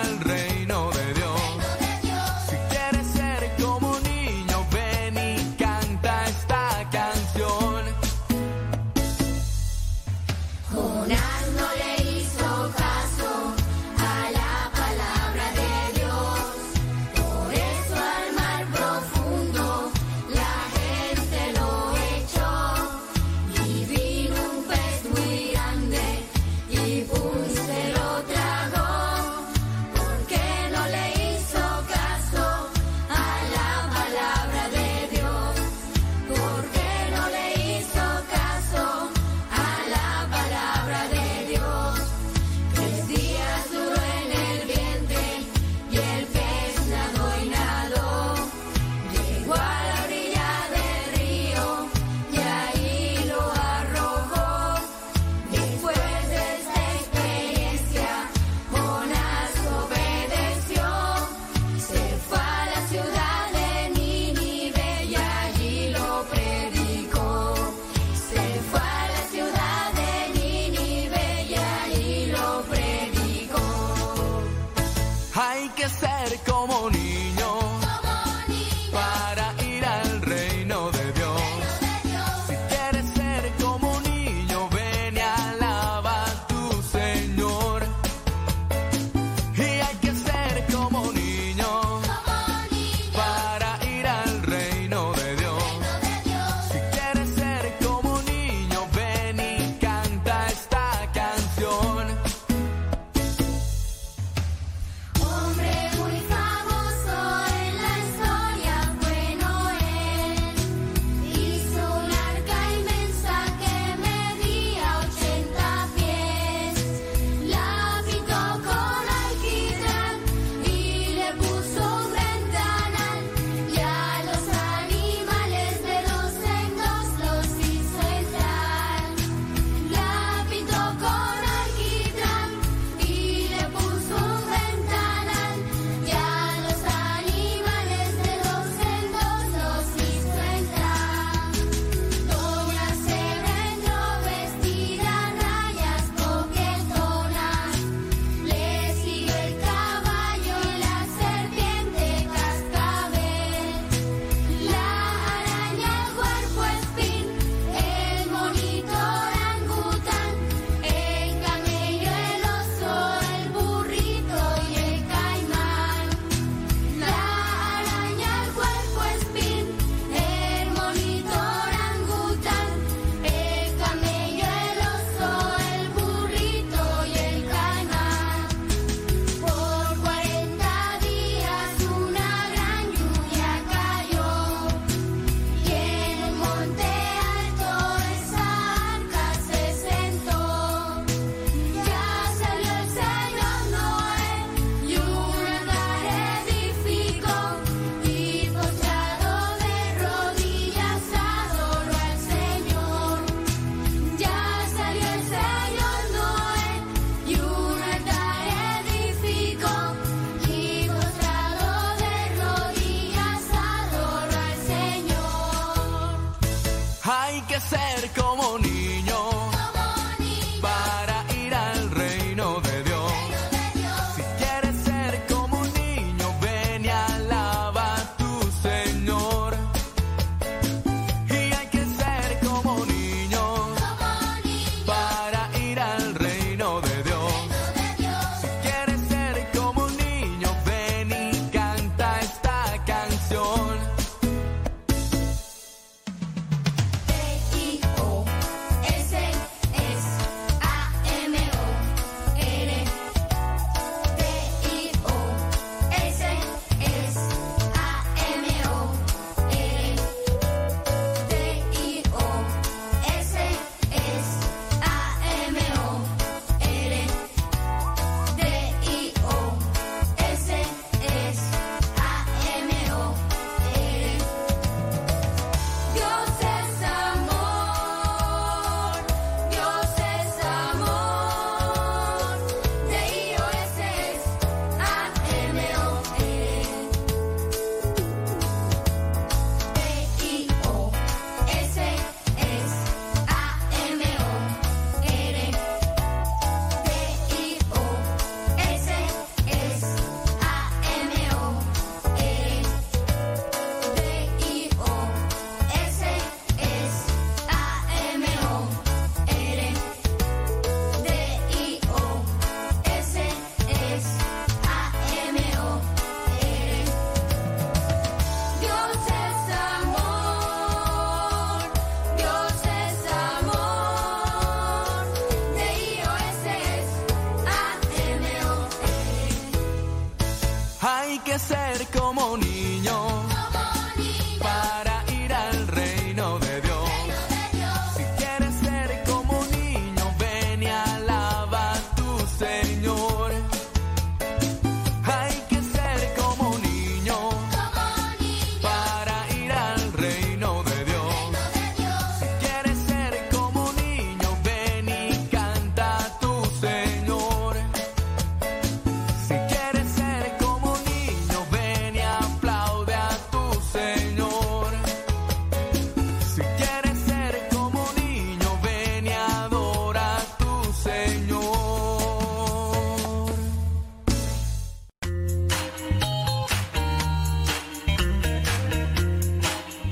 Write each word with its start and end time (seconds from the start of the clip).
al 0.00 0.20
reino 0.20 0.49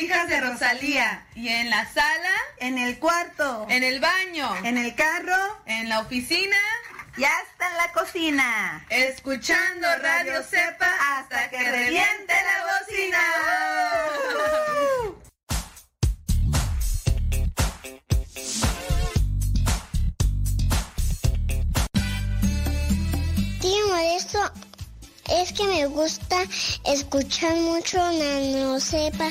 Hijas 0.00 0.28
de 0.28 0.40
Rosalía. 0.40 1.26
¿Y 1.34 1.48
en 1.48 1.70
la 1.70 1.86
sala? 1.92 2.34
En 2.58 2.78
el 2.78 2.98
cuarto. 2.98 3.66
¿En 3.68 3.82
el 3.82 4.00
baño? 4.00 4.48
En 4.64 4.78
el 4.78 4.94
carro. 4.94 5.62
¿En 5.66 5.88
la 5.88 6.00
oficina? 6.00 6.56
Ya 7.16 7.30
está 7.50 7.70
en 7.70 7.76
la 7.76 7.92
cocina. 7.92 8.86
Escuchando 8.88 9.88
Radio 10.00 10.42
Cepa 10.42 10.88
hasta 11.12 11.50
que 11.50 11.58
reviente 11.58 12.34
la 12.34 12.64
bocina. 12.70 13.18
Tío 23.60 23.86
Modesto, 23.88 24.52
es 25.28 25.52
que 25.52 25.64
me 25.64 25.86
gusta 25.86 26.36
escuchar 26.86 27.54
mucho 27.56 27.98
Nano 27.98 28.80
Sepa. 28.80 29.30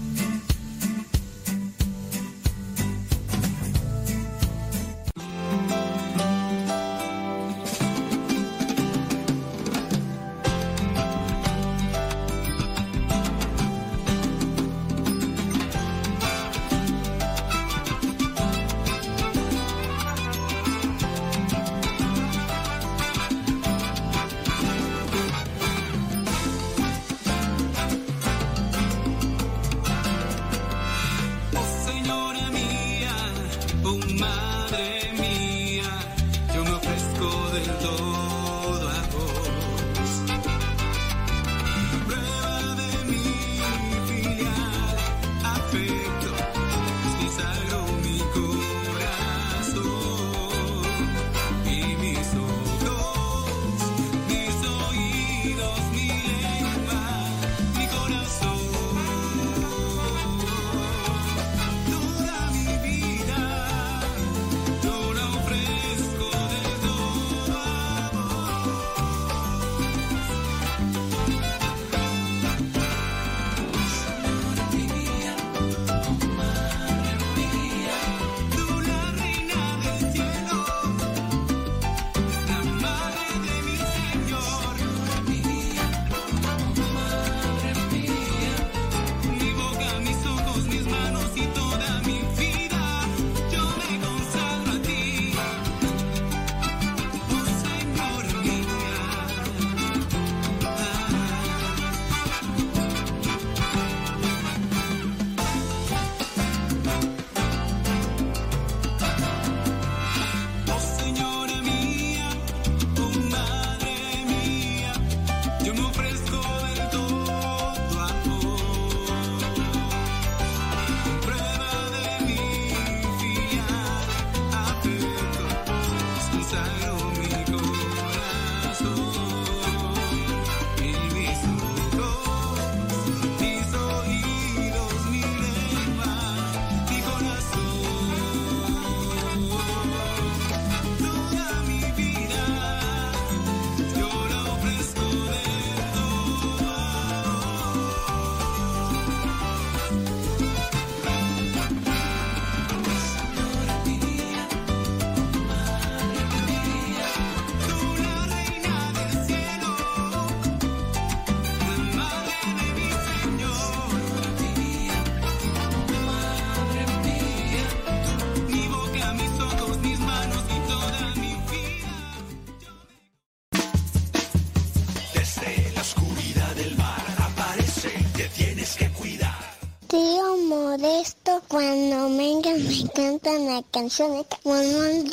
una 183.51 183.63
canción 183.63 184.23
que 184.23 184.37
me 184.45 184.53
han 184.53 185.09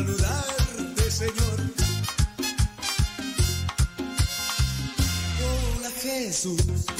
saludarte, 0.00 1.10
Señor. 1.10 1.60
Hola 5.78 5.90
Jesús. 6.00 6.99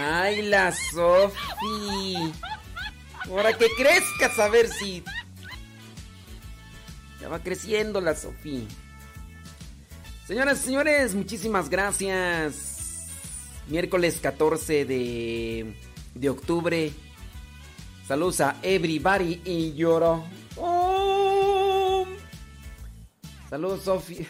Ay, 0.00 0.42
la 0.42 0.72
Sofi. 0.72 2.32
Ahora 3.28 3.52
que 3.56 3.66
crezcas 3.76 4.38
a 4.38 4.48
ver 4.48 4.68
si. 4.68 5.04
Ya 7.20 7.28
va 7.28 7.40
creciendo 7.40 8.00
la 8.00 8.14
Sofi. 8.14 8.66
Señoras 10.26 10.60
y 10.60 10.64
señores, 10.64 11.14
muchísimas 11.14 11.68
gracias. 11.68 13.08
Miércoles 13.68 14.18
14 14.22 14.86
de, 14.86 15.74
de 16.14 16.30
octubre. 16.30 16.92
Saludos 18.08 18.40
a 18.40 18.56
everybody 18.62 19.42
y 19.44 19.74
lloro. 19.74 20.24
Oh. 20.56 22.06
Saludos, 23.50 23.82
Sofi. 23.84 24.26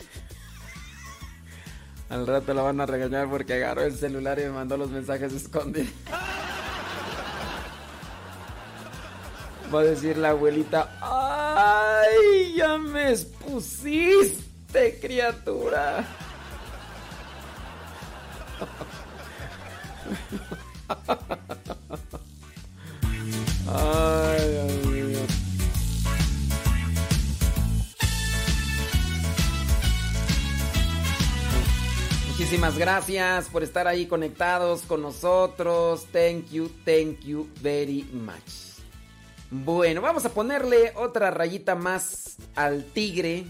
Al 2.11 2.27
rato 2.27 2.53
la 2.53 2.63
van 2.63 2.81
a 2.81 2.87
regañar 2.87 3.31
porque 3.31 3.55
agarró 3.55 3.83
el 3.83 3.97
celular 3.97 4.41
y 4.41 4.43
me 4.43 4.51
mandó 4.51 4.77
los 4.77 4.91
mensajes 4.91 5.33
escondidos. 5.33 5.93
Va 9.73 9.81
a 9.81 9.85
decir 9.85 10.19
la 10.19 10.31
abuelita, 10.31 10.91
¡ay! 11.01 12.55
Ya 12.57 12.77
me 12.79 13.11
expusiste, 13.11 14.99
criatura. 15.01 16.05
Ay, 23.73 24.00
Muchísimas 32.51 32.79
gracias 32.79 33.49
por 33.49 33.63
estar 33.63 33.87
ahí 33.87 34.07
conectados 34.07 34.83
con 34.83 35.03
nosotros. 35.03 36.09
Thank 36.11 36.51
you, 36.51 36.69
thank 36.85 37.21
you 37.21 37.49
very 37.63 38.03
much. 38.13 38.83
Bueno, 39.53 40.01
vamos 40.01 40.25
a 40.25 40.31
ponerle 40.31 40.93
otra 40.97 41.31
rayita 41.31 41.77
más 41.77 42.39
al 42.57 42.83
tigre. 42.87 43.45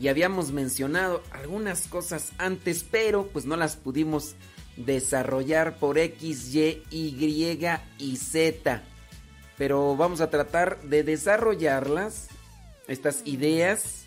Y 0.00 0.08
habíamos 0.08 0.50
mencionado 0.50 1.22
algunas 1.30 1.86
cosas 1.86 2.32
antes, 2.38 2.82
pero 2.82 3.28
pues 3.28 3.44
no 3.44 3.54
las 3.56 3.76
pudimos 3.76 4.34
desarrollar 4.76 5.76
por 5.76 5.96
X, 5.96 6.52
Y, 6.52 6.82
Y 6.90 7.68
y 7.98 8.16
Z. 8.16 8.82
Pero 9.56 9.94
vamos 9.94 10.20
a 10.20 10.28
tratar 10.28 10.80
de 10.82 11.04
desarrollarlas, 11.04 12.30
estas 12.88 13.22
ideas, 13.26 14.06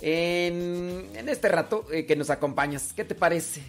en, 0.00 1.28
este 1.28 1.48
rato 1.48 1.86
eh, 1.92 2.06
que 2.06 2.16
nos 2.16 2.30
acompañas. 2.30 2.92
¿Qué 2.92 3.04
te 3.04 3.14
parece? 3.14 3.62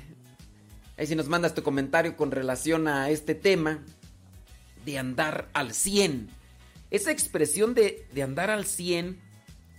Ahí 0.98 1.08
si 1.08 1.16
nos 1.16 1.28
mandas 1.28 1.54
tu 1.54 1.64
comentario 1.64 2.16
con 2.16 2.32
relación 2.32 2.88
a 2.88 3.10
este 3.10 3.36
tema 3.36 3.84
de 4.86 4.98
andar 4.98 5.50
al 5.54 5.74
100. 5.74 6.30
Esa 6.90 7.12
expresión 7.12 7.74
de, 7.74 8.08
de 8.14 8.24
andar 8.24 8.50
al 8.50 8.66
100 8.66 9.20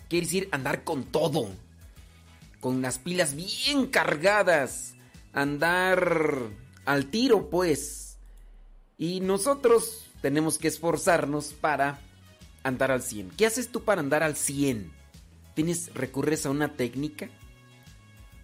quiere 0.08 0.26
decir 0.26 0.48
andar 0.52 0.84
con 0.84 1.04
todo. 1.04 1.48
Con 2.60 2.82
las 2.82 2.98
pilas 2.98 3.34
bien 3.34 3.86
cargadas. 3.86 4.94
Andar 5.32 6.36
al 6.84 7.06
tiro, 7.06 7.50
pues. 7.50 8.18
Y 8.98 9.20
nosotros 9.20 10.06
tenemos 10.20 10.58
que 10.58 10.68
esforzarnos 10.68 11.52
para 11.54 11.98
andar 12.62 12.90
al 12.90 13.02
100. 13.02 13.30
¿Qué 13.36 13.46
haces 13.46 13.68
tú 13.68 13.82
para 13.82 14.00
andar 14.00 14.22
al 14.22 14.36
100? 14.36 15.01
¿Tienes, 15.54 15.92
recurres 15.94 16.46
a 16.46 16.50
una 16.50 16.74
técnica? 16.74 17.28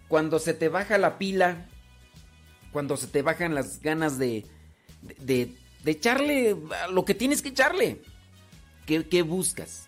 Cuando 0.07 0.39
se 0.39 0.53
te 0.53 0.69
baja 0.69 0.97
la 0.97 1.17
pila, 1.17 1.67
cuando 2.71 2.97
se 2.97 3.07
te 3.07 3.21
bajan 3.21 3.55
las 3.55 3.81
ganas 3.81 4.17
de, 4.17 4.45
de, 5.01 5.55
echarle 5.85 6.55
lo 6.91 7.05
que 7.05 7.15
tienes 7.15 7.41
que 7.41 7.49
echarle. 7.49 8.01
¿Qué, 8.85 9.07
¿Qué 9.07 9.21
buscas? 9.21 9.87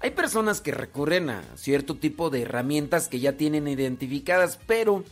Hay 0.00 0.10
personas 0.10 0.60
que 0.60 0.72
recurren 0.72 1.30
a 1.30 1.42
cierto 1.56 1.96
tipo 1.96 2.30
de 2.30 2.42
herramientas 2.42 3.08
que 3.08 3.20
ya 3.20 3.32
tienen 3.32 3.66
identificadas, 3.66 4.58
pero 4.66 5.04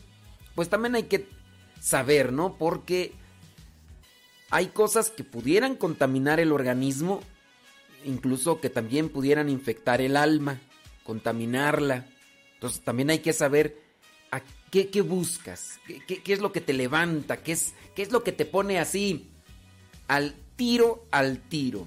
pues 0.54 0.68
también 0.68 0.94
hay 0.94 1.04
que 1.04 1.26
saber, 1.80 2.32
¿no? 2.32 2.56
Porque 2.56 3.12
hay 4.50 4.68
cosas 4.68 5.10
que 5.10 5.24
pudieran 5.24 5.76
contaminar 5.76 6.38
el 6.38 6.52
organismo, 6.52 7.20
incluso 8.04 8.60
que 8.60 8.70
también 8.70 9.08
pudieran 9.08 9.48
infectar 9.48 10.00
el 10.00 10.16
alma, 10.16 10.60
contaminarla. 11.04 12.06
Entonces 12.54 12.82
también 12.82 13.10
hay 13.10 13.20
que 13.20 13.32
saber 13.32 13.80
a 14.30 14.42
qué, 14.70 14.88
qué 14.88 15.02
buscas, 15.02 15.78
qué, 15.86 16.22
qué, 16.22 16.32
es 16.32 16.40
lo 16.40 16.50
que 16.50 16.60
te 16.60 16.72
levanta, 16.72 17.36
qué 17.36 17.52
es, 17.52 17.74
qué 17.94 18.02
es 18.02 18.10
lo 18.10 18.24
que 18.24 18.32
te 18.32 18.44
pone 18.46 18.80
así 18.80 19.30
al 20.08 20.34
tiro, 20.56 21.04
al 21.10 21.38
tiro. 21.38 21.86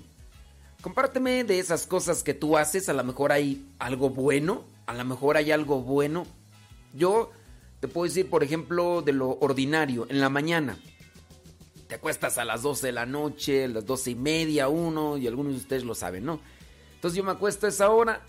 Compárteme 0.82 1.43
de 1.43 1.60
esas 1.60 1.88
cosas 1.88 2.23
que 2.23 2.34
tú 2.34 2.58
haces, 2.58 2.88
a 2.88 2.93
lo 2.93 3.03
mejor 3.03 3.32
hay 3.32 3.65
algo 3.80 4.10
bueno, 4.10 4.63
a 4.86 4.93
lo 4.93 5.03
mejor 5.03 5.36
hay 5.36 5.51
algo 5.51 5.82
bueno. 5.82 6.25
Yo 6.93 7.32
te 7.80 7.88
puedo 7.88 8.06
decir, 8.06 8.30
por 8.30 8.43
ejemplo, 8.43 9.01
de 9.01 9.13
lo 9.13 9.38
ordinario, 9.39 10.08
en 10.10 10.21
la 10.21 10.30
mañana. 10.30 10.77
Te 11.88 11.95
acuestas 11.95 12.38
a 12.38 12.45
las 12.45 12.62
12 12.62 12.88
de 12.88 12.93
la 12.93 13.06
noche, 13.06 13.65
a 13.65 13.67
las 13.67 13.86
12 13.86 14.12
y 14.12 14.15
media, 14.15 14.67
uno, 14.67 15.17
y 15.17 15.27
algunos 15.27 15.53
de 15.53 15.60
ustedes 15.60 15.84
lo 15.84 15.95
saben, 15.95 16.25
¿no? 16.25 16.39
Entonces 16.95 17.17
yo 17.17 17.23
me 17.23 17.32
acuesto 17.32 17.65
a 17.65 17.69
esa 17.69 17.89
hora, 17.89 18.21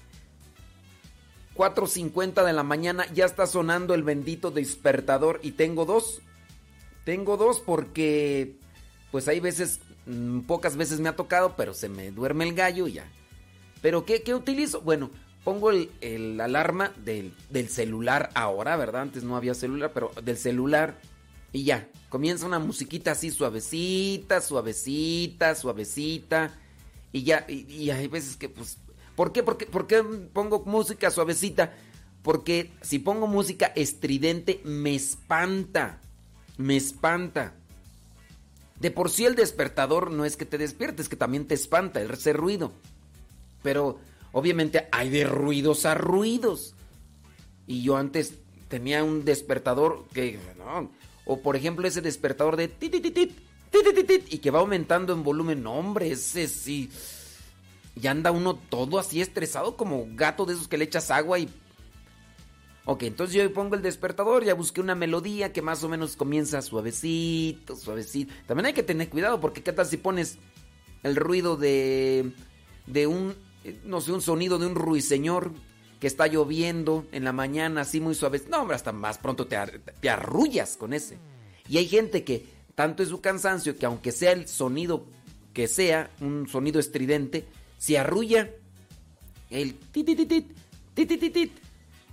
4.50 1.58 2.44
de 2.44 2.52
la 2.52 2.62
mañana, 2.62 3.04
ya 3.12 3.24
está 3.24 3.48
sonando 3.48 3.92
el 3.94 4.04
bendito 4.04 4.52
despertador 4.52 5.40
y 5.42 5.52
tengo 5.52 5.84
dos. 5.84 6.22
Tengo 7.04 7.36
dos 7.36 7.58
porque, 7.58 8.54
pues 9.10 9.26
hay 9.26 9.40
veces, 9.40 9.80
mmm, 10.06 10.40
pocas 10.42 10.76
veces 10.76 11.00
me 11.00 11.08
ha 11.08 11.16
tocado, 11.16 11.56
pero 11.56 11.74
se 11.74 11.88
me 11.88 12.12
duerme 12.12 12.44
el 12.44 12.54
gallo 12.54 12.86
y 12.86 12.92
ya. 12.92 13.10
¿Pero 13.82 14.04
qué, 14.04 14.22
qué 14.22 14.36
utilizo? 14.36 14.82
Bueno, 14.82 15.10
pongo 15.42 15.72
el, 15.72 15.90
el 16.00 16.40
alarma 16.40 16.92
del, 17.04 17.34
del, 17.50 17.68
celular 17.68 18.30
ahora, 18.34 18.76
¿verdad? 18.76 19.02
Antes 19.02 19.24
no 19.24 19.36
había 19.36 19.54
celular, 19.54 19.90
pero 19.92 20.12
del 20.22 20.36
celular 20.36 21.00
y 21.52 21.64
ya. 21.64 21.88
Comienza 22.08 22.46
una 22.46 22.60
musiquita 22.60 23.12
así 23.12 23.32
suavecita, 23.32 24.40
suavecita, 24.40 25.56
suavecita. 25.56 26.56
Y 27.12 27.24
ya, 27.24 27.44
y, 27.48 27.66
y 27.68 27.90
hay 27.90 28.06
veces 28.06 28.36
que 28.36 28.48
pues... 28.48 28.78
¿Por 29.18 29.32
qué? 29.32 29.42
¿Por 29.42 29.56
qué? 29.56 29.66
¿Por 29.66 29.88
qué 29.88 30.00
pongo 30.32 30.62
música 30.64 31.10
suavecita? 31.10 31.74
Porque 32.22 32.70
si 32.82 33.00
pongo 33.00 33.26
música 33.26 33.66
estridente 33.74 34.60
me 34.62 34.94
espanta. 34.94 35.98
Me 36.56 36.76
espanta. 36.76 37.52
De 38.78 38.92
por 38.92 39.10
sí 39.10 39.26
el 39.26 39.34
despertador 39.34 40.12
no 40.12 40.24
es 40.24 40.36
que 40.36 40.46
te 40.46 40.56
despiertes, 40.56 41.08
que 41.08 41.16
también 41.16 41.48
te 41.48 41.56
espanta 41.56 42.00
ese 42.00 42.32
ruido. 42.32 42.70
Pero 43.64 43.98
obviamente 44.30 44.86
hay 44.92 45.10
de 45.10 45.24
ruidos 45.24 45.84
a 45.84 45.96
ruidos. 45.96 46.76
Y 47.66 47.82
yo 47.82 47.96
antes 47.96 48.34
tenía 48.68 49.02
un 49.02 49.24
despertador 49.24 50.06
que... 50.14 50.38
No, 50.58 50.92
o 51.24 51.40
por 51.42 51.56
ejemplo 51.56 51.88
ese 51.88 52.02
despertador 52.02 52.54
de... 52.54 52.68
Titititit, 52.68 53.36
titititit, 53.72 54.32
y 54.32 54.38
que 54.38 54.52
va 54.52 54.60
aumentando 54.60 55.12
en 55.12 55.24
volumen. 55.24 55.60
No, 55.64 55.72
hombre, 55.72 56.12
ese 56.12 56.46
sí... 56.46 56.88
Y 58.00 58.06
anda 58.06 58.30
uno 58.30 58.54
todo 58.54 58.98
así 58.98 59.20
estresado 59.20 59.76
como 59.76 60.06
gato 60.12 60.46
de 60.46 60.54
esos 60.54 60.68
que 60.68 60.78
le 60.78 60.84
echas 60.84 61.10
agua 61.10 61.38
y... 61.38 61.48
Ok, 62.84 63.02
entonces 63.02 63.36
yo 63.36 63.52
pongo 63.52 63.74
el 63.74 63.82
despertador, 63.82 64.44
ya 64.44 64.54
busqué 64.54 64.80
una 64.80 64.94
melodía 64.94 65.52
que 65.52 65.60
más 65.60 65.84
o 65.84 65.90
menos 65.90 66.16
comienza 66.16 66.62
suavecito, 66.62 67.76
suavecito. 67.76 68.32
También 68.46 68.66
hay 68.66 68.72
que 68.72 68.82
tener 68.82 69.10
cuidado 69.10 69.40
porque 69.40 69.62
qué 69.62 69.72
tal 69.72 69.86
si 69.86 69.98
pones 69.98 70.38
el 71.02 71.16
ruido 71.16 71.56
de... 71.56 72.32
de 72.86 73.06
un... 73.06 73.34
no 73.84 74.00
sé, 74.00 74.12
un 74.12 74.22
sonido 74.22 74.58
de 74.58 74.66
un 74.66 74.74
ruiseñor 74.74 75.52
que 76.00 76.06
está 76.06 76.28
lloviendo 76.28 77.06
en 77.12 77.24
la 77.24 77.32
mañana 77.32 77.82
así 77.82 78.00
muy 78.00 78.14
suave. 78.14 78.40
No, 78.48 78.62
hombre, 78.62 78.76
hasta 78.76 78.92
más 78.92 79.18
pronto 79.18 79.46
te, 79.46 79.56
te 80.00 80.08
arrullas 80.08 80.76
con 80.76 80.92
ese. 80.92 81.18
Y 81.68 81.76
hay 81.78 81.88
gente 81.88 82.24
que 82.24 82.46
tanto 82.74 83.02
es 83.02 83.08
su 83.08 83.20
cansancio 83.20 83.76
que 83.76 83.84
aunque 83.84 84.12
sea 84.12 84.32
el 84.32 84.48
sonido 84.48 85.04
que 85.52 85.66
sea, 85.66 86.10
un 86.20 86.46
sonido 86.46 86.78
estridente, 86.78 87.44
se 87.78 87.98
arrulla 87.98 88.50
el 89.50 89.74
titititit, 89.78 90.52
titititit. 90.94 91.52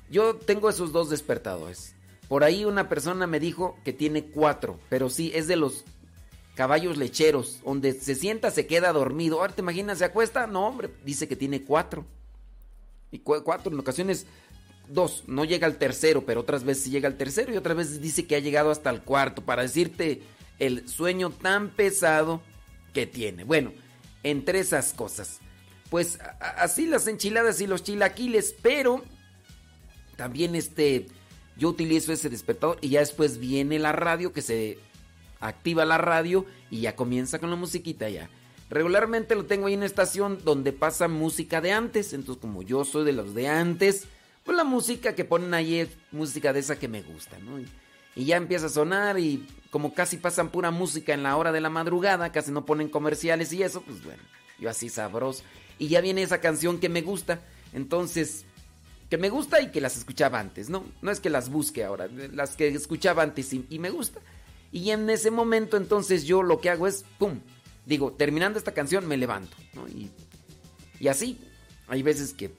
Yo 0.09 0.35
tengo 0.35 0.69
esos 0.69 0.91
dos 0.91 1.09
despertadores. 1.09 1.95
Por 2.27 2.43
ahí 2.43 2.65
una 2.65 2.87
persona 2.87 3.27
me 3.27 3.39
dijo 3.39 3.77
que 3.83 3.93
tiene 3.93 4.25
cuatro, 4.25 4.79
pero 4.89 5.09
sí, 5.09 5.31
es 5.35 5.47
de 5.47 5.55
los 5.55 5.83
caballos 6.55 6.97
lecheros, 6.97 7.59
donde 7.65 7.93
se 7.93 8.15
sienta, 8.15 8.49
se 8.51 8.65
queda 8.65 8.93
dormido. 8.93 9.39
Ahora 9.39 9.53
te 9.53 9.61
imaginas, 9.61 9.97
se 9.97 10.05
acuesta, 10.05 10.47
no 10.47 10.67
hombre, 10.67 10.89
dice 11.03 11.27
que 11.27 11.35
tiene 11.35 11.63
cuatro. 11.63 12.05
Y 13.11 13.19
cu 13.19 13.35
cuatro, 13.43 13.71
en 13.71 13.79
ocasiones 13.79 14.25
dos, 14.87 15.23
no 15.27 15.45
llega 15.45 15.67
al 15.67 15.77
tercero, 15.77 16.25
pero 16.25 16.41
otras 16.41 16.63
veces 16.63 16.91
llega 16.91 17.07
al 17.07 17.17
tercero 17.17 17.53
y 17.53 17.57
otras 17.57 17.77
veces 17.77 18.01
dice 18.01 18.25
que 18.25 18.35
ha 18.35 18.39
llegado 18.39 18.71
hasta 18.71 18.89
el 18.89 19.01
cuarto, 19.01 19.43
para 19.43 19.63
decirte 19.63 20.21
el 20.59 20.87
sueño 20.87 21.31
tan 21.31 21.69
pesado 21.69 22.41
que 22.93 23.05
tiene. 23.05 23.43
Bueno, 23.43 23.73
entre 24.23 24.59
esas 24.59 24.93
cosas 24.93 25.41
pues 25.95 26.19
así 26.57 26.87
las 26.87 27.07
enchiladas 27.07 27.61
y 27.61 27.67
los 27.67 27.81
chilaquiles, 27.81 28.53
pero 28.61 29.01
también 30.17 30.53
este 30.53 31.07
yo 31.55 31.69
utilizo 31.69 32.11
ese 32.11 32.29
despertador 32.29 32.77
y 32.81 32.89
ya 32.89 32.99
después 32.99 33.39
viene 33.39 33.79
la 33.79 33.93
radio 33.93 34.33
que 34.33 34.41
se 34.41 34.77
activa 35.39 35.85
la 35.85 35.97
radio 35.97 36.45
y 36.69 36.81
ya 36.81 36.97
comienza 36.97 37.39
con 37.39 37.49
la 37.49 37.55
musiquita 37.55 38.09
ya. 38.09 38.29
Regularmente 38.69 39.35
lo 39.35 39.45
tengo 39.45 39.67
ahí 39.67 39.73
en 39.75 39.79
una 39.79 39.85
estación 39.85 40.39
donde 40.43 40.73
pasa 40.73 41.07
música 41.07 41.61
de 41.61 41.71
antes, 41.71 42.11
entonces 42.11 42.41
como 42.41 42.61
yo 42.61 42.83
soy 42.83 43.05
de 43.05 43.13
los 43.13 43.33
de 43.33 43.47
antes, 43.47 44.03
pues 44.43 44.57
la 44.57 44.65
música 44.65 45.15
que 45.15 45.23
ponen 45.23 45.53
ahí 45.53 45.79
es 45.79 45.91
música 46.11 46.51
de 46.51 46.59
esa 46.59 46.77
que 46.77 46.89
me 46.89 47.03
gusta, 47.03 47.39
¿no? 47.39 47.57
Y, 47.57 47.69
ya 48.17 48.35
empieza 48.35 48.65
a 48.65 48.69
sonar 48.69 49.17
y 49.17 49.47
como 49.71 49.93
casi 49.93 50.17
pasan 50.17 50.49
pura 50.49 50.71
música 50.71 51.13
en 51.13 51.23
la 51.23 51.37
hora 51.37 51.53
de 51.53 51.61
la 51.61 51.69
madrugada, 51.69 52.33
casi 52.33 52.51
no 52.51 52.65
ponen 52.65 52.89
comerciales 52.89 53.53
y 53.53 53.63
eso, 53.63 53.81
pues 53.81 54.03
bueno, 54.03 54.23
yo 54.59 54.69
así 54.69 54.89
sabroso. 54.89 55.41
Y 55.77 55.87
ya 55.87 56.01
viene 56.01 56.21
esa 56.21 56.39
canción 56.39 56.79
que 56.79 56.89
me 56.89 57.01
gusta, 57.01 57.41
entonces, 57.73 58.45
que 59.09 59.17
me 59.17 59.29
gusta 59.29 59.61
y 59.61 59.71
que 59.71 59.81
las 59.81 59.97
escuchaba 59.97 60.39
antes, 60.39 60.69
¿no? 60.69 60.85
No 61.01 61.11
es 61.11 61.19
que 61.19 61.29
las 61.29 61.49
busque 61.49 61.83
ahora, 61.83 62.07
las 62.07 62.55
que 62.55 62.67
escuchaba 62.67 63.23
antes 63.23 63.53
y, 63.53 63.65
y 63.69 63.79
me 63.79 63.89
gusta. 63.89 64.21
Y 64.71 64.91
en 64.91 65.09
ese 65.09 65.31
momento 65.31 65.77
entonces 65.77 66.25
yo 66.25 66.43
lo 66.43 66.59
que 66.59 66.69
hago 66.69 66.87
es, 66.87 67.05
¡pum! 67.17 67.39
Digo, 67.85 68.13
terminando 68.13 68.57
esta 68.57 68.73
canción 68.73 69.07
me 69.07 69.17
levanto, 69.17 69.55
¿no? 69.73 69.87
Y, 69.87 70.09
y 70.99 71.07
así, 71.07 71.39
hay 71.87 72.01
veces 72.01 72.33
que 72.33 72.51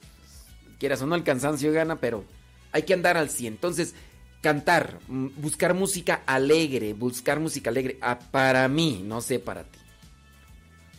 quieras 0.79 1.01
o 1.01 1.07
no 1.07 1.15
el 1.15 1.23
cansancio 1.23 1.71
gana, 1.73 1.99
pero 1.99 2.23
hay 2.71 2.83
que 2.83 2.93
andar 2.93 3.17
al 3.17 3.29
100. 3.29 3.53
Entonces, 3.53 3.93
cantar, 4.41 4.99
mm, 5.07 5.27
buscar 5.37 5.73
música 5.73 6.23
alegre, 6.25 6.93
buscar 6.93 7.39
música 7.39 7.69
alegre, 7.69 7.97
ah, 8.01 8.19
para 8.19 8.67
mí, 8.67 9.03
no 9.03 9.21
sé 9.21 9.39
para 9.39 9.63
ti. 9.63 9.79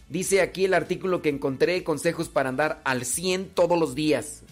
Dice 0.08 0.40
aquí 0.40 0.64
el 0.64 0.74
artículo 0.74 1.20
que 1.20 1.28
encontré 1.28 1.84
consejos 1.84 2.28
para 2.28 2.48
andar 2.48 2.80
al 2.84 3.04
100 3.04 3.50
todos 3.50 3.78
los 3.78 3.94
días. 3.94 4.42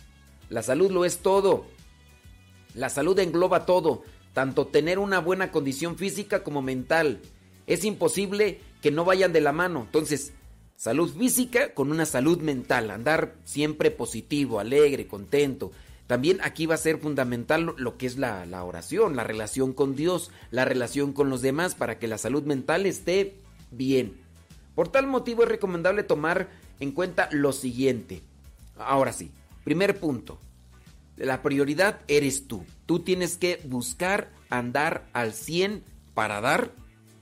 La 0.51 0.63
salud 0.63 0.91
lo 0.91 1.05
es 1.05 1.19
todo. 1.19 1.67
La 2.75 2.91
salud 2.91 3.19
engloba 3.19 3.65
todo, 3.65 4.03
tanto 4.35 4.67
tener 4.67 4.99
una 4.99 5.19
buena 5.19 5.51
condición 5.51 5.97
física 5.97 6.43
como 6.45 6.61
mental. 6.61 7.21
Es 7.67 7.85
imposible 7.85 8.61
que 8.83 8.91
no 8.91 9.07
vayan 9.07 9.33
de 9.33 9.41
la 9.41 9.53
mano. 9.53 9.85
Entonces, 9.87 10.35
salud 10.77 11.11
física 11.17 11.73
con 11.73 11.91
una 11.91 12.05
salud 12.05 12.39
mental, 12.43 12.91
andar 12.91 13.35
siempre 13.45 13.91
positivo, 13.91 14.61
alegre, 14.61 15.07
contento. 15.07 15.73
También 16.07 16.39
aquí 16.43 16.67
va 16.67 16.75
a 16.75 16.79
ser 16.79 16.99
fundamental 16.99 17.75
lo, 17.79 17.97
que 17.97 18.07
es 18.07 18.19
la, 18.19 18.45
la 18.45 18.63
oración, 18.63 19.17
la 19.17 19.25
relación 19.25 19.73
con 19.73 19.97
Dios, 19.97 20.31
la 20.51 20.67
relación 20.67 21.15
con 21.15 21.31
los 21.31 21.41
demás 21.41 21.75
para 21.75 21.99
que 21.99 22.07
la 22.07 22.19
salud 22.19 22.43
mental 22.43 22.85
esté 22.85 23.37
bien. 23.71 24.26
Por 24.77 24.89
tal 24.89 25.07
motivo 25.07 25.43
es 25.43 25.49
recomendable 25.49 26.03
tomar 26.03 26.51
en 26.81 26.93
cuenta 26.93 27.31
lo 27.33 27.53
siguiente. 27.53 28.23
Ahora 28.77 29.15
sí, 29.15 29.33
primer 29.65 29.99
punto. 29.99 30.39
La 31.17 31.43
prioridad 31.43 32.01
eres 32.09 32.47
tú. 32.47 32.63
Tú 32.85 33.01
tienes 33.01 33.39
que 33.39 33.59
buscar 33.65 34.31
andar 34.51 35.07
al 35.15 35.33
100 35.33 35.83
para 36.13 36.43
dar, 36.43 36.73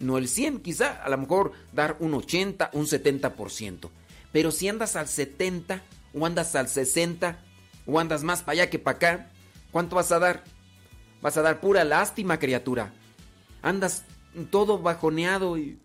no 0.00 0.18
el 0.18 0.26
100 0.26 0.62
quizá, 0.62 1.00
a 1.00 1.08
lo 1.08 1.16
mejor 1.16 1.52
dar 1.72 1.96
un 2.00 2.14
80, 2.14 2.70
un 2.72 2.86
70%. 2.86 3.88
Pero 4.32 4.50
si 4.50 4.68
andas 4.68 4.96
al 4.96 5.06
70 5.06 5.80
o 6.12 6.26
andas 6.26 6.56
al 6.56 6.66
60 6.66 7.38
o 7.86 8.00
andas 8.00 8.24
más 8.24 8.42
para 8.42 8.52
allá 8.54 8.70
que 8.70 8.80
para 8.80 8.96
acá, 8.96 9.30
¿cuánto 9.70 9.94
vas 9.94 10.10
a 10.10 10.18
dar? 10.18 10.42
Vas 11.22 11.36
a 11.36 11.42
dar 11.42 11.60
pura 11.60 11.84
lástima, 11.84 12.40
criatura. 12.40 12.92
Andas 13.62 14.04
todo 14.50 14.80
bajoneado 14.80 15.56
y 15.56 15.78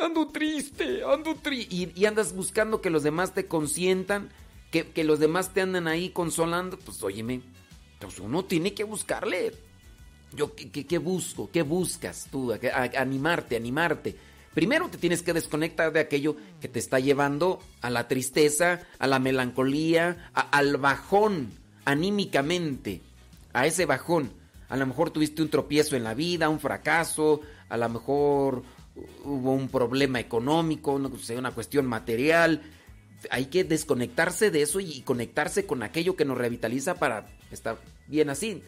ando 0.00 0.28
triste, 0.28 1.02
ando 1.04 1.34
triste. 1.36 1.92
Y, 1.94 2.04
andas 2.04 2.34
buscando 2.34 2.80
que 2.80 2.90
los 2.90 3.02
demás 3.02 3.34
te 3.34 3.46
consientan, 3.46 4.30
que, 4.70 4.90
que, 4.90 5.04
los 5.04 5.18
demás 5.18 5.52
te 5.52 5.60
andan 5.60 5.88
ahí 5.88 6.10
consolando. 6.10 6.78
Pues 6.78 7.02
óyeme, 7.02 7.40
pues 8.00 8.18
uno 8.18 8.44
tiene 8.44 8.74
que 8.74 8.84
buscarle. 8.84 9.52
Yo, 10.32 10.54
¿qué, 10.54 10.70
qué, 10.70 10.98
busco? 10.98 11.50
¿Qué 11.50 11.62
buscas 11.62 12.28
tú? 12.30 12.52
Animarte, 12.96 13.56
animarte. 13.56 14.16
Primero 14.54 14.88
te 14.88 14.98
tienes 14.98 15.22
que 15.22 15.32
desconectar 15.32 15.92
de 15.92 16.00
aquello 16.00 16.36
que 16.60 16.68
te 16.68 16.78
está 16.78 16.98
llevando 16.98 17.60
a 17.82 17.90
la 17.90 18.08
tristeza, 18.08 18.80
a 18.98 19.06
la 19.06 19.18
melancolía, 19.18 20.30
al 20.32 20.78
bajón 20.78 21.52
anímicamente, 21.84 23.02
a 23.52 23.66
ese 23.66 23.86
bajón. 23.86 24.32
A 24.68 24.76
lo 24.76 24.86
mejor 24.86 25.10
tuviste 25.10 25.42
un 25.42 25.50
tropiezo 25.50 25.94
en 25.94 26.04
la 26.04 26.14
vida, 26.14 26.48
un 26.48 26.58
fracaso, 26.58 27.40
a 27.68 27.76
lo 27.76 27.88
mejor 27.88 28.62
hubo 29.24 29.52
un 29.52 29.68
problema 29.68 30.20
económico, 30.20 31.00
sé, 31.18 31.36
una 31.36 31.52
cuestión 31.52 31.86
material. 31.86 32.62
Hay 33.30 33.46
que 33.46 33.64
desconectarse 33.64 34.50
de 34.50 34.62
eso 34.62 34.80
y 34.80 35.00
conectarse 35.02 35.66
con 35.66 35.82
aquello 35.82 36.16
que 36.16 36.24
nos 36.24 36.38
revitaliza 36.38 36.94
para 36.94 37.26
estar 37.50 37.78
bien 38.06 38.30
así. 38.30 38.62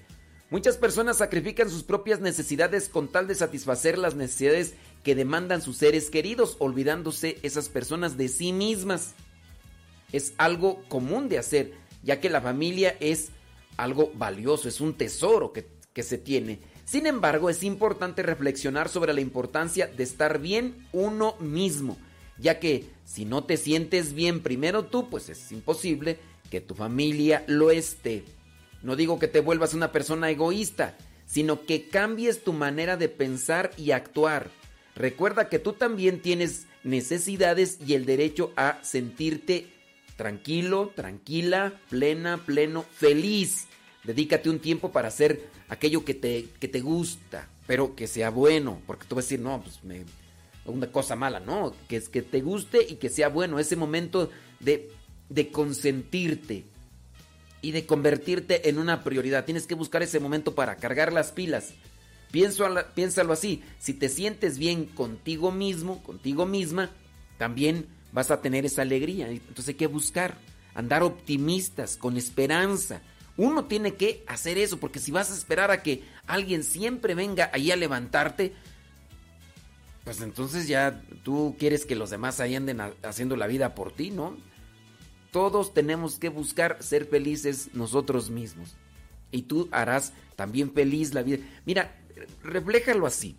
Muchas 0.50 0.78
personas 0.78 1.18
sacrifican 1.18 1.68
sus 1.68 1.82
propias 1.82 2.20
necesidades 2.20 2.88
con 2.88 3.08
tal 3.08 3.26
de 3.26 3.34
satisfacer 3.34 3.98
las 3.98 4.14
necesidades 4.14 4.74
que 5.02 5.14
demandan 5.14 5.60
sus 5.60 5.76
seres 5.76 6.08
queridos, 6.08 6.56
olvidándose 6.58 7.38
esas 7.42 7.68
personas 7.68 8.16
de 8.16 8.28
sí 8.28 8.52
mismas. 8.52 9.14
Es 10.10 10.32
algo 10.38 10.82
común 10.88 11.28
de 11.28 11.38
hacer, 11.38 11.74
ya 12.02 12.18
que 12.18 12.30
la 12.30 12.40
familia 12.40 12.96
es 12.98 13.28
algo 13.76 14.10
valioso, 14.14 14.68
es 14.68 14.80
un 14.80 14.94
tesoro 14.94 15.52
que, 15.52 15.68
que 15.92 16.02
se 16.02 16.16
tiene. 16.16 16.60
Sin 16.88 17.06
embargo, 17.06 17.50
es 17.50 17.64
importante 17.64 18.22
reflexionar 18.22 18.88
sobre 18.88 19.12
la 19.12 19.20
importancia 19.20 19.86
de 19.88 20.02
estar 20.02 20.38
bien 20.38 20.86
uno 20.92 21.36
mismo, 21.38 21.98
ya 22.38 22.58
que 22.60 22.88
si 23.04 23.26
no 23.26 23.44
te 23.44 23.58
sientes 23.58 24.14
bien 24.14 24.40
primero 24.40 24.86
tú, 24.86 25.10
pues 25.10 25.28
es 25.28 25.52
imposible 25.52 26.18
que 26.50 26.62
tu 26.62 26.74
familia 26.74 27.44
lo 27.46 27.70
esté. 27.70 28.24
No 28.82 28.96
digo 28.96 29.18
que 29.18 29.28
te 29.28 29.40
vuelvas 29.40 29.74
una 29.74 29.92
persona 29.92 30.30
egoísta, 30.30 30.96
sino 31.26 31.66
que 31.66 31.90
cambies 31.90 32.42
tu 32.42 32.54
manera 32.54 32.96
de 32.96 33.10
pensar 33.10 33.70
y 33.76 33.90
actuar. 33.90 34.48
Recuerda 34.96 35.50
que 35.50 35.58
tú 35.58 35.74
también 35.74 36.22
tienes 36.22 36.64
necesidades 36.84 37.76
y 37.86 37.92
el 37.92 38.06
derecho 38.06 38.50
a 38.56 38.78
sentirte 38.82 39.66
tranquilo, 40.16 40.90
tranquila, 40.96 41.74
plena, 41.90 42.38
pleno, 42.46 42.86
feliz. 42.94 43.66
Dedícate 44.04 44.48
un 44.48 44.60
tiempo 44.60 44.92
para 44.92 45.08
hacer 45.08 45.48
aquello 45.68 46.04
que 46.04 46.14
te, 46.14 46.48
que 46.60 46.68
te 46.68 46.80
gusta, 46.80 47.48
pero 47.66 47.94
que 47.94 48.06
sea 48.06 48.30
bueno, 48.30 48.80
porque 48.86 49.06
tú 49.06 49.16
vas 49.16 49.24
a 49.24 49.26
decir, 49.26 49.40
no, 49.40 49.60
pues 49.62 49.82
me, 49.84 50.04
una 50.64 50.90
cosa 50.90 51.16
mala, 51.16 51.40
no, 51.40 51.74
que 51.88 51.96
es 51.96 52.08
que 52.08 52.22
te 52.22 52.40
guste 52.40 52.86
y 52.88 52.96
que 52.96 53.08
sea 53.08 53.28
bueno, 53.28 53.58
ese 53.58 53.76
momento 53.76 54.30
de, 54.60 54.90
de 55.28 55.50
consentirte 55.50 56.64
y 57.60 57.72
de 57.72 57.86
convertirte 57.86 58.68
en 58.68 58.78
una 58.78 59.02
prioridad. 59.02 59.44
Tienes 59.44 59.66
que 59.66 59.74
buscar 59.74 60.02
ese 60.02 60.20
momento 60.20 60.54
para 60.54 60.76
cargar 60.76 61.12
las 61.12 61.32
pilas. 61.32 61.74
Pienso, 62.30 62.66
piénsalo 62.94 63.32
así, 63.32 63.62
si 63.78 63.94
te 63.94 64.08
sientes 64.08 64.58
bien 64.58 64.84
contigo 64.84 65.50
mismo, 65.50 66.02
contigo 66.02 66.44
misma, 66.44 66.90
también 67.38 67.86
vas 68.12 68.30
a 68.30 68.40
tener 68.42 68.66
esa 68.66 68.82
alegría. 68.82 69.30
Entonces 69.30 69.68
hay 69.68 69.74
que 69.74 69.86
buscar, 69.86 70.36
andar 70.74 71.02
optimistas, 71.02 71.96
con 71.96 72.16
esperanza. 72.16 73.00
Uno 73.38 73.66
tiene 73.66 73.94
que 73.94 74.24
hacer 74.26 74.58
eso, 74.58 74.78
porque 74.78 74.98
si 74.98 75.12
vas 75.12 75.30
a 75.30 75.34
esperar 75.34 75.70
a 75.70 75.80
que 75.80 76.02
alguien 76.26 76.64
siempre 76.64 77.14
venga 77.14 77.50
ahí 77.54 77.70
a 77.70 77.76
levantarte, 77.76 78.52
pues 80.02 80.20
entonces 80.20 80.66
ya 80.66 81.00
tú 81.22 81.54
quieres 81.56 81.86
que 81.86 81.94
los 81.94 82.10
demás 82.10 82.40
ahí 82.40 82.56
anden 82.56 82.80
haciendo 83.04 83.36
la 83.36 83.46
vida 83.46 83.76
por 83.76 83.92
ti, 83.92 84.10
¿no? 84.10 84.36
Todos 85.30 85.72
tenemos 85.72 86.18
que 86.18 86.30
buscar 86.30 86.82
ser 86.82 87.06
felices 87.06 87.70
nosotros 87.74 88.28
mismos. 88.28 88.74
Y 89.30 89.42
tú 89.42 89.68
harás 89.70 90.12
también 90.34 90.72
feliz 90.72 91.14
la 91.14 91.22
vida. 91.22 91.38
Mira, 91.64 91.96
refléjalo 92.42 93.06
así. 93.06 93.36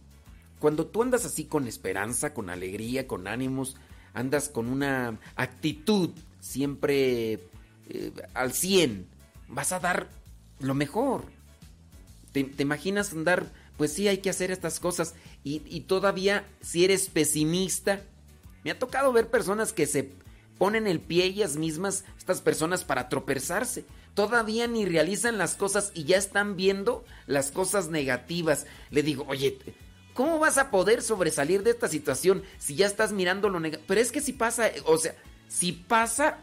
Cuando 0.60 0.88
tú 0.88 1.02
andas 1.02 1.26
así 1.26 1.44
con 1.44 1.68
esperanza, 1.68 2.34
con 2.34 2.50
alegría, 2.50 3.06
con 3.06 3.28
ánimos, 3.28 3.76
andas 4.14 4.48
con 4.48 4.70
una 4.70 5.20
actitud 5.36 6.12
siempre 6.40 7.34
eh, 7.90 8.12
al 8.34 8.54
100, 8.54 9.19
vas 9.50 9.72
a 9.72 9.80
dar 9.80 10.08
lo 10.60 10.74
mejor. 10.74 11.26
¿Te, 12.32 12.48
imaginas 12.60 13.12
andar? 13.12 13.48
Pues 13.78 13.94
sí, 13.94 14.08
hay 14.08 14.20
que 14.20 14.30
hacer 14.30 14.52
estas 14.52 14.80
cosas. 14.80 15.16
Y, 15.44 15.62
y 15.66 15.82
todavía, 15.82 16.46
si 16.62 16.86
eres 16.86 17.10
pesimista, 17.10 18.02
me 18.64 18.72
ha 18.72 18.80
tocado 18.80 19.12
ver 19.12 19.30
personas 19.30 19.74
que 19.74 19.88
se 19.88 20.12
ponen 20.58 20.88
el 20.88 21.00
pie 21.00 21.24
ellas 21.24 21.56
mismas, 21.56 22.04
estas 22.18 22.42
personas, 22.42 22.84
para 22.84 23.10
tropezarse. 23.10 23.86
Todavía 24.14 24.68
ni 24.68 24.86
realizan 24.86 25.38
las 25.38 25.56
cosas 25.56 25.92
y 25.94 26.04
ya 26.04 26.18
están 26.18 26.56
viendo 26.56 27.06
las 27.26 27.52
cosas 27.52 27.90
negativas. 27.90 28.66
Le 28.92 29.02
digo, 29.02 29.26
oye, 29.28 29.58
¿cómo 30.14 30.38
vas 30.38 30.58
a 30.58 30.70
poder 30.70 31.02
sobresalir 31.02 31.64
de 31.64 31.72
esta 31.72 31.88
situación 31.88 32.44
si 32.58 32.76
ya 32.76 32.86
estás 32.86 33.14
mirando 33.14 33.50
lo 33.50 33.62
negativo? 33.62 33.88
Pero 33.88 34.02
es 34.02 34.12
que 34.12 34.20
si 34.20 34.34
pasa, 34.34 34.70
o 34.86 34.98
sea, 34.98 35.16
si 35.48 35.72
pasa 35.72 36.40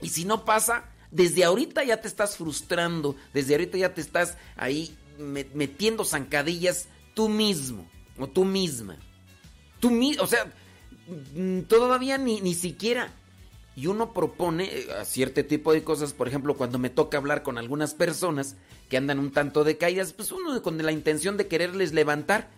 y 0.00 0.10
si 0.10 0.24
no 0.24 0.44
pasa, 0.44 0.84
desde 1.12 1.44
ahorita 1.44 1.84
ya 1.84 2.00
te 2.00 2.08
estás 2.08 2.36
frustrando, 2.36 3.14
desde 3.32 3.54
ahorita 3.54 3.78
ya 3.78 3.94
te 3.94 4.00
estás 4.00 4.36
ahí 4.56 4.96
metiendo 5.54 6.04
zancadillas 6.04 6.88
tú 7.14 7.28
mismo 7.28 7.88
o 8.18 8.26
tú 8.26 8.44
misma. 8.44 8.96
Tú 9.78 9.90
mismo, 9.90 10.24
o 10.24 10.26
sea, 10.26 10.52
todavía 11.68 12.18
ni, 12.18 12.40
ni 12.40 12.54
siquiera 12.54 13.12
y 13.74 13.86
uno 13.86 14.12
propone 14.12 14.70
a 14.98 15.04
cierto 15.04 15.44
tipo 15.44 15.72
de 15.72 15.82
cosas, 15.82 16.12
por 16.12 16.28
ejemplo, 16.28 16.56
cuando 16.56 16.78
me 16.78 16.90
toca 16.90 17.18
hablar 17.18 17.42
con 17.42 17.58
algunas 17.58 17.94
personas 17.94 18.56
que 18.88 18.96
andan 18.96 19.18
un 19.18 19.32
tanto 19.32 19.64
decaídas, 19.64 20.12
pues 20.12 20.32
uno 20.32 20.60
con 20.62 20.82
la 20.84 20.92
intención 20.92 21.36
de 21.36 21.48
quererles 21.48 21.92
levantar. 21.92 22.50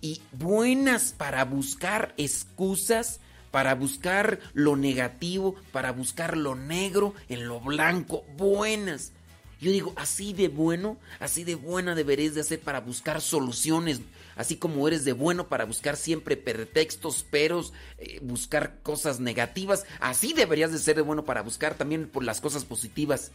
y 0.00 0.22
buenas 0.30 1.12
para 1.12 1.44
buscar 1.44 2.14
excusas, 2.18 3.18
para 3.50 3.74
buscar 3.74 4.38
lo 4.52 4.76
negativo, 4.76 5.54
para 5.72 5.92
buscar 5.92 6.36
lo 6.36 6.54
negro 6.54 7.14
en 7.28 7.48
lo 7.48 7.60
blanco, 7.60 8.24
buenas. 8.36 9.12
Yo 9.60 9.72
digo, 9.72 9.92
así 9.96 10.32
de 10.34 10.46
bueno, 10.48 10.98
así 11.18 11.42
de 11.42 11.56
buena 11.56 11.96
deberías 11.96 12.34
de 12.34 12.42
hacer 12.42 12.60
para 12.60 12.80
buscar 12.80 13.20
soluciones, 13.20 14.00
así 14.36 14.54
como 14.56 14.86
eres 14.86 15.04
de 15.04 15.12
bueno 15.12 15.48
para 15.48 15.64
buscar 15.64 15.96
siempre 15.96 16.36
pretextos, 16.36 17.24
peros, 17.24 17.72
eh, 17.98 18.20
buscar 18.22 18.78
cosas 18.84 19.18
negativas, 19.18 19.84
así 19.98 20.32
deberías 20.32 20.70
de 20.70 20.78
ser 20.78 20.94
de 20.94 21.02
bueno 21.02 21.24
para 21.24 21.42
buscar 21.42 21.74
también 21.74 22.08
por 22.08 22.22
las 22.22 22.40
cosas 22.40 22.64
positivas. 22.64 23.32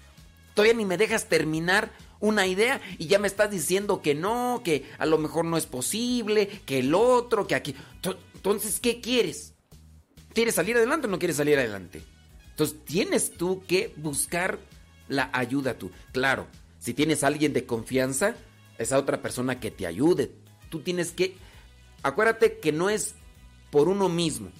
Todavía 0.54 0.76
ni 0.76 0.86
me 0.86 0.97
dejas 0.97 1.28
terminar 1.28 1.91
una 2.21 2.47
idea 2.47 2.80
y 2.99 3.08
ya 3.08 3.19
me 3.19 3.28
estás 3.28 3.52
diciendo 3.52 4.02
que 4.02 4.15
no, 4.15 4.62
que 4.63 4.86
a 4.99 5.06
lo 5.06 5.17
mejor 5.17 5.43
no 5.43 5.58
es 5.58 5.65
posible, 5.65 6.47
que 6.65 6.80
el 6.80 6.93
otro, 6.93 7.47
que 7.47 7.56
aquí. 7.56 7.76
To- 7.99 8.17
Entonces, 8.36 8.80
¿qué 8.80 9.02
quieres? 9.02 9.53
¿Quieres 10.34 10.56
salir 10.56 10.78
adelante 10.78 11.08
o 11.08 11.10
no 11.10 11.19
quieres 11.19 11.38
salir 11.38 11.58
adelante? 11.58 12.02
Entonces, 12.50 12.78
tienes 12.86 13.32
tú 13.32 13.63
que 13.67 13.93
buscar 13.98 14.60
la 15.08 15.30
ayuda 15.34 15.78
tú. 15.78 15.91
Claro, 16.12 16.48
si 16.80 16.93
tienes 16.93 17.24
a 17.24 17.28
alguien 17.28 17.54
de 17.54 17.65
confianza, 17.65 18.36
esa 18.78 18.98
otra 18.98 19.22
persona 19.22 19.60
que 19.60 19.72
te 19.72 19.86
ayude. 19.86 20.32
Tú 20.69 20.82
tienes 20.82 21.12
que... 21.12 21.36
Acuérdate 22.02 22.60
que 22.60 22.72
no 22.72 22.89
es 22.89 23.15
por 23.72 23.88
uno 23.88 24.10
mismo, 24.10 24.52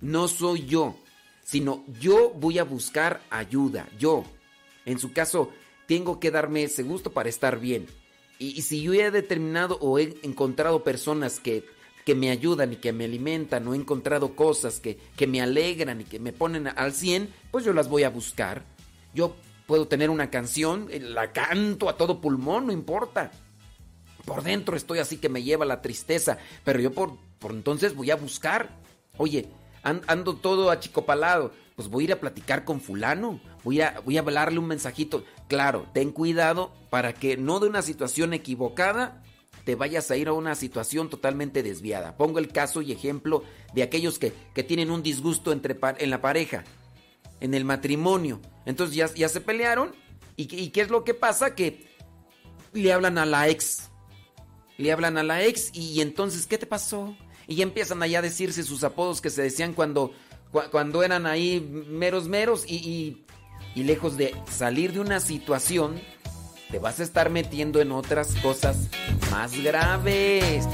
no 0.00 0.28
soy 0.28 0.64
yo, 0.66 0.96
sino 1.42 1.84
yo 2.00 2.30
voy 2.30 2.58
a 2.58 2.64
buscar 2.64 3.20
ayuda, 3.28 3.88
yo. 3.98 4.24
En 4.86 4.98
su 4.98 5.12
caso, 5.12 5.50
tengo 5.86 6.20
que 6.20 6.30
darme 6.30 6.64
ese 6.64 6.82
gusto 6.82 7.12
para 7.12 7.28
estar 7.28 7.58
bien. 7.58 7.86
Y, 8.38 8.58
y 8.58 8.62
si 8.62 8.82
yo 8.82 8.94
he 8.94 9.10
determinado 9.10 9.76
o 9.80 9.98
he 9.98 10.16
encontrado 10.22 10.84
personas 10.84 11.40
que, 11.40 11.66
que 12.04 12.14
me 12.14 12.30
ayudan 12.30 12.72
y 12.72 12.76
que 12.76 12.92
me 12.92 13.04
alimentan, 13.04 13.66
o 13.68 13.74
he 13.74 13.76
encontrado 13.76 14.34
cosas 14.34 14.80
que, 14.80 14.98
que 15.16 15.26
me 15.26 15.40
alegran 15.40 16.00
y 16.00 16.04
que 16.04 16.18
me 16.18 16.32
ponen 16.32 16.66
al 16.68 16.92
100, 16.92 17.28
pues 17.50 17.64
yo 17.64 17.72
las 17.72 17.88
voy 17.88 18.02
a 18.02 18.10
buscar. 18.10 18.64
Yo 19.14 19.36
puedo 19.66 19.86
tener 19.86 20.10
una 20.10 20.30
canción, 20.30 20.88
eh, 20.90 21.00
la 21.00 21.32
canto 21.32 21.88
a 21.88 21.96
todo 21.96 22.20
pulmón, 22.20 22.66
no 22.66 22.72
importa. 22.72 23.30
Por 24.24 24.42
dentro 24.42 24.76
estoy 24.76 24.98
así 25.00 25.16
que 25.16 25.28
me 25.28 25.42
lleva 25.42 25.64
la 25.64 25.82
tristeza, 25.82 26.38
pero 26.64 26.80
yo 26.80 26.92
por, 26.92 27.16
por 27.38 27.52
entonces 27.52 27.94
voy 27.94 28.10
a 28.10 28.16
buscar. 28.16 28.70
Oye, 29.16 29.48
an- 29.82 30.02
ando 30.06 30.34
todo 30.36 30.70
achicopalado, 30.70 31.52
pues 31.76 31.88
voy 31.88 32.04
a 32.04 32.06
ir 32.06 32.12
a 32.12 32.20
platicar 32.20 32.64
con 32.64 32.80
fulano, 32.80 33.40
voy 33.64 33.80
a, 33.80 34.00
voy 34.04 34.16
a 34.16 34.20
hablarle 34.20 34.58
un 34.58 34.66
mensajito. 34.68 35.24
Claro, 35.48 35.86
ten 35.92 36.12
cuidado 36.12 36.72
para 36.90 37.12
que 37.14 37.36
no 37.36 37.58
de 37.60 37.68
una 37.68 37.82
situación 37.82 38.32
equivocada 38.32 39.22
te 39.64 39.74
vayas 39.74 40.10
a 40.10 40.16
ir 40.16 40.28
a 40.28 40.32
una 40.32 40.54
situación 40.54 41.08
totalmente 41.10 41.62
desviada. 41.62 42.16
Pongo 42.16 42.38
el 42.38 42.48
caso 42.48 42.82
y 42.82 42.92
ejemplo 42.92 43.42
de 43.74 43.82
aquellos 43.82 44.18
que, 44.18 44.32
que 44.54 44.62
tienen 44.64 44.90
un 44.90 45.02
disgusto 45.02 45.52
entre, 45.52 45.76
en 45.98 46.10
la 46.10 46.20
pareja, 46.20 46.64
en 47.40 47.54
el 47.54 47.64
matrimonio. 47.64 48.40
Entonces 48.66 48.96
ya, 48.96 49.06
ya 49.14 49.28
se 49.28 49.40
pelearon 49.40 49.94
y, 50.36 50.46
¿qué- 50.46 50.56
¿y 50.60 50.72
es 50.80 50.90
lo 50.90 51.04
que 51.04 51.14
pasa? 51.14 51.54
Que 51.54 51.86
le 52.72 52.92
hablan 52.92 53.18
a 53.18 53.26
la 53.26 53.48
ex 53.48 53.88
le 54.78 54.90
hablan 54.90 55.16
a 55.18 55.22
la 55.22 55.44
ex 55.44 55.70
y 55.74 56.00
entonces, 56.00 56.46
¿qué 56.46 56.58
te 56.58 56.66
pasó? 56.66 57.14
Y 57.46 57.60
empiezan 57.62 58.02
allá 58.02 58.18
a 58.18 58.22
decirse 58.22 58.62
sus 58.64 58.82
apodos 58.82 59.20
que 59.20 59.30
se 59.30 59.42
decían 59.42 59.74
cuando, 59.74 60.12
cua- 60.50 60.70
cuando 60.70 61.02
eran 61.04 61.26
ahí 61.26 61.60
meros 61.60 62.26
meros 62.26 62.64
y, 62.66 62.76
y- 62.76 63.26
y 63.76 63.84
lejos 63.84 64.16
de 64.16 64.34
salir 64.50 64.92
de 64.92 65.00
una 65.00 65.20
situación, 65.20 66.00
te 66.72 66.78
vas 66.78 66.98
a 67.00 67.02
estar 67.02 67.28
metiendo 67.28 67.82
en 67.82 67.92
otras 67.92 68.34
cosas 68.36 68.88
más 69.30 69.62
graves. 69.62 70.66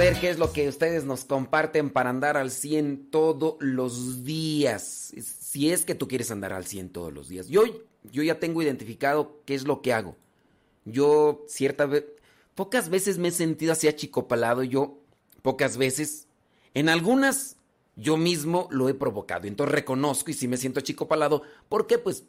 Ver 0.00 0.18
qué 0.18 0.30
es 0.30 0.38
lo 0.38 0.50
que 0.50 0.66
ustedes 0.66 1.04
nos 1.04 1.26
comparten 1.26 1.90
para 1.90 2.08
andar 2.08 2.38
al 2.38 2.50
100 2.50 3.10
todos 3.10 3.56
los 3.60 4.24
días. 4.24 5.12
Si 5.18 5.70
es 5.70 5.84
que 5.84 5.94
tú 5.94 6.08
quieres 6.08 6.30
andar 6.30 6.54
al 6.54 6.64
100 6.64 6.88
todos 6.88 7.12
los 7.12 7.28
días. 7.28 7.48
Yo, 7.48 7.64
yo 8.10 8.22
ya 8.22 8.40
tengo 8.40 8.62
identificado 8.62 9.42
qué 9.44 9.54
es 9.54 9.64
lo 9.64 9.82
que 9.82 9.92
hago. 9.92 10.16
Yo 10.86 11.44
cierta 11.48 11.84
vez, 11.84 12.06
pocas 12.54 12.88
veces 12.88 13.18
me 13.18 13.28
he 13.28 13.30
sentido 13.30 13.72
así 13.72 13.88
achicopalado. 13.88 14.62
Yo, 14.62 14.96
pocas 15.42 15.76
veces, 15.76 16.28
en 16.72 16.88
algunas, 16.88 17.58
yo 17.94 18.16
mismo 18.16 18.68
lo 18.70 18.88
he 18.88 18.94
provocado. 18.94 19.46
Entonces 19.48 19.74
reconozco 19.74 20.30
y 20.30 20.34
sí 20.34 20.48
me 20.48 20.56
siento 20.56 20.80
achicopalado. 20.80 21.42
porque 21.68 21.98
Pues 21.98 22.24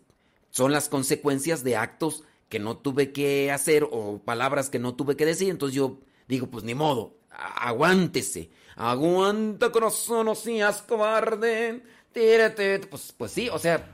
son 0.50 0.74
las 0.74 0.90
consecuencias 0.90 1.64
de 1.64 1.78
actos 1.78 2.26
que 2.50 2.60
no 2.60 2.76
tuve 2.76 3.14
que 3.14 3.50
hacer 3.50 3.88
o 3.90 4.20
palabras 4.20 4.70
que 4.70 4.80
no 4.80 4.94
tuve 4.94 5.16
que 5.16 5.26
decir. 5.26 5.50
Entonces 5.50 5.74
yo 5.74 6.00
digo, 6.28 6.48
pues 6.48 6.66
ni 6.66 6.76
modo, 6.76 7.21
aguántese. 7.32 8.50
Aguanta 8.76 9.72
corazón, 9.72 10.26
no 10.26 10.36
seas 10.36 10.82
cobarde. 10.82 11.84
Tírate. 12.12 12.80
Pues, 12.80 13.14
pues 13.18 13.32
sí, 13.32 13.50
o 13.50 13.60
sea, 13.60 13.88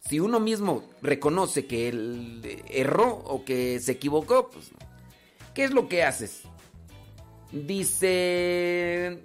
si 0.00 0.20
uno 0.20 0.40
mismo 0.40 0.84
reconoce 1.02 1.66
que 1.66 1.88
él 1.88 2.62
erró 2.68 3.08
o 3.08 3.44
que 3.44 3.78
se 3.80 3.92
equivocó, 3.92 4.50
pues 4.50 4.70
¿qué 5.54 5.64
es 5.64 5.72
lo 5.72 5.88
que 5.88 6.02
haces? 6.02 6.42
Dice 7.52 9.22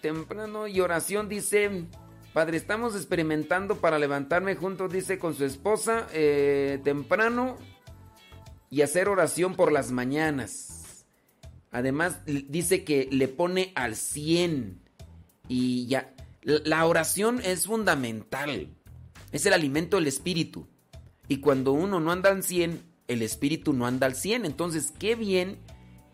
temprano 0.00 0.66
y 0.66 0.80
oración 0.80 1.28
dice, 1.28 1.84
Padre, 2.32 2.56
estamos 2.56 2.94
experimentando 2.94 3.76
para 3.76 3.98
levantarme 3.98 4.56
juntos, 4.56 4.92
dice, 4.92 5.18
con 5.18 5.34
su 5.34 5.44
esposa 5.44 6.06
eh, 6.12 6.80
temprano 6.84 7.56
y 8.70 8.82
hacer 8.82 9.08
oración 9.08 9.54
por 9.54 9.72
las 9.72 9.90
mañanas. 9.90 10.79
Además, 11.70 12.18
dice 12.26 12.84
que 12.84 13.08
le 13.10 13.28
pone 13.28 13.72
al 13.74 13.96
100 13.96 14.80
y 15.48 15.86
ya. 15.86 16.14
La 16.42 16.86
oración 16.86 17.40
es 17.44 17.66
fundamental. 17.66 18.68
Es 19.30 19.46
el 19.46 19.52
alimento 19.52 19.96
del 19.96 20.06
espíritu. 20.06 20.66
Y 21.28 21.36
cuando 21.38 21.72
uno 21.72 22.00
no 22.00 22.10
anda 22.10 22.30
al 22.30 22.42
100, 22.42 22.82
el 23.08 23.22
espíritu 23.22 23.72
no 23.72 23.86
anda 23.86 24.06
al 24.06 24.14
100. 24.16 24.46
Entonces, 24.46 24.92
qué 24.98 25.14
bien 25.14 25.58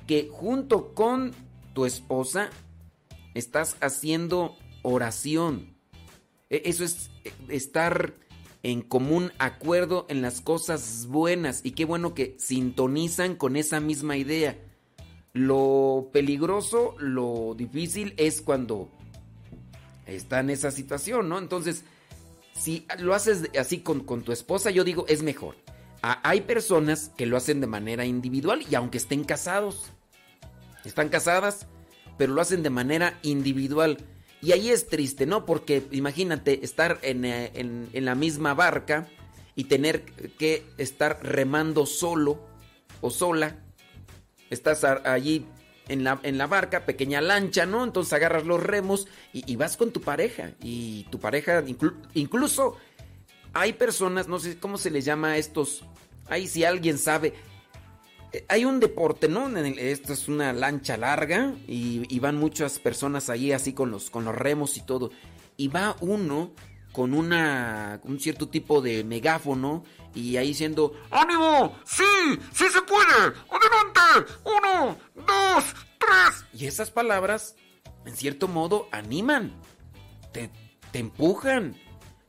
que 0.07 0.29
junto 0.31 0.95
con 0.95 1.33
tu 1.75 1.87
esposa 1.87 2.51
estás 3.35 3.77
haciendo 3.81 4.57
oración. 4.83 5.77
E- 6.51 6.62
Eso 6.66 6.85
es 6.85 7.11
eh, 7.25 7.33
estar 7.49 8.14
en 8.62 8.83
común 8.83 9.33
acuerdo 9.38 10.07
en 10.09 10.23
las 10.23 10.40
cosas 10.40 11.07
buenas. 11.07 11.61
Y 11.64 11.71
qué 11.71 11.85
bueno 11.85 12.14
que 12.14 12.37
sintonizan 12.38 13.37
con 13.37 13.57
esa 13.57 13.81
misma 13.81 14.16
idea. 14.16 14.59
Lo 15.37 16.09
peligroso, 16.14 16.94
lo 16.99 17.55
difícil 17.55 18.14
es 18.16 18.40
cuando 18.40 18.88
está 20.07 20.40
en 20.40 20.49
esa 20.49 20.70
situación, 20.70 21.29
¿no? 21.29 21.38
Entonces, 21.38 21.85
si 22.55 22.87
lo 23.01 23.12
haces 23.12 23.51
así 23.61 23.81
con, 23.81 24.01
con 24.01 24.22
tu 24.22 24.33
esposa, 24.33 24.70
yo 24.70 24.83
digo, 24.83 25.05
es 25.09 25.22
mejor. 25.22 25.57
Hay 26.01 26.40
personas 26.40 27.11
que 27.18 27.27
lo 27.27 27.37
hacen 27.37 27.61
de 27.61 27.66
manera 27.66 28.07
individual 28.07 28.64
y 28.70 28.77
aunque 28.77 28.96
estén 28.96 29.25
casados, 29.25 29.90
están 30.87 31.11
casadas, 31.11 31.66
pero 32.16 32.33
lo 32.33 32.40
hacen 32.40 32.62
de 32.62 32.70
manera 32.70 33.18
individual. 33.22 33.99
Y 34.40 34.53
ahí 34.53 34.70
es 34.70 34.87
triste, 34.87 35.27
¿no? 35.27 35.44
Porque 35.44 35.87
imagínate 35.90 36.64
estar 36.64 36.99
en, 37.03 37.27
eh, 37.27 37.51
en 37.55 38.05
la 38.07 38.14
misma 38.14 38.55
barca 38.55 39.07
y 39.55 39.64
tener 39.64 40.03
que 40.38 40.64
estar 40.79 41.22
remando 41.22 41.85
solo 41.85 42.40
o 43.03 43.11
sola. 43.11 43.65
Estás 44.50 44.85
allí 44.85 45.46
en 45.88 46.04
la, 46.04 46.18
en 46.22 46.38
la 46.38 46.46
barca, 46.46 46.85
pequeña 46.85 47.20
lancha, 47.20 47.66
¿no? 47.66 47.85
Entonces 47.85 48.12
agarras 48.12 48.44
los 48.44 48.62
remos 48.62 49.06
y, 49.32 49.56
vas 49.56 49.76
con 49.76 49.92
tu 49.92 50.00
pareja. 50.00 50.52
Y 50.62 51.04
tu 51.11 51.18
pareja, 51.20 51.62
inclu- 51.62 51.94
incluso 52.14 52.76
hay 53.52 53.72
personas, 53.72 54.28
no 54.28 54.38
sé 54.38 54.59
cómo 54.59 54.78
se 54.78 54.90
les 54.90 55.04
llama 55.04 55.32
a 55.32 55.37
estos. 55.38 55.85
Ahí 56.28 56.46
si 56.48 56.64
alguien 56.64 56.98
sabe. 56.98 57.35
Eh, 58.32 58.44
Hay 58.48 58.64
un 58.64 58.80
deporte, 58.80 59.28
¿no? 59.28 59.48
Esto 59.56 60.12
es 60.12 60.28
una 60.28 60.52
lancha 60.52 60.96
larga 60.96 61.54
y, 61.68 62.02
y 62.14 62.18
van 62.18 62.37
muchas 62.37 62.78
personas 62.78 63.30
ahí 63.30 63.52
así 63.52 63.72
con 63.72 63.90
los, 63.90 64.11
con 64.11 64.24
los 64.24 64.35
remos 64.35 64.76
y 64.76 64.80
todo. 64.82 65.11
Y 65.56 65.68
va 65.68 65.96
uno 66.00 66.52
con 66.96 67.12
una 67.12 68.00
un 68.04 68.18
cierto 68.18 68.48
tipo 68.48 68.80
de 68.80 69.04
megáfono 69.04 69.85
y 70.14 70.38
ahí 70.38 70.48
diciendo 70.48 70.94
¡Ánimo! 71.11 71.78
¡Sí! 71.85 72.02
¡Sí 72.54 72.64
se 72.72 72.80
puede! 72.80 73.35
¡Adelante! 73.50 74.32
uno, 74.44 74.96
dos, 75.14 75.64
tres. 75.98 76.46
Y 76.54 76.64
esas 76.64 76.90
palabras, 76.90 77.54
en 78.06 78.16
cierto 78.16 78.48
modo, 78.48 78.88
animan, 78.92 79.52
te, 80.32 80.48
te 80.90 80.98
empujan. 81.00 81.76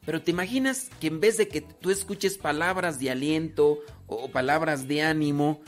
Pero 0.05 0.21
te 0.21 0.31
imaginas 0.31 0.89
que 0.99 1.07
en 1.07 1.21
vez 1.21 1.37
de 1.37 1.47
que 1.47 1.61
tú 1.61 1.89
escuches 1.89 2.37
palabras 2.37 2.99
de 2.99 3.09
aliento 3.09 3.79
o 4.05 4.29
palabras 4.31 4.85
de 4.89 5.01
ánimo, 5.01 5.61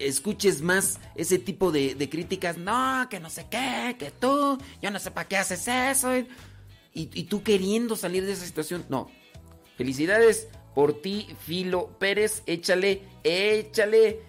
escuches 0.00 0.62
más 0.62 0.98
ese 1.14 1.38
tipo 1.38 1.70
de, 1.70 1.94
de 1.94 2.08
críticas, 2.08 2.58
no, 2.58 3.06
que 3.08 3.20
no 3.20 3.30
sé 3.30 3.46
qué, 3.48 3.94
que 3.98 4.10
tú, 4.10 4.58
yo 4.82 4.90
no 4.90 4.98
sé 4.98 5.12
para 5.12 5.28
qué 5.28 5.36
haces 5.36 5.68
eso. 5.68 6.10
Y, 6.98 7.24
tú 7.24 7.42
queriendo 7.42 7.94
salir 7.94 8.24
de 8.24 8.32
esa 8.32 8.46
situación, 8.46 8.86
no. 8.88 9.10
Felicidades 9.76 10.48
por 10.74 11.02
ti, 11.02 11.28
Filo 11.44 11.90
Pérez, 11.98 12.42
échale, 12.46 13.02
échale 13.22 14.20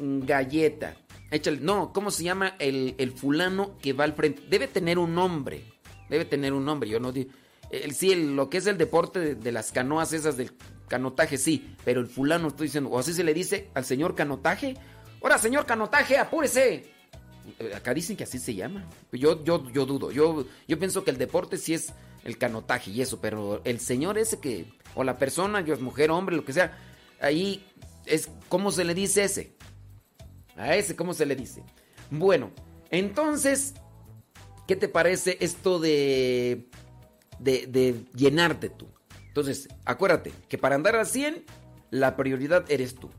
galleta. 0.00 0.96
Échale, 1.30 1.58
no, 1.60 1.92
¿cómo 1.92 2.10
se 2.10 2.24
llama 2.24 2.56
el, 2.58 2.96
el 2.98 3.12
fulano 3.12 3.78
que 3.78 3.92
va 3.92 4.02
al 4.02 4.14
frente? 4.14 4.42
Debe 4.50 4.66
tener 4.66 4.98
un 4.98 5.14
nombre, 5.14 5.62
debe 6.08 6.24
tener 6.24 6.52
un 6.52 6.64
nombre, 6.64 6.90
yo 6.90 6.98
no 6.98 7.12
digo... 7.12 7.30
El, 7.70 7.94
sí, 7.94 8.14
lo 8.14 8.50
que 8.50 8.56
es 8.56 8.66
el 8.66 8.78
deporte 8.78 9.20
de, 9.20 9.34
de 9.36 9.52
las 9.52 9.70
canoas 9.70 10.12
esas 10.12 10.36
del 10.36 10.50
canotaje, 10.88 11.38
sí. 11.38 11.76
Pero 11.84 12.00
el 12.00 12.08
fulano, 12.08 12.48
estoy 12.48 12.66
diciendo, 12.66 12.90
o 12.90 12.98
así 12.98 13.12
se 13.12 13.22
le 13.22 13.32
dice 13.32 13.68
al 13.74 13.84
señor 13.84 14.16
canotaje. 14.16 14.74
Ahora, 15.22 15.38
señor 15.38 15.66
canotaje, 15.66 16.16
apúrese. 16.16 16.90
Eh, 17.58 17.72
Acá 17.76 17.94
dicen 17.94 18.16
que 18.16 18.24
así 18.24 18.38
se 18.38 18.54
llama. 18.54 18.88
Yo, 19.12 19.44
yo, 19.44 19.70
yo 19.70 19.86
dudo. 19.86 20.10
Yo, 20.10 20.46
yo 20.66 20.78
pienso 20.78 21.04
que 21.04 21.10
el 21.10 21.18
deporte 21.18 21.58
sí 21.58 21.74
es 21.74 21.92
el 22.24 22.38
canotaje 22.38 22.90
y 22.90 23.00
eso. 23.00 23.20
Pero 23.20 23.60
el 23.64 23.80
señor 23.80 24.18
ese 24.18 24.40
que, 24.40 24.72
o 24.94 25.04
la 25.04 25.18
persona, 25.18 25.60
yo 25.60 25.74
es 25.74 25.80
mujer, 25.80 26.10
hombre, 26.10 26.36
lo 26.36 26.44
que 26.44 26.52
sea, 26.52 26.76
ahí 27.20 27.64
es, 28.06 28.28
¿cómo 28.48 28.70
se 28.70 28.84
le 28.84 28.94
dice 28.94 29.24
ese? 29.24 29.56
A 30.56 30.74
ese, 30.74 30.96
¿cómo 30.96 31.14
se 31.14 31.26
le 31.26 31.36
dice? 31.36 31.62
Bueno, 32.10 32.50
entonces, 32.90 33.74
¿qué 34.66 34.76
te 34.76 34.88
parece 34.88 35.36
esto 35.40 35.78
de 35.78 36.68
de, 37.38 38.04
llenarte 38.14 38.68
tú. 38.68 38.88
Entonces, 39.28 39.68
acuérdate 39.84 40.32
que 40.48 40.58
para 40.58 40.74
andar 40.74 40.96
al 40.96 41.06
100, 41.06 41.44
la 41.90 42.16
prioridad 42.16 42.64
eres 42.70 42.94
tú. 42.94 43.10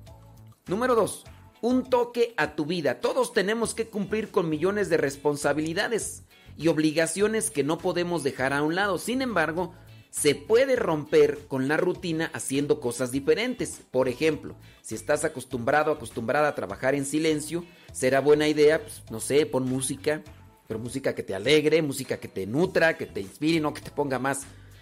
Número 0.67 0.95
2. 0.95 1.23
Un 1.61 1.89
toque 1.89 2.33
a 2.37 2.55
tu 2.55 2.65
vida. 2.65 2.99
Todos 2.99 3.33
tenemos 3.33 3.73
que 3.73 3.87
cumplir 3.87 4.31
con 4.31 4.49
millones 4.49 4.89
de 4.89 4.97
responsabilidades 4.97 6.23
y 6.59 6.67
obligaciones 6.67 7.49
que 7.49 7.63
no 7.63 7.77
podemos 7.77 8.21
dejar 8.21 8.51
a 8.51 8.61
un 8.61 8.75
lado. 8.75 8.97
Sin 8.97 9.21
embargo, 9.21 9.73
se 10.09 10.35
puede 10.35 10.75
romper 10.75 11.47
con 11.47 11.69
la 11.69 11.77
rutina 11.77 12.29
haciendo 12.33 12.81
cosas 12.81 13.13
diferentes. 13.13 13.81
Por 13.89 14.09
ejemplo, 14.09 14.57
si 14.81 14.93
estás 14.93 15.23
acostumbrado, 15.23 15.93
acostumbrada 15.93 16.49
a 16.49 16.55
trabajar 16.55 16.95
en 16.95 17.05
silencio, 17.05 17.63
será 17.93 18.19
buena 18.19 18.49
idea, 18.49 18.81
pues, 18.81 19.03
no 19.09 19.21
sé, 19.21 19.45
pon 19.45 19.69
música, 19.69 20.21
pero 20.67 20.81
música 20.81 21.15
que 21.15 21.23
te 21.23 21.33
alegre, 21.33 21.81
música 21.81 22.19
que 22.19 22.27
te 22.27 22.45
nutra, 22.45 22.97
que 22.97 23.05
te 23.05 23.21
inspire, 23.21 23.61
no 23.61 23.73
que 23.73 23.81
te 23.81 23.91
ponga 23.91 24.19
más 24.19 24.41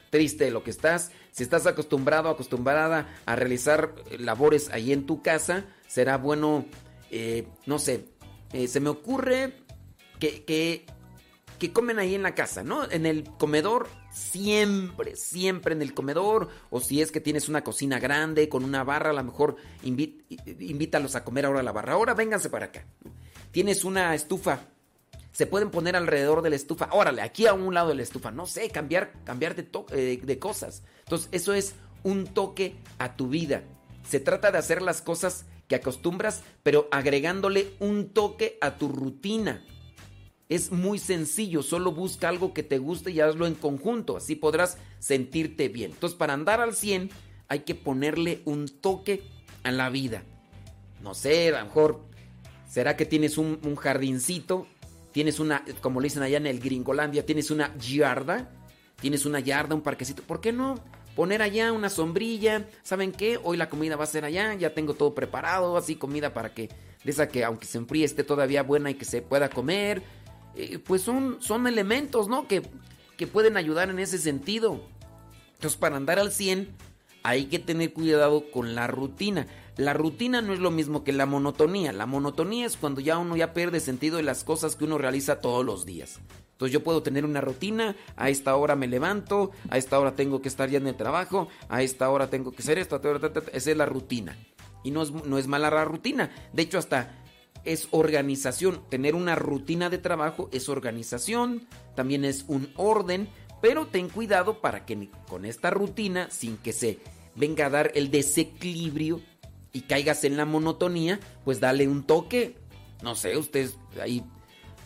triste 0.09 0.45
de 0.45 0.51
lo 0.51 0.63
que 0.63 0.71
estás. 0.71 1.11
Si 1.31 1.43
estás 1.43 1.67
acostumbrado, 1.67 2.29
acostumbrada 2.29 3.07
a 3.27 3.35
realizar 3.35 3.93
eh, 4.09 4.17
labores 4.17 4.69
ahí 4.69 4.93
en 4.93 5.05
tu 5.05 5.21
casa, 5.21 5.65
será 5.87 6.17
bueno, 6.17 6.65
eh, 7.11 7.47
no 7.67 7.77
sé, 7.77 8.05
eh, 8.51 8.67
se 8.67 8.79
me 8.79 8.89
ocurre 8.89 9.53
que, 10.19 10.43
que, 10.43 10.87
que 11.59 11.73
comen 11.73 11.99
ahí 11.99 12.15
en 12.15 12.23
la 12.23 12.35
casa, 12.35 12.63
¿no? 12.63 12.89
En 12.89 13.05
el 13.05 13.23
comedor, 13.23 13.87
siempre, 14.11 15.15
siempre 15.15 15.73
en 15.73 15.81
el 15.81 15.93
comedor, 15.93 16.49
o 16.69 16.79
si 16.79 17.01
es 17.01 17.11
que 17.11 17.21
tienes 17.21 17.49
una 17.49 17.63
cocina 17.63 17.99
grande 17.99 18.49
con 18.49 18.63
una 18.63 18.83
barra, 18.83 19.09
a 19.09 19.13
lo 19.13 19.23
mejor 19.23 19.55
invítalos 19.83 21.15
a 21.15 21.23
comer 21.23 21.45
ahora 21.45 21.61
a 21.61 21.63
la 21.63 21.71
barra. 21.71 21.93
Ahora 21.93 22.13
vénganse 22.13 22.49
para 22.49 22.65
acá. 22.65 22.85
Tienes 23.51 23.83
una 23.83 24.13
estufa 24.13 24.67
se 25.37 25.45
pueden 25.45 25.69
poner 25.69 25.95
alrededor 25.95 26.41
de 26.41 26.49
la 26.49 26.55
estufa. 26.55 26.89
Órale, 26.93 27.21
aquí 27.21 27.45
a 27.45 27.53
un 27.53 27.71
lado 27.71 27.89
de 27.89 27.93
la 27.93 28.01
estufa. 28.01 28.31
No 28.31 28.47
sé, 28.47 28.71
cambiar, 28.71 29.13
cambiar 29.23 29.55
de, 29.55 29.67
eh, 29.91 30.19
de 30.19 30.39
cosas. 30.39 30.81
Entonces, 31.01 31.29
eso 31.31 31.53
es 31.53 31.75
un 32.01 32.25
toque 32.25 32.75
a 32.97 33.15
tu 33.15 33.27
vida. 33.27 33.61
Se 34.03 34.19
trata 34.19 34.51
de 34.51 34.57
hacer 34.57 34.81
las 34.81 35.03
cosas 35.03 35.45
que 35.67 35.75
acostumbras, 35.75 36.41
pero 36.63 36.87
agregándole 36.89 37.75
un 37.79 38.13
toque 38.13 38.57
a 38.61 38.77
tu 38.77 38.87
rutina. 38.87 39.63
Es 40.49 40.71
muy 40.71 40.97
sencillo, 40.97 41.61
solo 41.61 41.91
busca 41.91 42.29
algo 42.29 42.53
que 42.53 42.63
te 42.63 42.77
guste 42.77 43.11
y 43.11 43.19
hazlo 43.19 43.47
en 43.47 43.55
conjunto, 43.55 44.15
así 44.15 44.35
podrás 44.35 44.77
sentirte 44.99 45.67
bien. 45.67 45.91
Entonces, 45.91 46.17
para 46.17 46.33
andar 46.33 46.61
al 46.61 46.73
100 46.73 47.09
hay 47.49 47.59
que 47.59 47.75
ponerle 47.75 48.41
un 48.45 48.67
toque 48.67 49.23
a 49.63 49.71
la 49.71 49.89
vida. 49.89 50.23
No 51.01 51.13
sé, 51.13 51.49
a 51.49 51.59
lo 51.59 51.65
mejor, 51.65 52.01
¿será 52.69 52.95
que 52.95 53.05
tienes 53.05 53.37
un, 53.37 53.59
un 53.63 53.75
jardincito? 53.75 54.67
Tienes 55.11 55.39
una, 55.39 55.65
como 55.81 55.99
le 55.99 56.05
dicen 56.05 56.23
allá 56.23 56.37
en 56.37 56.47
el 56.47 56.59
Gringolandia, 56.59 57.25
tienes 57.25 57.51
una 57.51 57.75
yarda, 57.77 58.49
tienes 59.01 59.25
una 59.25 59.41
yarda, 59.41 59.75
un 59.75 59.81
parquecito. 59.81 60.23
¿Por 60.23 60.39
qué 60.39 60.53
no? 60.53 60.75
Poner 61.15 61.41
allá 61.41 61.71
una 61.71 61.89
sombrilla. 61.89 62.69
¿Saben 62.83 63.11
qué? 63.11 63.39
Hoy 63.43 63.57
la 63.57 63.69
comida 63.69 63.95
va 63.95 64.03
a 64.05 64.07
ser 64.07 64.23
allá, 64.23 64.53
ya 64.53 64.73
tengo 64.73 64.93
todo 64.93 65.13
preparado, 65.13 65.75
así 65.75 65.95
comida 65.95 66.33
para 66.33 66.53
que, 66.53 66.69
de 67.03 67.11
esa 67.11 67.27
que 67.27 67.43
aunque 67.43 67.65
se 67.65 67.79
enfríe 67.79 68.05
esté 68.05 68.23
todavía 68.23 68.63
buena 68.63 68.91
y 68.91 68.93
que 68.93 69.05
se 69.05 69.21
pueda 69.21 69.49
comer. 69.49 70.03
Eh, 70.57 70.79
pues 70.79 71.03
son, 71.03 71.37
son 71.39 71.67
elementos, 71.67 72.27
¿no? 72.27 72.47
Que, 72.47 72.63
que 73.15 73.27
pueden 73.27 73.57
ayudar 73.57 73.91
en 73.91 73.99
ese 73.99 74.17
sentido. 74.17 74.81
Entonces, 75.53 75.77
para 75.77 75.97
andar 75.97 76.17
al 76.17 76.31
100, 76.31 76.69
hay 77.21 77.45
que 77.45 77.59
tener 77.59 77.93
cuidado 77.93 78.49
con 78.51 78.73
la 78.73 78.87
rutina. 78.87 79.45
La 79.77 79.93
rutina 79.93 80.41
no 80.41 80.53
es 80.53 80.59
lo 80.59 80.71
mismo 80.71 81.03
que 81.03 81.13
la 81.13 81.27
monotonía. 81.27 81.93
La 81.93 82.07
monotonía 82.07 82.65
es 82.65 82.75
cuando 82.75 83.01
ya 83.01 83.19
uno 83.19 83.35
ya 83.35 83.53
pierde 83.53 83.79
sentido 83.79 84.17
de 84.17 84.23
las 84.23 84.43
cosas 84.43 84.75
que 84.75 84.85
uno 84.85 84.97
realiza 84.97 85.41
todos 85.41 85.63
los 85.63 85.85
días. 85.85 86.19
Entonces 86.53 86.73
yo 86.73 86.83
puedo 86.83 87.03
tener 87.03 87.23
una 87.23 87.39
rutina, 87.39 87.95
a 88.15 88.31
esta 88.31 88.55
hora 88.55 88.75
me 88.75 88.87
levanto, 88.87 89.51
a 89.69 89.77
esta 89.77 89.99
hora 89.99 90.15
tengo 90.15 90.41
que 90.41 90.47
estar 90.47 90.71
ya 90.71 90.79
en 90.79 90.87
el 90.87 90.95
trabajo, 90.95 91.49
a 91.69 91.83
esta 91.83 92.09
hora 92.09 92.31
tengo 92.31 92.51
que 92.51 92.63
hacer 92.63 92.79
esto, 92.79 92.99
esa 93.53 93.71
es 93.71 93.77
la 93.77 93.85
rutina. 93.85 94.35
Y 94.83 94.89
no 94.89 95.03
es, 95.03 95.11
no 95.11 95.37
es 95.37 95.45
mala 95.45 95.69
la 95.69 95.85
rutina. 95.85 96.31
De 96.53 96.63
hecho, 96.63 96.79
hasta 96.79 97.26
es 97.67 97.87
organización. 97.91 98.81
Tener 98.89 99.15
una 99.15 99.35
rutina 99.35 99.89
de 99.89 99.97
trabajo 99.97 100.49
es 100.51 100.69
organización, 100.69 101.67
también 101.95 102.25
es 102.25 102.45
un 102.47 102.71
orden, 102.75 103.29
pero 103.61 103.87
ten 103.87 104.09
cuidado 104.09 104.61
para 104.61 104.85
que 104.85 105.09
con 105.27 105.45
esta 105.45 105.69
rutina, 105.69 106.29
sin 106.29 106.57
que 106.57 106.73
se 106.73 106.99
venga 107.35 107.67
a 107.67 107.69
dar 107.69 107.91
el 107.95 108.11
desequilibrio 108.11 109.21
y 109.73 109.81
caigas 109.81 110.23
en 110.23 110.37
la 110.37 110.45
monotonía, 110.45 111.19
pues 111.43 111.59
dale 111.59 111.87
un 111.87 112.03
toque. 112.03 112.55
No 113.03 113.15
sé, 113.15 113.37
ustedes 113.37 113.77
ahí 114.01 114.23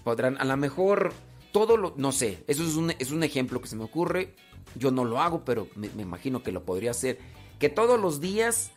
podrán, 0.04 0.38
a 0.40 0.46
lo 0.46 0.58
mejor 0.58 1.14
todo 1.52 1.78
lo, 1.78 1.94
no 1.98 2.12
sé, 2.12 2.44
eso 2.48 2.64
es 2.64 2.76
un, 2.76 2.92
es 2.92 3.12
un 3.12 3.24
ejemplo 3.24 3.62
que 3.62 3.68
se 3.68 3.76
me 3.76 3.84
ocurre. 3.84 4.36
Yo 4.76 4.92
no 4.92 5.04
lo 5.04 5.20
hago, 5.20 5.44
pero 5.44 5.68
me 5.76 5.88
imagino 6.02 6.44
que 6.44 6.52
lo 6.52 6.64
podría 6.64 6.92
hacer. 6.92 7.20
Que 7.60 7.70
todos 7.70 8.00
los 8.00 8.22
días 8.22 8.72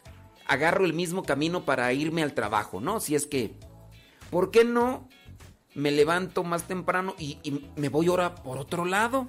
agarro 0.47 0.85
el 0.85 0.93
mismo 0.93 1.23
camino 1.23 1.65
para 1.65 1.93
irme 1.93 2.23
al 2.23 2.35
trabajo, 2.35 2.81
¿no? 2.81 3.01
Si 3.01 3.15
es 3.15 3.27
que, 3.27 3.55
¿por 4.35 4.51
qué 4.51 4.65
no 4.65 5.09
me 5.77 5.93
levanto 5.93 6.43
más 6.43 6.65
temprano 6.65 7.15
y, 7.21 7.39
me 7.77 7.89
voy 7.89 8.09
ahora 8.09 8.35
por 8.35 8.59
otro 8.59 8.85
lado? 8.85 9.29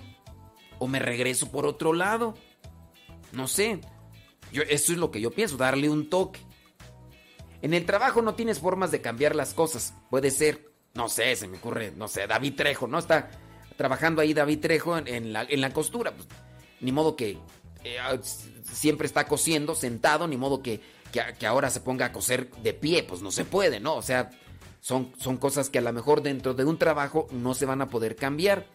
¿O 0.80 0.88
me 0.88 0.98
regreso 0.98 1.52
por 1.52 1.68
otro 1.68 1.94
lado? 1.94 2.34
No 3.32 3.48
sé. 3.48 3.82
Yo, 4.52 4.64
eso 4.64 4.94
es 4.94 4.98
lo 4.98 5.12
que 5.12 5.22
yo 5.22 5.30
pienso, 5.30 5.58
darle 5.58 5.92
un 5.92 6.10
toque. 6.10 6.40
En 7.62 7.76
el 7.76 7.86
trabajo 7.86 8.24
no 8.24 8.34
tienes 8.34 8.58
formas 8.58 8.90
de 8.90 9.02
cambiar 9.02 9.36
las 9.36 9.54
cosas. 9.54 9.94
Puede 10.10 10.32
ser, 10.32 10.74
no 10.96 11.08
sé, 11.08 11.36
se 11.36 11.48
me 11.48 11.60
ocurre, 11.60 11.94
no 11.96 12.08
sé, 12.08 12.26
David 12.26 12.56
Trejo, 12.56 12.88
¿no? 12.88 12.98
Está 12.98 13.30
trabajando 13.78 14.24
ahí 14.24 14.34
David 14.34 14.60
Trejo 14.60 14.98
en, 14.98 15.34
la, 15.34 15.70
costura. 15.72 16.16
Pues, 16.16 16.28
ni 16.82 16.92
modo 16.92 17.16
que 17.16 17.38
eh, 17.84 17.98
s- 18.20 18.50
siempre 18.74 19.06
está 19.06 19.28
cosiendo 19.28 19.76
sentado, 19.76 20.28
ni 20.28 20.36
modo 20.36 20.64
que, 20.64 20.82
que, 21.12 21.22
que 21.38 21.46
ahora 21.46 21.70
se 21.70 21.82
ponga 21.82 22.08
a 22.08 22.12
coser 22.12 22.50
de 22.64 22.74
pie. 22.74 23.04
Pues 23.04 23.22
no 23.22 23.30
se 23.30 23.46
puede, 23.46 23.80
¿no? 23.80 23.94
O 23.94 24.02
sea, 24.02 24.32
son, 24.86 25.12
son 25.18 25.38
cosas 25.38 25.72
que 25.72 25.80
a 25.80 25.82
lo 25.82 25.92
mejor 25.92 26.22
dentro 26.22 26.54
de 26.54 26.64
un 26.64 26.78
trabajo 26.78 27.26
no 27.32 27.56
se 27.56 27.66
van 27.66 27.82
a 27.82 27.90
poder 27.90 28.16
cambiar. 28.16 28.68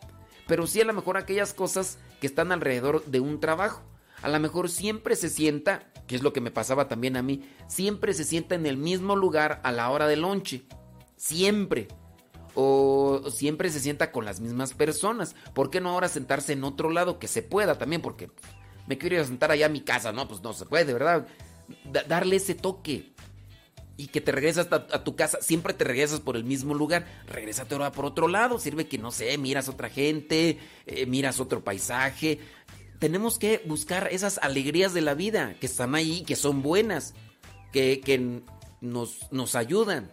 Pero 0.48 0.66
sí 0.66 0.80
a 0.80 0.84
lo 0.84 0.92
mejor 0.92 1.16
aquellas 1.16 1.54
cosas 1.54 1.98
que 2.20 2.26
están 2.26 2.50
alrededor 2.50 3.04
de 3.04 3.20
un 3.20 3.38
trabajo. 3.38 3.80
A 4.20 4.28
lo 4.28 4.40
mejor 4.40 4.68
siempre 4.70 5.14
se 5.14 5.28
sienta, 5.28 5.84
que 6.08 6.16
es 6.16 6.24
lo 6.24 6.32
que 6.32 6.40
me 6.40 6.50
pasaba 6.50 6.88
también 6.88 7.16
a 7.16 7.22
mí, 7.22 7.48
siempre 7.68 8.12
se 8.12 8.24
sienta 8.24 8.56
en 8.56 8.66
el 8.66 8.76
mismo 8.76 9.14
lugar 9.14 9.60
a 9.62 9.70
la 9.70 9.88
hora 9.88 10.08
del 10.08 10.22
lonche. 10.22 10.64
Siempre. 11.14 11.86
O 12.56 13.30
siempre 13.30 13.70
se 13.70 13.78
sienta 13.78 14.10
con 14.10 14.24
las 14.24 14.40
mismas 14.40 14.74
personas. 14.74 15.36
¿Por 15.54 15.70
qué 15.70 15.80
no 15.80 15.90
ahora 15.90 16.08
sentarse 16.08 16.54
en 16.54 16.64
otro 16.64 16.90
lado 16.90 17.20
que 17.20 17.28
se 17.28 17.44
pueda 17.44 17.78
también? 17.78 18.02
Porque 18.02 18.32
me 18.88 18.98
quiero 18.98 19.14
ir 19.14 19.22
a 19.22 19.26
sentar 19.26 19.52
allá 19.52 19.66
a 19.66 19.68
mi 19.68 19.82
casa, 19.82 20.10
¿no? 20.10 20.26
Pues 20.26 20.42
no 20.42 20.54
se 20.54 20.66
puede, 20.66 20.92
¿verdad? 20.92 21.28
Da- 21.84 22.02
darle 22.02 22.34
ese 22.34 22.56
toque. 22.56 23.12
Y 24.00 24.06
que 24.06 24.22
te 24.22 24.32
regresas 24.32 24.66
a, 24.70 25.04
tu 25.04 25.14
casa, 25.14 25.36
siempre 25.42 25.74
te 25.74 25.84
regresas 25.84 26.20
por 26.20 26.34
el 26.34 26.42
mismo 26.42 26.72
lugar, 26.72 27.04
regrésate 27.26 27.74
ahora 27.74 27.92
por 27.92 28.06
otro 28.06 28.28
lado, 28.28 28.58
sirve 28.58 28.88
que 28.88 28.96
no 28.96 29.10
sé, 29.10 29.36
miras 29.36 29.68
otra 29.68 29.90
gente, 29.90 30.58
eh, 30.86 31.04
miras 31.04 31.38
otro 31.38 31.62
paisaje. 31.62 32.38
Tenemos 32.98 33.38
que 33.38 33.60
buscar 33.66 34.08
esas 34.10 34.38
alegrías 34.38 34.94
de 34.94 35.02
la 35.02 35.12
vida 35.12 35.54
que 35.60 35.66
están 35.66 35.94
ahí, 35.94 36.22
que 36.22 36.34
son 36.34 36.62
buenas, 36.62 37.12
que, 37.74 38.00
que 38.00 38.40
nos, 38.80 39.30
nos 39.30 39.54
ayudan. 39.54 40.10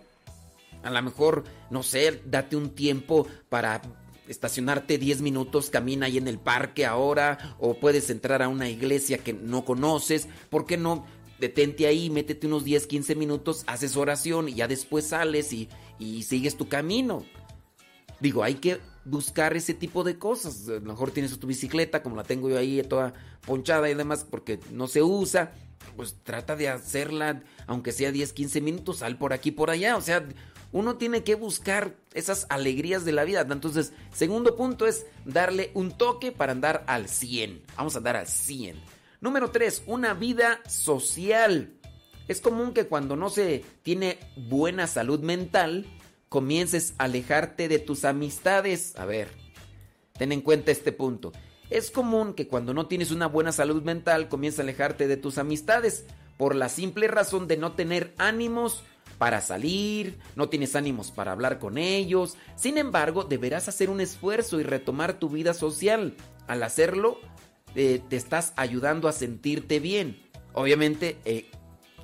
A 0.84 0.90
lo 0.90 1.02
mejor, 1.02 1.46
no 1.70 1.82
sé, 1.82 2.22
date 2.26 2.58
un 2.58 2.72
tiempo 2.72 3.26
para 3.48 3.82
estacionarte 4.28 4.98
10 4.98 5.22
minutos, 5.22 5.70
camina 5.70 6.08
ahí 6.08 6.18
en 6.18 6.28
el 6.28 6.40
parque 6.40 6.86
ahora, 6.86 7.56
o 7.58 7.76
puedes 7.76 8.10
entrar 8.10 8.42
a 8.42 8.50
una 8.50 8.70
iglesia 8.70 9.18
que 9.18 9.32
no 9.32 9.64
conoces. 9.64 10.28
¿Por 10.50 10.66
qué 10.66 10.76
no? 10.76 11.06
Detente 11.40 11.86
ahí, 11.88 12.10
métete 12.10 12.48
unos 12.48 12.64
10, 12.64 12.88
15 12.88 13.16
minutos, 13.16 13.64
haces 13.68 13.96
oración 13.96 14.50
y 14.50 14.56
ya 14.56 14.68
después 14.68 15.08
sales 15.08 15.54
y, 15.54 15.70
y 16.00 16.24
sigues 16.24 16.58
tu 16.58 16.68
camino. 16.68 17.26
Digo, 18.20 18.44
hay 18.44 18.56
que 18.56 18.80
buscar 19.06 19.56
ese 19.56 19.74
tipo 19.74 20.04
de 20.04 20.18
cosas. 20.18 20.68
Lo 20.68 20.82
mejor 20.82 21.12
tienes 21.12 21.38
tu 21.40 21.48
bicicleta, 21.48 22.04
como 22.04 22.16
la 22.16 22.24
tengo 22.24 22.50
yo 22.50 22.58
ahí 22.58 22.82
toda 22.84 23.14
ponchada 23.46 23.90
y 23.90 23.94
demás, 23.94 24.26
porque 24.30 24.60
no 24.72 24.88
se 24.88 25.02
usa. 25.02 25.54
Pues 25.96 26.16
trata 26.24 26.56
de 26.56 26.70
hacerla, 26.70 27.44
aunque 27.66 27.92
sea 27.92 28.12
10, 28.12 28.34
15 28.34 28.62
minutos, 28.62 28.98
sal 28.98 29.18
por 29.18 29.34
aquí, 29.34 29.52
por 29.52 29.70
allá. 29.70 29.96
O 29.98 30.02
sea, 30.02 30.28
uno 30.72 30.98
tiene 30.98 31.24
que 31.24 31.36
buscar 31.36 31.96
esas 32.14 32.46
alegrías 32.50 33.06
de 33.06 33.14
la 33.14 33.24
vida. 33.24 33.46
Entonces, 33.50 33.94
segundo 34.14 34.56
punto 34.56 34.86
es 34.86 35.06
darle 35.26 35.72
un 35.74 35.92
toque 35.92 36.32
para 36.32 36.52
andar 36.52 36.84
al 36.88 37.08
100. 37.08 37.62
Vamos 37.78 37.96
a 37.96 38.00
andar 38.00 38.18
al 38.18 38.28
100. 38.28 38.76
Número 39.20 39.50
3, 39.50 39.84
una 39.88 40.14
vida 40.14 40.60
social. 40.68 41.74
Es 42.28 42.40
común 42.40 42.74
que 42.74 42.86
cuando 42.86 43.16
no 43.16 43.30
se 43.30 43.66
tiene 43.82 44.20
buena 44.36 44.86
salud 44.86 45.22
mental, 45.22 45.88
comiences 46.30 46.94
a 47.00 47.06
alejarte 47.06 47.68
de 47.68 47.80
tus 47.80 48.06
amistades. 48.06 48.96
A 48.96 49.06
ver, 49.06 49.30
ten 50.14 50.32
en 50.32 50.42
cuenta 50.42 50.72
este 50.72 50.92
punto. 50.92 51.32
Es 51.72 51.90
común 51.90 52.36
que 52.36 52.48
cuando 52.48 52.76
no 52.76 52.86
tienes 52.86 53.10
una 53.10 53.28
buena 53.28 53.52
salud 53.52 53.82
mental, 53.82 54.30
comiences 54.30 54.60
a 54.60 54.64
alejarte 54.64 55.08
de 55.08 55.18
tus 55.18 55.40
amistades 55.40 56.06
por 56.38 56.56
la 56.56 56.70
simple 56.70 57.08
razón 57.08 57.48
de 57.48 57.58
no 57.58 57.72
tener 57.72 58.14
ánimos 58.20 58.84
para 59.18 59.42
salir, 59.42 60.20
no 60.36 60.48
tienes 60.48 60.76
ánimos 60.76 61.10
para 61.10 61.32
hablar 61.32 61.58
con 61.58 61.80
ellos. 61.80 62.38
Sin 62.56 62.78
embargo, 62.78 63.24
deberás 63.24 63.68
hacer 63.68 63.90
un 63.90 64.00
esfuerzo 64.00 64.60
y 64.60 64.64
retomar 64.64 65.18
tu 65.18 65.30
vida 65.30 65.56
social. 65.56 66.16
Al 66.46 66.62
hacerlo, 66.62 67.20
eh, 67.80 68.02
te 68.10 68.16
estás 68.16 68.54
ayudando 68.56 69.08
a 69.08 69.14
sentirte 69.14 69.80
bien. 69.80 70.20
Obviamente, 70.54 71.18
eh, 71.26 71.46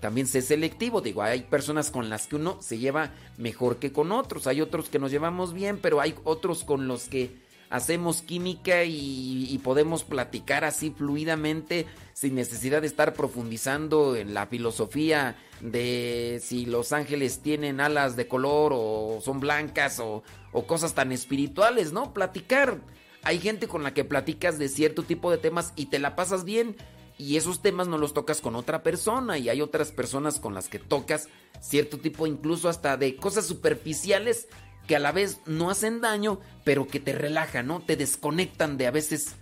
también 0.01 0.27
sé 0.27 0.43
selectivo. 0.43 1.01
Digo, 1.01 1.23
hay 1.23 1.41
personas 1.41 1.89
con 1.89 2.11
las 2.11 2.27
que 2.27 2.35
uno 2.35 2.61
se 2.61 2.77
lleva 2.77 3.11
mejor 3.39 3.77
que 3.77 3.91
con 3.91 4.11
otros. 4.11 4.45
Hay 4.45 4.61
otros 4.61 4.89
que 4.89 4.99
nos 4.99 5.09
llevamos 5.09 5.51
bien, 5.51 5.79
pero 5.81 5.99
hay 5.99 6.13
otros 6.25 6.63
con 6.63 6.87
los 6.87 7.09
que 7.09 7.41
hacemos 7.71 8.21
química 8.21 8.83
y, 8.83 9.59
podemos 9.63 10.03
platicar 10.03 10.63
así 10.63 10.91
fluidamente 10.91 11.87
sin 12.13 12.35
necesidad 12.35 12.81
de 12.81 12.87
estar 12.87 13.15
profundizando 13.15 14.15
en 14.15 14.35
la 14.35 14.45
filosofía 14.45 15.37
de 15.59 16.39
si 16.43 16.67
los 16.67 16.93
ángeles 16.93 17.39
tienen 17.39 17.81
alas 17.81 18.15
de 18.15 18.27
color 18.27 18.73
o 18.75 19.21
son 19.23 19.39
blancas 19.39 19.99
o, 19.99 20.21
o 20.51 20.67
cosas 20.67 20.93
tan 20.93 21.11
espirituales, 21.11 21.93
¿no? 21.93 22.13
Platicar. 22.13 22.79
Hay 23.23 23.39
gente 23.39 23.67
con 23.67 23.83
la 23.83 23.93
que 23.93 24.03
platicas 24.03 24.59
de 24.59 24.69
cierto 24.69 25.03
tipo 25.03 25.31
de 25.31 25.37
temas 25.37 25.73
y 25.75 25.87
te 25.87 25.99
la 25.99 26.15
pasas 26.15 26.43
bien 26.43 26.75
y 27.17 27.37
esos 27.37 27.61
temas 27.61 27.87
no 27.87 27.97
los 27.97 28.13
tocas 28.13 28.41
con 28.41 28.55
otra 28.55 28.83
persona 28.83 29.37
y 29.37 29.49
hay 29.49 29.61
otras 29.61 29.91
personas 29.91 30.39
con 30.39 30.53
las 30.53 30.67
que 30.67 30.79
tocas 30.79 31.29
cierto 31.61 31.97
tipo 31.97 32.27
incluso 32.27 32.69
hasta 32.69 32.97
de 32.97 33.15
cosas 33.15 33.45
superficiales 33.45 34.47
que 34.87 34.95
a 34.95 34.99
la 34.99 35.13
vez 35.13 35.39
no 35.45 35.69
hacen 35.69 36.01
daño, 36.01 36.39
pero 36.65 36.87
que 36.87 36.99
te 36.99 37.13
relajan, 37.13 37.67
¿no? 37.67 37.81
Te 37.81 37.95
desconectan 37.95 38.77
de 38.77 38.87
a 38.87 38.91
veces 38.91 39.35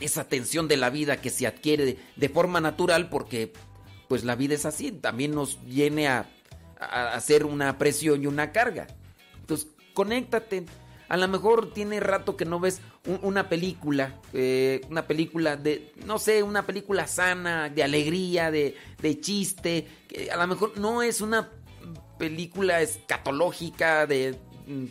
esa 0.00 0.28
tensión 0.28 0.68
de 0.68 0.76
la 0.76 0.90
vida 0.90 1.22
que 1.22 1.30
se 1.30 1.46
adquiere 1.46 1.96
de, 2.16 2.28
forma 2.28 2.60
natural 2.60 3.08
porque 3.08 3.54
pues 4.08 4.24
la 4.24 4.34
vida 4.34 4.54
es 4.54 4.66
así, 4.66 4.92
también 4.92 5.30
nos 5.30 5.64
viene 5.64 6.08
a, 6.08 6.28
a 6.78 7.14
hacer 7.14 7.46
una 7.46 7.78
presión 7.78 8.22
y 8.22 8.26
una 8.26 8.52
carga. 8.52 8.86
Entonces, 9.40 9.68
conéctate. 9.94 10.66
A 11.08 11.16
lo 11.16 11.28
mejor 11.28 11.72
tiene 11.72 12.00
rato 12.00 12.36
que 12.36 12.44
no 12.44 12.58
ves 12.60 12.80
un- 13.06 13.20
una 13.22 13.48
película, 13.48 14.20
eh, 14.32 14.80
una 14.90 15.06
película 15.06 15.56
de, 15.56 15.92
no 16.04 16.18
sé, 16.18 16.42
una 16.42 16.66
película 16.66 17.06
sana, 17.06 17.68
de 17.68 17.82
alegría, 17.84 18.50
de, 18.50 18.74
de 19.00 19.20
chiste. 19.20 19.86
que 20.08 20.30
a 20.30 20.36
lo 20.36 20.46
mejor 20.46 20.76
no 20.78 21.02
es 21.02 21.20
una 21.20 21.48
película 22.18 22.80
escatológica, 22.80 24.06
de... 24.06 24.38
mm, 24.66 24.84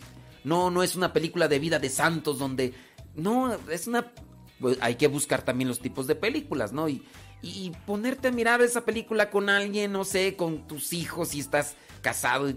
No, 0.43 0.69
no 0.69 0.83
es 0.83 0.95
una 0.95 1.11
película 1.11 1.47
de 1.47 1.59
vida 1.59 1.79
de 1.79 1.89
santos 1.89 2.37
donde... 2.39 2.73
No, 3.15 3.53
es 3.69 3.87
una... 3.87 4.11
pues, 4.59 4.77
hay 4.81 4.95
que 4.95 5.07
buscar 5.07 5.41
también 5.43 5.67
los 5.67 5.79
tipos 5.79 6.05
de 6.07 6.15
películas, 6.15 6.71
¿no? 6.71 6.87
Y, 6.87 7.03
y 7.41 7.71
ponerte 7.85 8.27
a 8.27 8.31
mirar 8.31 8.61
esa 8.61 8.85
película 8.85 9.29
con 9.31 9.49
alguien, 9.49 9.91
no 9.91 10.05
sé, 10.05 10.35
con 10.35 10.67
tus 10.67 10.93
hijos, 10.93 11.29
si 11.29 11.39
estás 11.39 11.75
casado, 12.01 12.47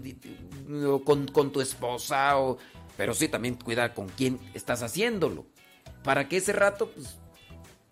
o 0.87 1.03
con, 1.03 1.27
con 1.27 1.51
tu 1.51 1.61
esposa, 1.61 2.37
o, 2.37 2.57
pero 2.99 3.13
sí, 3.13 3.29
también 3.29 3.55
cuida 3.55 3.93
con 3.93 4.09
quién 4.09 4.41
estás 4.53 4.83
haciéndolo. 4.83 5.45
Para 6.03 6.27
que 6.27 6.35
ese 6.35 6.51
rato, 6.51 6.91
pues, 6.91 7.15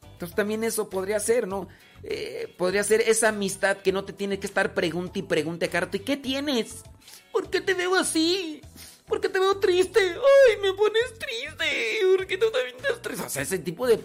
entonces 0.03 0.35
también 0.35 0.65
eso 0.65 0.89
podría 0.89 1.17
ser, 1.21 1.47
¿no? 1.47 1.69
Eh, 2.03 2.53
podría 2.57 2.83
ser 2.83 2.99
esa 2.99 3.29
amistad 3.29 3.77
que 3.77 3.93
no 3.93 4.03
te 4.03 4.11
tiene 4.11 4.37
que 4.37 4.47
estar 4.47 4.73
pregunte 4.73 5.19
y 5.19 5.21
pregunte 5.21 5.71
a 5.73 5.89
¿y 5.93 5.99
qué 5.99 6.17
tienes? 6.17 6.83
¿Por 7.31 7.49
qué 7.49 7.61
te 7.61 7.73
veo 7.73 7.95
así? 7.95 8.59
¿Por 9.05 9.21
qué 9.21 9.29
te 9.29 9.39
veo 9.39 9.57
triste? 9.59 9.97
¡Ay, 10.01 10.57
me 10.61 10.73
pones 10.73 11.17
triste! 11.17 11.99
¿Por 12.17 12.27
qué 12.27 12.37
tú 12.37 12.51
también 12.51 12.75
estás 12.75 13.01
triste? 13.01 13.25
O 13.25 13.29
sea, 13.29 13.43
ese 13.43 13.59
tipo 13.59 13.87
de 13.87 14.01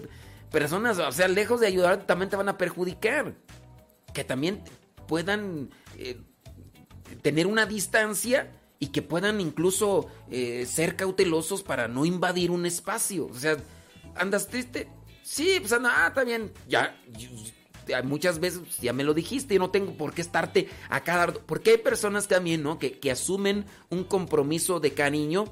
personas, 0.52 1.00
o 1.00 1.10
sea, 1.10 1.26
lejos 1.26 1.58
de 1.58 1.66
ayudar, 1.66 2.06
también 2.06 2.30
te 2.30 2.36
van 2.36 2.48
a 2.48 2.56
perjudicar. 2.56 3.34
Que 4.14 4.22
también 4.22 4.62
puedan 5.08 5.70
eh, 5.98 6.20
tener 7.22 7.48
una 7.48 7.66
distancia 7.66 8.52
y 8.82 8.88
que 8.88 9.00
puedan 9.00 9.40
incluso 9.40 10.08
eh, 10.28 10.66
ser 10.66 10.96
cautelosos 10.96 11.62
para 11.62 11.86
no 11.86 12.04
invadir 12.04 12.50
un 12.50 12.66
espacio. 12.66 13.26
O 13.26 13.38
sea, 13.38 13.56
¿andas 14.16 14.48
triste? 14.48 14.88
Sí, 15.22 15.58
pues 15.60 15.72
anda, 15.72 15.92
ah, 15.94 16.08
está. 16.08 16.24
Ya, 16.66 17.00
muchas 18.02 18.40
veces 18.40 18.58
pues, 18.58 18.78
ya 18.78 18.92
me 18.92 19.04
lo 19.04 19.14
dijiste, 19.14 19.54
yo 19.54 19.60
no 19.60 19.70
tengo 19.70 19.96
por 19.96 20.12
qué 20.12 20.20
estarte 20.20 20.68
a 20.88 21.04
cada... 21.04 21.28
Porque 21.32 21.70
hay 21.70 21.78
personas 21.78 22.26
también, 22.26 22.64
¿no? 22.64 22.80
Que, 22.80 22.98
que 22.98 23.12
asumen 23.12 23.66
un 23.88 24.02
compromiso 24.02 24.80
de 24.80 24.92
cariño 24.92 25.44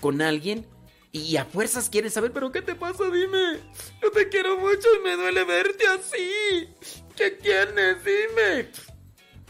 con 0.00 0.20
alguien 0.20 0.66
y 1.12 1.36
a 1.36 1.44
fuerzas 1.44 1.88
quieren 1.88 2.10
saber, 2.10 2.32
pero 2.32 2.50
¿qué 2.50 2.60
te 2.60 2.74
pasa? 2.74 3.04
Dime. 3.04 3.60
Yo 4.02 4.10
te 4.10 4.28
quiero 4.28 4.58
mucho 4.58 4.88
y 4.98 5.04
me 5.04 5.14
duele 5.14 5.44
verte 5.44 5.86
así. 5.86 6.74
¿Qué 7.14 7.30
tienes? 7.30 7.98
Dime. 8.04 8.68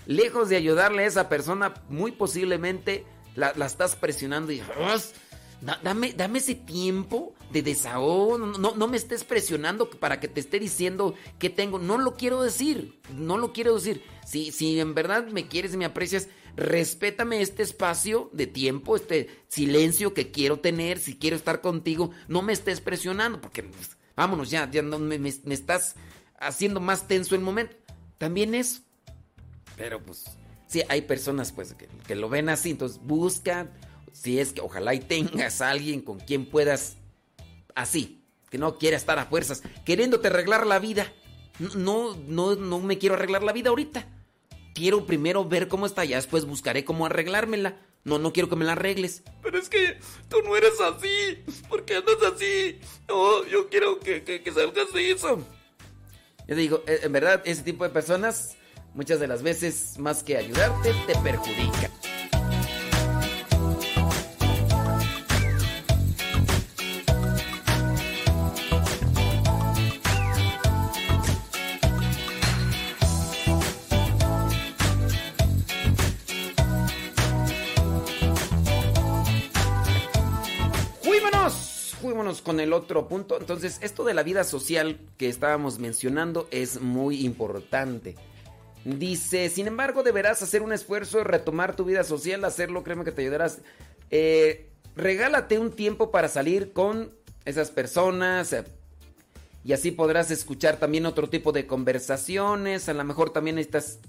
Lejos 0.04 0.50
de 0.50 0.56
ayudarle 0.56 1.04
a 1.04 1.06
esa 1.06 1.30
persona, 1.30 1.72
muy 1.88 2.12
posiblemente 2.12 3.06
la, 3.35 3.51
estás 3.66 3.97
presionando 3.97 4.53
y... 4.53 4.61
"Ras, 4.61 5.12
da- 5.61 5.80
Dame, 5.82 6.12
dame 6.12 6.39
ese 6.39 6.55
tiempo 6.55 7.35
de 7.51 7.62
desahogo. 7.62 8.39
No, 8.39 8.74
no, 8.74 8.89
me 8.89 8.97
estés 8.97 9.24
presionando 9.24 9.89
para 9.91 10.20
que 10.20 10.28
te 10.28 10.41
esté 10.41 10.59
diciendo 10.59 11.14
que 11.39 11.51
tengo. 11.51 11.78
No 11.78 11.99
lo 11.99 12.14
quiero 12.16 12.43
decir. 12.43 13.01
No 13.14 13.39
lo 13.39 13.53
quiero 13.53 13.74
decir. 13.74 14.03
Si, 14.26 14.53
si 14.53 14.78
en 14.80 14.95
verdad 14.95 15.26
me 15.28 15.49
quieres 15.49 15.74
y 15.74 15.76
me 15.76 15.85
aprecias, 15.85 16.28
respétame 16.57 17.41
este 17.43 17.62
espacio 17.62 18.30
de 18.32 18.47
tiempo, 18.47 18.97
este 18.97 19.28
silencio 19.49 20.14
que 20.14 20.30
quiero 20.30 20.59
tener. 20.61 20.99
Si 20.99 21.16
quiero 21.18 21.37
estar 21.37 21.61
contigo, 21.61 22.11
no 22.28 22.43
me 22.43 22.53
estés 22.53 22.80
presionando 22.80 23.41
porque 23.41 23.62
pues, 23.62 23.97
vámonos 24.16 24.51
ya, 24.51 24.70
ya 24.70 24.82
no 24.82 24.99
me, 24.99 25.18
me- 25.18 25.28
estás 25.28 25.97
haciendo 26.39 26.80
más 26.80 27.07
tenso 27.09 27.35
el 27.35 27.41
momento. 27.41 27.76
También 28.18 28.55
eso. 28.55 28.80
Pero 29.76 30.01
pues, 30.03 30.24
sí, 30.74 30.82
hay 30.88 31.02
personas 31.02 31.52
pues 31.52 31.74
que, 31.74 31.88
que 32.06 32.16
lo 32.16 32.28
ven 32.28 32.48
así, 32.48 32.70
entonces 32.70 33.00
busca, 33.00 33.70
si 34.12 34.40
es 34.40 34.52
que 34.52 34.60
ojalá 34.60 34.92
y 34.92 34.98
tengas 34.98 35.60
a 35.60 35.70
alguien 35.70 36.00
con 36.00 36.18
quien 36.18 36.46
puedas 36.46 36.96
así, 37.76 38.24
que 38.50 38.58
no 38.58 38.76
quiera 38.76 38.96
estar 38.96 39.20
a 39.20 39.26
fuerzas, 39.26 39.62
queriéndote 39.84 40.26
arreglar 40.28 40.66
la 40.66 40.80
vida. 40.80 41.12
No, 41.76 42.16
no, 42.26 42.56
no 42.56 42.80
me 42.80 42.98
quiero 42.98 43.14
arreglar 43.14 43.44
la 43.44 43.52
vida 43.52 43.70
ahorita. 43.70 44.08
Quiero 44.74 45.06
primero 45.06 45.44
ver 45.44 45.68
cómo 45.68 45.86
está, 45.86 46.04
ya 46.04 46.16
después 46.16 46.44
buscaré 46.44 46.84
cómo 46.84 47.06
arreglármela. 47.06 47.80
No, 48.02 48.18
no 48.18 48.32
quiero 48.32 48.48
que 48.48 48.56
me 48.56 48.64
la 48.64 48.72
arregles. 48.72 49.22
Pero 49.40 49.56
es 49.56 49.68
que 49.68 49.98
tú 50.28 50.38
no 50.44 50.56
eres 50.56 50.80
así. 50.80 51.44
¿Por 51.68 51.84
qué 51.84 51.94
andas 51.94 52.16
así? 52.34 52.80
No, 53.08 53.46
yo 53.46 53.68
quiero 53.68 54.00
que, 54.00 54.24
que, 54.24 54.42
que 54.42 54.52
salgas 54.52 54.92
de 54.92 55.12
eso. 55.12 55.38
Yo 56.40 56.46
te 56.46 56.56
digo, 56.56 56.82
eh, 56.88 57.00
en 57.04 57.12
verdad, 57.12 57.40
ese 57.44 57.62
tipo 57.62 57.84
de 57.84 57.90
personas, 57.90 58.56
muchas 58.95 59.20
de 59.20 59.26
las 59.26 59.42
veces, 59.42 59.99
más 59.99 60.22
que 60.22 60.36
ayudarte, 60.36 60.95
te 61.07 61.14
fuímonos 82.05 82.42
con 82.42 82.61
el 82.61 82.74
otro 82.74 83.09
punto. 83.09 83.38
Entonces, 83.40 83.78
esto 83.80 84.05
de 84.05 84.12
la 84.12 84.22
vida 84.22 84.45
social 84.45 85.01
que 85.16 85.30
estábamos 85.30 85.78
mencionando 85.78 86.47
es 86.51 86.80
muy 86.82 87.24
importante. 87.24 88.14
Dice, 88.85 89.49
sin 89.49 89.66
embargo, 89.66 90.03
deberás 90.03 90.43
hacer 90.43 90.61
un 90.61 90.72
esfuerzo 90.72 91.18
de 91.18 91.24
retomar 91.24 91.74
tu 91.74 91.87
vida 91.87 92.05
social, 92.05 92.45
hacerlo, 92.45 92.85
créeme 92.85 93.05
que 93.05 93.12
te 93.12 93.22
ayudarás. 93.22 93.61
Eh, 94.11 94.68
regálate 94.95 95.59
un 95.59 95.70
tiempo 95.72 96.11
para 96.11 96.28
salir 96.28 96.72
con 96.72 97.11
esas 97.47 97.70
personas 97.70 98.53
eh, 98.53 98.64
y 99.64 99.72
así 99.72 99.91
podrás 99.91 100.30
escuchar 100.30 100.76
también 100.76 101.07
otro 101.07 101.30
tipo 101.30 101.51
de 101.53 101.66
conversaciones, 101.66 102.91
a 102.91 102.95
lo 102.95 103.05
mejor 103.05 103.30
también 103.30 103.57
necesitas 103.57 104.01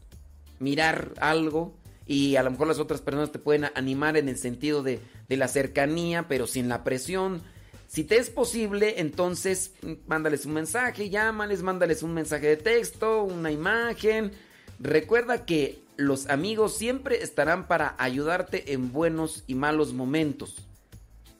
mirar 0.59 1.13
algo 1.21 1.73
y 2.05 2.35
a 2.35 2.43
lo 2.43 2.51
mejor 2.51 2.67
las 2.67 2.79
otras 2.79 2.99
personas 2.99 3.31
te 3.31 3.39
pueden 3.39 3.65
animar 3.75 4.17
en 4.17 4.27
el 4.27 4.37
sentido 4.37 4.83
de, 4.83 4.99
de 5.29 5.37
la 5.37 5.47
cercanía, 5.47 6.27
pero 6.27 6.47
sin 6.47 6.67
la 6.67 6.83
presión. 6.83 7.41
Si 7.87 8.03
te 8.03 8.17
es 8.17 8.29
posible, 8.29 8.95
entonces 8.97 9.71
mándales 10.05 10.45
un 10.45 10.53
mensaje, 10.53 11.09
llámales, 11.09 11.63
mándales 11.63 12.03
un 12.03 12.13
mensaje 12.13 12.47
de 12.47 12.57
texto, 12.57 13.23
una 13.23 13.51
imagen. 13.51 14.33
Recuerda 14.79 15.45
que 15.45 15.83
los 15.97 16.27
amigos 16.27 16.77
siempre 16.77 17.23
estarán 17.23 17.67
para 17.67 17.95
ayudarte 17.97 18.73
en 18.73 18.91
buenos 18.91 19.43
y 19.47 19.55
malos 19.55 19.93
momentos. 19.93 20.55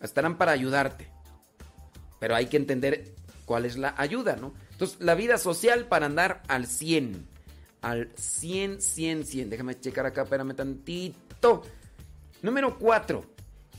Estarán 0.02 0.38
para 0.38 0.52
ayudarte. 0.52 1.10
Pero 2.20 2.36
hay 2.36 2.48
que 2.48 2.58
entender 2.58 3.14
cuál 3.46 3.66
es 3.66 3.78
la 3.78 3.94
ayuda, 3.98 4.36
¿no? 4.36 4.54
Entonces, 4.72 4.98
la 5.00 5.16
vida 5.16 5.38
social 5.38 5.86
para 5.86 6.06
andar 6.06 6.44
al 6.48 6.68
100. 6.68 7.26
Al 7.82 8.12
100, 8.16 8.82
100, 8.82 9.26
100. 9.26 9.50
Déjame 9.50 9.80
checar 9.80 10.06
acá, 10.06 10.24
espérame 10.24 10.56
tantito. 10.56 11.64
Número 12.42 12.78
4. 12.78 13.24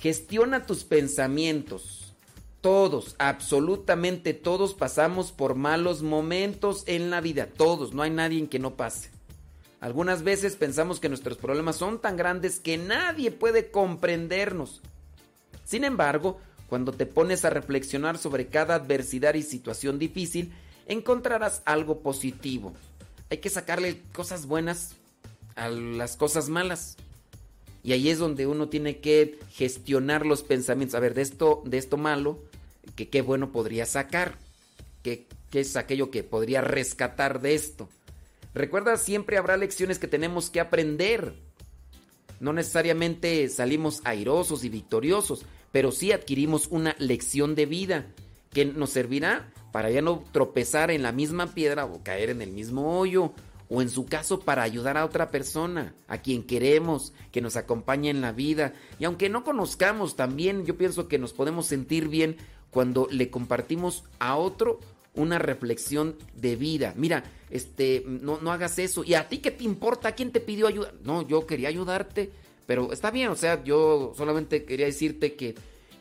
Gestiona 0.00 0.66
tus 0.66 0.84
pensamientos. 0.84 2.14
Todos, 2.60 3.14
absolutamente 3.18 4.34
todos 4.34 4.74
pasamos 4.74 5.30
por 5.30 5.54
malos 5.54 6.02
momentos 6.02 6.82
en 6.86 7.10
la 7.10 7.20
vida. 7.20 7.46
Todos, 7.46 7.94
no 7.94 8.02
hay 8.02 8.10
nadie 8.10 8.38
en 8.38 8.48
que 8.48 8.58
no 8.58 8.76
pase. 8.76 9.15
Algunas 9.86 10.24
veces 10.24 10.56
pensamos 10.56 10.98
que 10.98 11.08
nuestros 11.08 11.38
problemas 11.38 11.76
son 11.76 12.00
tan 12.00 12.16
grandes 12.16 12.58
que 12.58 12.76
nadie 12.76 13.30
puede 13.30 13.70
comprendernos. 13.70 14.82
Sin 15.64 15.84
embargo, 15.84 16.40
cuando 16.68 16.90
te 16.90 17.06
pones 17.06 17.44
a 17.44 17.50
reflexionar 17.50 18.18
sobre 18.18 18.48
cada 18.48 18.74
adversidad 18.74 19.34
y 19.34 19.44
situación 19.44 20.00
difícil, 20.00 20.52
encontrarás 20.88 21.62
algo 21.66 22.00
positivo. 22.00 22.74
Hay 23.30 23.38
que 23.38 23.48
sacarle 23.48 24.02
cosas 24.12 24.46
buenas 24.46 24.96
a 25.54 25.68
las 25.68 26.16
cosas 26.16 26.48
malas. 26.48 26.96
Y 27.84 27.92
ahí 27.92 28.10
es 28.10 28.18
donde 28.18 28.48
uno 28.48 28.68
tiene 28.68 28.98
que 28.98 29.38
gestionar 29.52 30.26
los 30.26 30.42
pensamientos. 30.42 30.96
A 30.96 31.00
ver, 31.00 31.14
de 31.14 31.22
esto, 31.22 31.62
de 31.64 31.78
esto 31.78 31.96
malo, 31.96 32.40
qué 32.96 33.22
bueno 33.22 33.52
podría 33.52 33.86
sacar. 33.86 34.36
¿Qué, 35.04 35.28
¿Qué 35.52 35.60
es 35.60 35.76
aquello 35.76 36.10
que 36.10 36.24
podría 36.24 36.60
rescatar 36.60 37.40
de 37.40 37.54
esto? 37.54 37.88
Recuerda, 38.56 38.96
siempre 38.96 39.36
habrá 39.36 39.58
lecciones 39.58 39.98
que 39.98 40.08
tenemos 40.08 40.48
que 40.48 40.60
aprender. 40.60 41.34
No 42.40 42.54
necesariamente 42.54 43.46
salimos 43.50 44.00
airosos 44.04 44.64
y 44.64 44.70
victoriosos, 44.70 45.44
pero 45.72 45.92
sí 45.92 46.10
adquirimos 46.10 46.66
una 46.68 46.96
lección 46.98 47.54
de 47.54 47.66
vida 47.66 48.06
que 48.50 48.64
nos 48.64 48.88
servirá 48.88 49.52
para 49.72 49.90
ya 49.90 50.00
no 50.00 50.24
tropezar 50.32 50.90
en 50.90 51.02
la 51.02 51.12
misma 51.12 51.52
piedra 51.52 51.84
o 51.84 52.02
caer 52.02 52.30
en 52.30 52.40
el 52.40 52.50
mismo 52.50 52.98
hoyo, 52.98 53.34
o 53.68 53.82
en 53.82 53.90
su 53.90 54.06
caso 54.06 54.40
para 54.40 54.62
ayudar 54.62 54.96
a 54.96 55.04
otra 55.04 55.30
persona, 55.30 55.94
a 56.08 56.22
quien 56.22 56.42
queremos, 56.42 57.12
que 57.32 57.42
nos 57.42 57.56
acompañe 57.56 58.08
en 58.08 58.22
la 58.22 58.32
vida. 58.32 58.72
Y 58.98 59.04
aunque 59.04 59.28
no 59.28 59.44
conozcamos 59.44 60.16
también, 60.16 60.64
yo 60.64 60.78
pienso 60.78 61.08
que 61.08 61.18
nos 61.18 61.34
podemos 61.34 61.66
sentir 61.66 62.08
bien 62.08 62.38
cuando 62.70 63.06
le 63.10 63.28
compartimos 63.28 64.04
a 64.18 64.36
otro 64.36 64.80
una 65.16 65.38
reflexión 65.38 66.16
de 66.34 66.56
vida. 66.56 66.94
Mira, 66.96 67.24
este, 67.50 68.04
no, 68.06 68.38
no 68.40 68.52
hagas 68.52 68.78
eso. 68.78 69.04
¿Y 69.04 69.14
a 69.14 69.28
ti 69.28 69.38
qué 69.38 69.50
te 69.50 69.64
importa? 69.64 70.12
¿Quién 70.12 70.32
te 70.32 70.40
pidió 70.40 70.66
ayuda? 70.66 70.92
No, 71.02 71.26
yo 71.26 71.46
quería 71.46 71.68
ayudarte, 71.68 72.30
pero 72.66 72.92
está 72.92 73.10
bien, 73.10 73.28
o 73.28 73.36
sea, 73.36 73.62
yo 73.64 74.12
solamente 74.16 74.64
quería 74.64 74.86
decirte 74.86 75.34
que, 75.34 75.54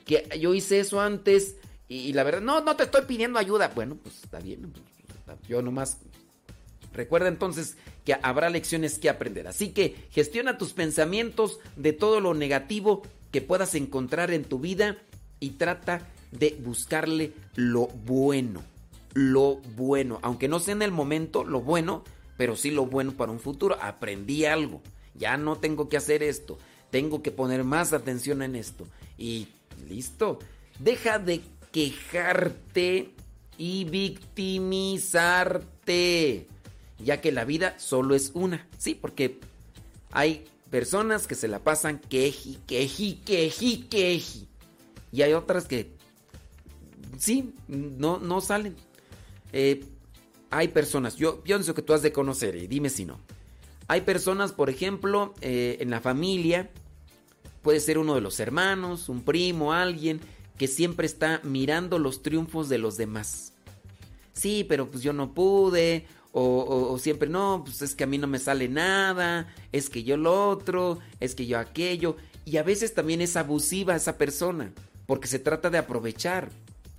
que 0.06 0.28
yo 0.40 0.54
hice 0.54 0.80
eso 0.80 1.02
antes 1.02 1.56
y, 1.88 1.98
y 1.98 2.14
la 2.14 2.24
verdad, 2.24 2.42
no, 2.42 2.62
no 2.62 2.76
te 2.76 2.84
estoy 2.84 3.04
pidiendo 3.04 3.40
ayuda. 3.40 3.72
Bueno, 3.74 3.98
pues 4.02 4.24
está 4.24 4.40
bien. 4.40 4.74
Yo 5.48 5.62
nomás 5.62 5.98
Recuerda 6.96 7.28
entonces 7.28 7.76
que 8.06 8.16
habrá 8.22 8.50
lecciones 8.50 9.00
que 9.00 9.10
aprender. 9.10 9.48
Así 9.48 9.70
que 9.70 9.96
gestiona 10.12 10.58
tus 10.58 10.74
pensamientos 10.74 11.60
de 11.76 11.94
todo 11.94 12.22
lo 12.22 12.34
negativo 12.34 13.04
que 13.32 13.42
puedas 13.42 13.76
encontrar 13.76 14.32
en 14.32 14.46
tu 14.46 14.60
vida 14.60 14.98
y 15.40 15.52
trata 15.52 16.08
de 16.32 16.58
buscarle 16.64 17.34
lo 17.56 17.88
bueno. 17.88 18.64
Lo 19.16 19.56
bueno. 19.76 20.20
Aunque 20.22 20.48
no 20.48 20.60
sea 20.60 20.74
en 20.74 20.84
el 20.84 20.92
momento 20.92 21.44
lo 21.44 21.62
bueno, 21.62 22.04
pero 22.38 22.56
sí 22.56 22.70
lo 22.70 22.86
bueno 22.86 23.14
para 23.14 23.32
un 23.32 23.40
futuro. 23.40 23.76
Aprendí 23.82 24.46
algo. 24.46 24.84
Ya 25.16 25.38
no 25.38 25.58
tengo 25.58 25.90
que 25.90 25.98
hacer 25.98 26.22
esto. 26.22 26.60
Tengo 26.92 27.24
que 27.24 27.32
poner 27.32 27.64
más 27.64 27.94
atención 27.94 28.44
en 28.44 28.56
esto. 28.56 28.86
Y 29.18 29.48
listo. 29.90 30.38
Deja 30.78 31.18
de 31.18 31.42
quejarte 31.72 33.16
y 33.58 33.86
victimizarte 33.86 36.48
ya 37.00 37.22
que 37.22 37.32
la 37.32 37.46
vida 37.46 37.76
solo 37.78 38.16
es 38.16 38.32
una. 38.34 38.68
Sí, 38.78 38.96
porque 38.96 39.40
hay 40.12 40.46
personas 40.70 41.28
que 41.28 41.36
se 41.36 41.48
la 41.48 41.60
pasan 41.60 42.00
queji, 42.00 42.60
queji, 42.68 43.16
queji, 43.26 43.88
queji. 43.90 44.48
Y 45.12 45.22
hay 45.22 45.34
otras 45.34 45.66
que 45.66 45.92
sí, 47.18 47.54
no, 47.68 48.20
no 48.20 48.42
salen. 48.42 48.76
Eh, 49.58 49.86
hay 50.52 50.68
personas, 50.68 51.16
yo 51.16 51.42
pienso 51.42 51.74
que 51.74 51.82
tú 51.82 51.94
has 51.94 52.02
de 52.02 52.12
conocer 52.12 52.58
y 52.58 52.68
dime 52.68 52.90
si 52.90 53.06
no. 53.06 53.22
Hay 53.88 54.02
personas, 54.02 54.52
por 54.52 54.70
ejemplo, 54.70 55.34
eh, 55.40 55.78
en 55.80 55.90
la 55.90 56.02
familia, 56.02 56.72
puede 57.62 57.80
ser 57.80 57.98
uno 57.98 58.16
de 58.16 58.22
los 58.22 58.38
hermanos, 58.42 59.08
un 59.08 59.24
primo, 59.24 59.72
alguien, 59.72 60.20
que 60.58 60.68
siempre 60.68 61.08
está 61.08 61.40
mirando 61.44 62.00
los 62.00 62.22
triunfos 62.22 62.68
de 62.68 62.80
los 62.80 62.98
demás. 62.98 63.54
Sí, 64.34 64.66
pero 64.68 64.92
pues 64.92 65.02
yo 65.02 65.14
no 65.14 65.34
pude, 65.34 66.06
o, 66.34 66.42
o, 66.42 66.92
o, 66.92 67.00
siempre, 67.00 67.30
no, 67.30 67.62
pues 67.64 67.82
es 67.82 67.96
que 67.96 68.04
a 68.04 68.08
mí 68.08 68.18
no 68.18 68.28
me 68.28 68.40
sale 68.40 68.68
nada, 68.68 69.48
es 69.72 69.90
que 69.90 70.04
yo 70.04 70.18
lo 70.18 70.50
otro, 70.50 71.00
es 71.22 71.34
que 71.34 71.46
yo 71.46 71.60
aquello. 71.60 72.18
Y 72.44 72.58
a 72.58 72.64
veces 72.64 72.94
también 72.94 73.22
es 73.22 73.38
abusiva 73.38 73.96
esa 73.96 74.18
persona, 74.18 74.74
porque 75.06 75.28
se 75.28 75.40
trata 75.40 75.70
de 75.70 75.78
aprovechar. 75.78 76.50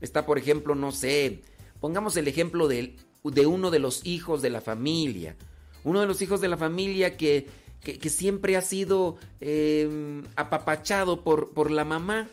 Está, 0.01 0.25
por 0.25 0.39
ejemplo, 0.39 0.75
no 0.75 0.91
sé, 0.91 1.43
pongamos 1.87 2.17
el 2.17 2.27
ejemplo 2.27 2.67
de, 2.67 2.97
de 3.23 3.47
uno 3.47 3.71
de 3.71 3.79
los 3.79 4.05
hijos 4.05 4.43
de 4.43 4.51
la 4.51 4.61
familia. 4.61 5.37
Uno 5.85 6.01
de 6.01 6.09
los 6.09 6.21
hijos 6.21 6.41
de 6.41 6.49
la 6.49 6.57
familia 6.57 7.17
que, 7.17 7.47
que, 7.81 8.11
siempre 8.11 8.57
ha 8.57 8.61
sido 8.61 9.19
eh, 9.41 10.21
apapachado 10.35 11.23
por, 11.23 11.51
por 11.51 11.71
la 11.71 11.85
mamá 11.85 12.27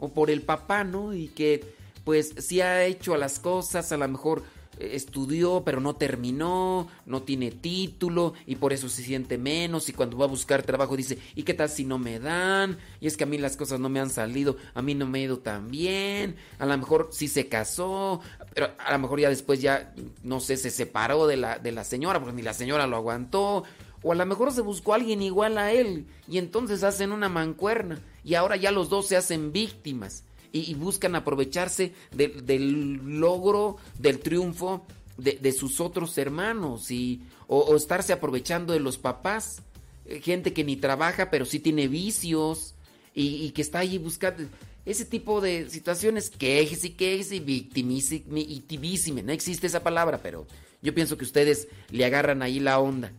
o 0.00 0.08
por 0.08 0.28
el 0.28 0.42
papá, 0.42 0.82
¿no? 0.82 1.14
Y 1.14 1.28
que 1.28 1.62
pues 2.02 2.34
sí 2.38 2.60
ha 2.62 2.84
hecho 2.84 3.14
a 3.14 3.16
las 3.16 3.38
cosas, 3.38 3.92
a 3.92 3.96
lo 3.96 4.08
mejor 4.08 4.42
estudió 4.78 5.62
pero 5.64 5.80
no 5.80 5.94
terminó, 5.94 6.88
no 7.06 7.22
tiene 7.22 7.50
título 7.50 8.34
y 8.46 8.56
por 8.56 8.72
eso 8.72 8.88
se 8.88 9.02
siente 9.02 9.38
menos 9.38 9.88
y 9.88 9.92
cuando 9.92 10.18
va 10.18 10.26
a 10.26 10.28
buscar 10.28 10.62
trabajo 10.62 10.96
dice, 10.96 11.18
¿y 11.34 11.42
qué 11.42 11.54
tal 11.54 11.68
si 11.68 11.84
no 11.84 11.98
me 11.98 12.18
dan? 12.18 12.78
Y 13.00 13.06
es 13.06 13.16
que 13.16 13.24
a 13.24 13.26
mí 13.26 13.38
las 13.38 13.56
cosas 13.56 13.80
no 13.80 13.88
me 13.88 14.00
han 14.00 14.10
salido, 14.10 14.56
a 14.74 14.82
mí 14.82 14.94
no 14.94 15.06
me 15.06 15.20
ha 15.20 15.22
ido 15.22 15.38
tan 15.38 15.70
bien, 15.70 16.36
a 16.58 16.66
lo 16.66 16.76
mejor 16.76 17.08
sí 17.12 17.28
se 17.28 17.48
casó, 17.48 18.20
pero 18.54 18.70
a 18.78 18.92
lo 18.92 18.98
mejor 18.98 19.20
ya 19.20 19.28
después 19.28 19.60
ya, 19.60 19.94
no 20.22 20.40
sé, 20.40 20.56
se 20.56 20.70
separó 20.70 21.26
de 21.26 21.36
la, 21.36 21.58
de 21.58 21.72
la 21.72 21.84
señora 21.84 22.20
porque 22.20 22.36
ni 22.36 22.42
la 22.42 22.54
señora 22.54 22.86
lo 22.86 22.96
aguantó. 22.96 23.64
O 24.02 24.12
a 24.12 24.14
lo 24.14 24.26
mejor 24.26 24.52
se 24.52 24.60
buscó 24.60 24.92
a 24.92 24.96
alguien 24.96 25.20
igual 25.20 25.58
a 25.58 25.72
él 25.72 26.06
y 26.28 26.38
entonces 26.38 26.84
hacen 26.84 27.10
una 27.10 27.28
mancuerna 27.28 27.98
y 28.22 28.34
ahora 28.34 28.54
ya 28.54 28.70
los 28.70 28.88
dos 28.88 29.08
se 29.08 29.16
hacen 29.16 29.52
víctimas 29.52 30.22
y, 30.56 30.74
buscan 30.74 31.14
aprovecharse 31.14 31.92
de, 32.12 32.28
del 32.28 33.18
logro, 33.18 33.76
del 33.98 34.20
triunfo 34.20 34.86
de, 35.16 35.52
sus 35.52 35.80
otros 35.80 36.16
hermanos 36.18 36.90
y, 36.90 37.22
o, 37.46 37.74
estarse 37.76 38.12
aprovechando 38.12 38.72
de 38.72 38.80
los 38.80 38.98
papás. 38.98 39.62
Gente 40.22 40.52
que 40.52 40.62
ni 40.62 40.76
trabaja 40.76 41.30
pero 41.30 41.44
sí 41.44 41.58
tiene 41.58 41.88
vicios 41.88 42.74
y, 43.14 43.50
que 43.50 43.62
está 43.62 43.80
ahí 43.80 43.98
buscando 43.98 44.44
ese 44.84 45.04
tipo 45.04 45.40
de 45.40 45.68
situaciones, 45.68 46.30
quejes 46.30 46.84
y 46.84 46.90
quejes 46.90 47.32
y 47.32 47.40
victimísime. 47.40 49.22
No 49.22 49.32
existe 49.32 49.66
esa 49.66 49.82
palabra, 49.82 50.20
pero 50.22 50.46
yo 50.80 50.94
pienso 50.94 51.18
que 51.18 51.24
ustedes 51.24 51.66
le 51.90 52.04
agarran 52.04 52.42
ahí 52.42 52.60
la 52.60 52.78
onda. 52.78 53.12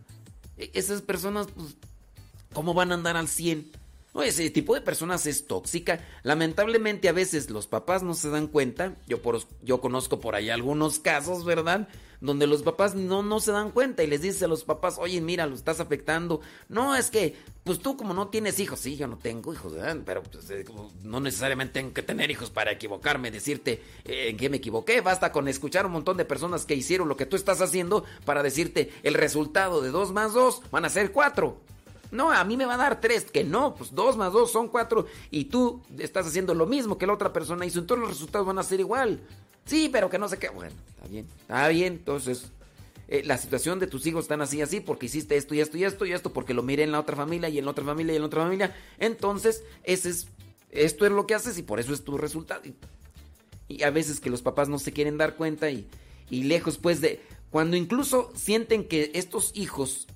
Esas 0.56 1.02
personas, 1.02 1.48
pues, 1.54 1.76
¿cómo 2.54 2.72
van 2.72 2.90
a 2.90 2.94
andar 2.94 3.18
al 3.18 3.28
100? 3.28 3.70
No, 4.14 4.22
ese 4.22 4.48
tipo 4.50 4.74
de 4.74 4.80
personas 4.80 5.26
es 5.26 5.46
tóxica. 5.46 6.00
Lamentablemente 6.22 7.08
a 7.08 7.12
veces 7.12 7.50
los 7.50 7.66
papás 7.66 8.02
no 8.02 8.14
se 8.14 8.30
dan 8.30 8.46
cuenta. 8.46 8.96
Yo, 9.06 9.20
por, 9.20 9.38
yo 9.62 9.80
conozco 9.80 10.18
por 10.18 10.34
ahí 10.34 10.48
algunos 10.48 10.98
casos, 10.98 11.44
¿verdad? 11.44 11.88
Donde 12.20 12.46
los 12.46 12.62
papás 12.62 12.94
no, 12.94 13.22
no 13.22 13.38
se 13.38 13.52
dan 13.52 13.70
cuenta 13.70 14.02
y 14.02 14.06
les 14.06 14.22
dice 14.22 14.46
a 14.46 14.48
los 14.48 14.64
papás, 14.64 14.96
oye, 14.98 15.20
mira, 15.20 15.46
lo 15.46 15.54
estás 15.54 15.78
afectando. 15.78 16.40
No, 16.68 16.96
es 16.96 17.10
que, 17.10 17.36
pues 17.64 17.80
tú 17.80 17.96
como 17.96 18.14
no 18.14 18.28
tienes 18.28 18.58
hijos, 18.58 18.80
sí, 18.80 18.96
yo 18.96 19.06
no 19.06 19.18
tengo 19.18 19.52
hijos, 19.52 19.74
¿verdad? 19.74 19.98
Pero 20.04 20.22
pues, 20.22 20.50
no 21.04 21.20
necesariamente 21.20 21.74
tengo 21.74 21.92
que 21.92 22.02
tener 22.02 22.30
hijos 22.30 22.50
para 22.50 22.72
equivocarme, 22.72 23.30
decirte 23.30 23.82
eh, 24.04 24.30
en 24.30 24.36
qué 24.38 24.48
me 24.48 24.56
equivoqué. 24.56 25.02
Basta 25.02 25.30
con 25.32 25.48
escuchar 25.48 25.84
un 25.84 25.92
montón 25.92 26.16
de 26.16 26.24
personas 26.24 26.64
que 26.64 26.74
hicieron 26.74 27.08
lo 27.08 27.16
que 27.16 27.26
tú 27.26 27.36
estás 27.36 27.60
haciendo 27.60 28.04
para 28.24 28.42
decirte 28.42 28.90
el 29.02 29.14
resultado 29.14 29.82
de 29.82 29.90
2 29.90 30.12
más 30.12 30.32
2 30.32 30.62
van 30.70 30.86
a 30.86 30.88
ser 30.88 31.12
4. 31.12 31.77
No, 32.10 32.30
a 32.30 32.42
mí 32.44 32.56
me 32.56 32.64
va 32.64 32.74
a 32.74 32.78
dar 32.78 33.00
tres. 33.00 33.24
Que 33.24 33.44
no, 33.44 33.74
pues 33.74 33.94
dos 33.94 34.16
más 34.16 34.32
dos 34.32 34.50
son 34.50 34.68
cuatro. 34.68 35.06
Y 35.30 35.46
tú 35.46 35.82
estás 35.98 36.26
haciendo 36.26 36.54
lo 36.54 36.66
mismo 36.66 36.98
que 36.98 37.06
la 37.06 37.14
otra 37.14 37.32
persona 37.32 37.66
hizo. 37.66 37.78
Entonces 37.78 38.00
los 38.02 38.10
resultados 38.10 38.46
van 38.46 38.58
a 38.58 38.62
ser 38.62 38.80
igual. 38.80 39.20
Sí, 39.64 39.90
pero 39.92 40.08
que 40.08 40.18
no 40.18 40.28
sé 40.28 40.38
qué. 40.38 40.48
Bueno, 40.48 40.74
está 40.88 41.06
bien. 41.08 41.26
Está 41.40 41.68
bien. 41.68 41.92
Entonces, 41.94 42.50
eh, 43.08 43.22
la 43.24 43.38
situación 43.38 43.78
de 43.78 43.86
tus 43.86 44.06
hijos 44.06 44.24
están 44.24 44.40
así, 44.42 44.60
así, 44.60 44.80
porque 44.80 45.06
hiciste 45.06 45.36
esto 45.36 45.54
y 45.54 45.60
esto 45.60 45.76
y 45.78 45.84
esto 45.84 46.06
y 46.06 46.12
esto, 46.12 46.32
porque 46.32 46.54
lo 46.54 46.62
miré 46.62 46.82
en 46.82 46.92
la 46.92 47.00
otra 47.00 47.16
familia 47.16 47.48
y 47.48 47.58
en 47.58 47.64
la 47.64 47.70
otra 47.70 47.84
familia 47.84 48.12
y 48.12 48.16
en 48.16 48.22
la 48.22 48.26
otra 48.26 48.42
familia. 48.42 48.76
Entonces, 48.98 49.62
ese 49.84 50.10
es, 50.10 50.28
esto 50.70 51.06
es 51.06 51.12
lo 51.12 51.26
que 51.26 51.34
haces 51.34 51.58
y 51.58 51.62
por 51.62 51.80
eso 51.80 51.92
es 51.92 52.04
tu 52.04 52.18
resultado. 52.18 52.62
Y, 53.68 53.82
a 53.82 53.90
veces 53.90 54.20
que 54.20 54.30
los 54.30 54.40
papás 54.40 54.68
no 54.68 54.78
se 54.78 54.92
quieren 54.92 55.18
dar 55.18 55.36
cuenta 55.36 55.70
y, 55.70 55.86
y 56.30 56.44
lejos, 56.44 56.78
pues, 56.78 57.00
de. 57.00 57.20
Cuando 57.50 57.76
incluso 57.76 58.30
sienten 58.34 58.88
que 58.88 59.10
estos 59.14 59.52
hijos 59.54 60.06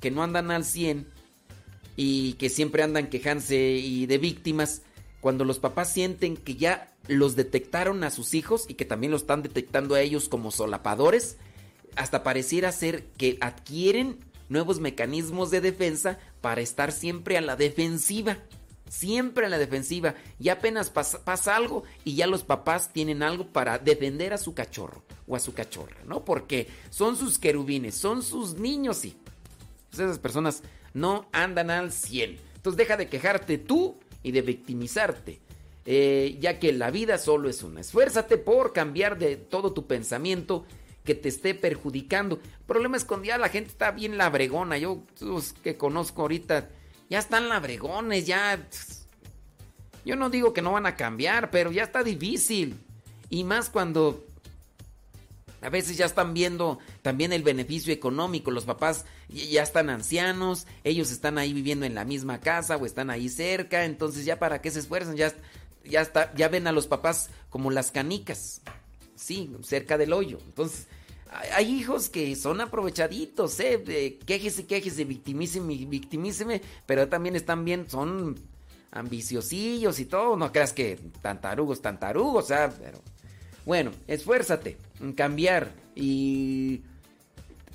que 0.00 0.10
no 0.10 0.24
andan 0.24 0.50
al 0.50 0.64
100 0.64 1.06
y 1.96 2.34
que 2.34 2.48
siempre 2.48 2.82
andan 2.82 3.08
quejándose 3.08 3.56
y 3.56 4.06
de 4.06 4.18
víctimas, 4.18 4.82
cuando 5.20 5.44
los 5.44 5.58
papás 5.58 5.92
sienten 5.92 6.36
que 6.36 6.56
ya 6.56 6.92
los 7.06 7.36
detectaron 7.36 8.02
a 8.04 8.10
sus 8.10 8.34
hijos 8.34 8.64
y 8.68 8.74
que 8.74 8.84
también 8.84 9.10
lo 9.10 9.16
están 9.16 9.42
detectando 9.42 9.94
a 9.94 10.00
ellos 10.00 10.28
como 10.28 10.50
solapadores, 10.50 11.36
hasta 11.96 12.22
pareciera 12.22 12.72
ser 12.72 13.04
que 13.16 13.38
adquieren 13.40 14.18
nuevos 14.48 14.80
mecanismos 14.80 15.50
de 15.50 15.60
defensa 15.60 16.18
para 16.40 16.60
estar 16.60 16.92
siempre 16.92 17.36
a 17.36 17.40
la 17.40 17.56
defensiva. 17.56 18.38
Siempre 18.88 19.46
a 19.46 19.48
la 19.48 19.58
defensiva. 19.58 20.14
Y 20.38 20.50
apenas 20.50 20.90
pasa, 20.90 21.24
pasa, 21.24 21.56
algo 21.56 21.84
y 22.04 22.14
ya 22.14 22.26
los 22.26 22.44
papás 22.44 22.92
tienen 22.92 23.22
algo 23.22 23.46
para 23.46 23.78
defender 23.78 24.34
a 24.34 24.38
su 24.38 24.54
cachorro 24.54 25.02
o 25.26 25.34
a 25.34 25.40
su 25.40 25.54
cachorra, 25.54 25.96
¿no? 26.04 26.24
Porque 26.24 26.68
son 26.90 27.16
sus 27.16 27.38
querubines, 27.38 27.94
son 27.94 28.22
sus 28.22 28.54
niños, 28.54 28.98
sí. 28.98 29.16
Esas 29.92 30.18
personas 30.18 30.62
no 30.94 31.28
andan 31.32 31.70
al 31.70 31.92
100. 31.92 32.38
Entonces 32.56 32.76
deja 32.76 32.96
de 32.96 33.08
quejarte 33.08 33.58
tú 33.58 33.98
y 34.22 34.32
de 34.32 34.42
victimizarte. 34.42 35.40
Eh, 35.84 36.38
ya 36.40 36.60
que 36.60 36.72
la 36.72 36.90
vida 36.90 37.18
solo 37.18 37.48
es 37.48 37.62
una. 37.62 37.80
Esfuérzate 37.80 38.38
por 38.38 38.72
cambiar 38.72 39.18
de 39.18 39.36
todo 39.36 39.72
tu 39.72 39.86
pensamiento 39.86 40.64
que 41.04 41.14
te 41.14 41.28
esté 41.28 41.54
perjudicando. 41.54 42.36
El 42.36 42.66
problema 42.66 42.96
es 42.96 43.04
cuando 43.04 43.36
la 43.36 43.48
gente 43.48 43.70
está 43.70 43.90
bien 43.90 44.16
labregona. 44.16 44.78
Yo, 44.78 45.02
los 45.20 45.52
que 45.54 45.76
conozco 45.76 46.22
ahorita, 46.22 46.68
ya 47.10 47.18
están 47.18 47.48
labregones, 47.48 48.26
ya... 48.26 48.68
Yo 50.04 50.16
no 50.16 50.30
digo 50.30 50.52
que 50.52 50.62
no 50.62 50.72
van 50.72 50.86
a 50.86 50.96
cambiar, 50.96 51.50
pero 51.50 51.70
ya 51.70 51.84
está 51.84 52.02
difícil. 52.02 52.76
Y 53.30 53.44
más 53.44 53.70
cuando 53.70 54.24
a 55.62 55.70
veces 55.70 55.96
ya 55.96 56.06
están 56.06 56.34
viendo 56.34 56.80
también 57.02 57.32
el 57.32 57.42
beneficio 57.42 57.92
económico. 57.92 58.50
Los 58.50 58.64
papás 58.64 59.04
ya 59.28 59.62
están 59.62 59.90
ancianos, 59.90 60.66
ellos 60.82 61.12
están 61.12 61.38
ahí 61.38 61.52
viviendo 61.52 61.86
en 61.86 61.94
la 61.94 62.04
misma 62.04 62.40
casa 62.40 62.76
o 62.76 62.84
están 62.84 63.10
ahí 63.10 63.28
cerca. 63.28 63.84
Entonces 63.84 64.24
ya 64.24 64.38
para 64.38 64.60
qué 64.60 64.70
se 64.70 64.80
esfuerzan, 64.80 65.16
ya, 65.16 65.32
ya, 65.84 66.00
está, 66.00 66.34
ya 66.34 66.48
ven 66.48 66.66
a 66.66 66.72
los 66.72 66.88
papás 66.88 67.30
como 67.48 67.70
las 67.70 67.92
canicas. 67.92 68.60
Sí, 69.14 69.52
cerca 69.62 69.96
del 69.96 70.12
hoyo. 70.12 70.38
Entonces 70.46 70.88
hay 71.54 71.70
hijos 71.70 72.08
que 72.08 72.34
son 72.34 72.60
aprovechaditos, 72.60 73.58
¿eh? 73.60 74.18
Quéjese, 74.26 74.66
quéjese, 74.66 75.04
victimíseme, 75.04 75.76
victimíseme. 75.86 76.60
Pero 76.86 77.08
también 77.08 77.36
están 77.36 77.64
bien, 77.64 77.88
son 77.88 78.36
ambiciosillos 78.90 80.00
y 80.00 80.06
todo. 80.06 80.36
No 80.36 80.50
creas 80.50 80.72
que 80.72 80.98
tantarugos, 81.22 81.80
tantarugos, 81.80 82.48
pero... 82.48 83.00
Bueno, 83.64 83.92
esfuérzate 84.08 84.76
cambiar 85.10 85.72
y 85.96 86.82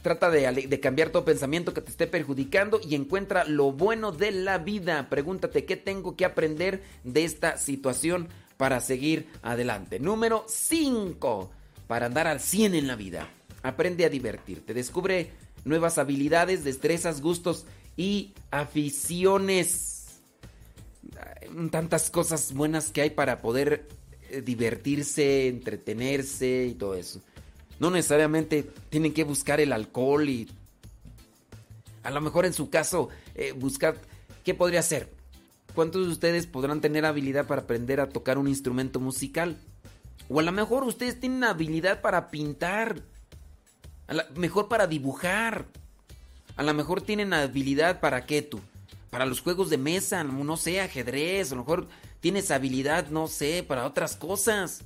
trata 0.01 0.29
de, 0.29 0.79
cambiar 0.79 1.09
todo 1.09 1.25
pensamiento 1.25 1.73
que 1.73 1.81
te 1.81 1.91
esté 1.91 2.07
perjudicando 2.07 2.79
y 2.81 2.95
encuentra 2.95 3.43
lo 3.43 3.73
bueno 3.73 4.13
de 4.13 4.31
la 4.31 4.57
vida. 4.57 5.09
Pregúntate 5.09 5.65
qué 5.65 5.75
tengo 5.75 6.15
que 6.15 6.23
aprender 6.23 6.81
de 7.03 7.25
esta 7.25 7.57
situación 7.57 8.29
para 8.55 8.79
seguir 8.79 9.27
adelante. 9.41 9.99
Número 9.99 10.45
5. 10.47 11.51
Para 11.87 12.05
andar 12.05 12.27
al 12.27 12.39
100 12.39 12.75
en 12.75 12.87
la 12.87 12.95
vida. 12.95 13.29
Aprende 13.63 14.05
a 14.05 14.09
divertirte. 14.09 14.73
Descubre 14.73 15.31
nuevas 15.65 15.97
habilidades, 15.97 16.63
destrezas, 16.63 17.21
gustos 17.21 17.65
y 17.97 18.33
aficiones. 18.49 20.21
Tantas 21.71 22.09
cosas 22.09 22.53
buenas 22.53 22.91
que 22.91 23.01
hay 23.01 23.09
para 23.09 23.39
poder 23.39 23.87
divertirse, 24.43 25.47
entretenerse 25.47 26.67
y 26.71 26.73
todo 26.73 26.95
eso. 26.95 27.21
No 27.79 27.91
necesariamente 27.91 28.67
tienen 28.89 29.13
que 29.13 29.23
buscar 29.23 29.59
el 29.59 29.71
alcohol 29.71 30.27
y 30.29 30.49
a 32.03 32.11
lo 32.11 32.21
mejor 32.21 32.45
en 32.45 32.53
su 32.53 32.69
caso 32.69 33.09
eh, 33.35 33.51
buscar 33.51 33.97
qué 34.43 34.53
podría 34.53 34.81
ser. 34.81 35.09
¿Cuántos 35.75 36.05
de 36.05 36.11
ustedes 36.11 36.47
podrán 36.47 36.81
tener 36.81 37.05
habilidad 37.05 37.45
para 37.45 37.61
aprender 37.61 37.99
a 37.99 38.09
tocar 38.09 38.37
un 38.37 38.47
instrumento 38.47 38.99
musical? 38.99 39.57
O 40.29 40.39
a 40.39 40.43
lo 40.43 40.51
mejor 40.51 40.83
ustedes 40.83 41.19
tienen 41.19 41.43
habilidad 41.43 42.01
para 42.01 42.29
pintar. 42.29 43.01
A 44.07 44.13
lo 44.13 44.23
mejor 44.35 44.69
para 44.69 44.87
dibujar. 44.87 45.67
A 46.55 46.63
lo 46.63 46.73
mejor 46.73 47.01
tienen 47.01 47.33
habilidad 47.33 47.99
para 47.99 48.25
qué 48.25 48.41
tú? 48.41 48.59
Para 49.09 49.25
los 49.25 49.41
juegos 49.41 49.69
de 49.69 49.77
mesa, 49.77 50.23
no 50.23 50.57
sé, 50.57 50.81
ajedrez, 50.81 51.51
a 51.51 51.55
lo 51.55 51.61
mejor 51.61 51.87
tienes 52.19 52.51
habilidad, 52.51 53.07
no 53.07 53.27
sé, 53.27 53.63
para 53.63 53.85
otras 53.85 54.15
cosas. 54.15 54.81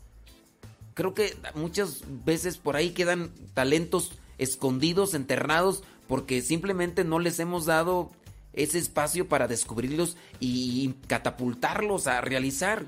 Creo 0.94 1.14
que 1.14 1.36
muchas 1.56 2.04
veces 2.26 2.58
por 2.58 2.76
ahí 2.76 2.92
quedan 2.92 3.32
talentos 3.54 4.12
escondidos, 4.38 5.14
enterrados, 5.14 5.84
porque 6.08 6.42
simplemente 6.42 7.04
no 7.04 7.20
les 7.20 7.40
hemos 7.40 7.66
dado 7.66 8.12
ese 8.54 8.78
espacio 8.78 9.28
para 9.28 9.48
descubrirlos 9.48 10.18
y 10.40 10.94
catapultarlos 11.08 12.08
a 12.08 12.22
realizar. 12.22 12.86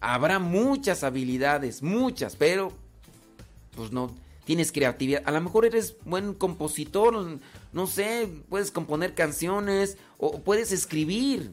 Habrá 0.00 0.38
muchas 0.38 1.04
habilidades, 1.04 1.82
muchas, 1.82 2.36
pero 2.36 2.72
pues 3.74 3.92
no 3.92 4.14
tienes 4.44 4.72
creatividad. 4.72 5.22
A 5.24 5.32
lo 5.32 5.40
mejor 5.40 5.66
eres 5.66 5.96
buen 6.04 6.34
compositor, 6.34 7.38
no 7.72 7.86
sé, 7.86 8.28
puedes 8.48 8.70
componer 8.70 9.14
canciones 9.14 9.96
o 10.22 10.38
puedes 10.38 10.70
escribir. 10.70 11.50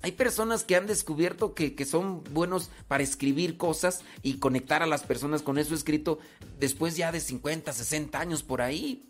Hay 0.00 0.12
personas 0.12 0.64
que 0.64 0.74
han 0.74 0.86
descubierto 0.86 1.52
que, 1.52 1.74
que, 1.74 1.84
son 1.84 2.24
buenos 2.32 2.70
para 2.88 3.02
escribir 3.02 3.58
cosas 3.58 4.00
y 4.22 4.38
conectar 4.38 4.82
a 4.82 4.86
las 4.86 5.02
personas 5.02 5.42
con 5.42 5.58
eso 5.58 5.74
escrito 5.74 6.18
después 6.58 6.96
ya 6.96 7.12
de 7.12 7.20
50, 7.20 7.70
60 7.70 8.18
años 8.18 8.42
por 8.42 8.62
ahí. 8.62 9.04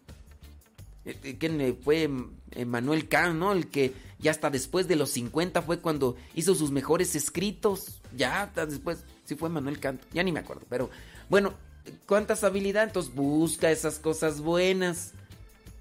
¿Quién 1.38 1.78
fue 1.84 2.10
Manuel 2.66 3.08
Kant, 3.08 3.38
no? 3.38 3.52
El 3.52 3.68
que 3.68 3.92
ya 4.18 4.32
hasta 4.32 4.50
después 4.50 4.88
de 4.88 4.96
los 4.96 5.10
50 5.10 5.62
fue 5.62 5.78
cuando 5.78 6.16
hizo 6.34 6.56
sus 6.56 6.72
mejores 6.72 7.14
escritos. 7.14 8.00
Ya 8.16 8.42
hasta 8.42 8.66
después, 8.66 9.04
sí 9.24 9.36
fue 9.36 9.50
Manuel 9.50 9.78
Kant, 9.78 10.02
ya 10.12 10.24
ni 10.24 10.32
me 10.32 10.40
acuerdo. 10.40 10.66
Pero 10.68 10.90
bueno, 11.28 11.54
¿cuántas 12.06 12.42
habilidades? 12.42 12.88
Entonces 12.88 13.14
busca 13.14 13.70
esas 13.70 14.00
cosas 14.00 14.40
buenas. 14.40 15.12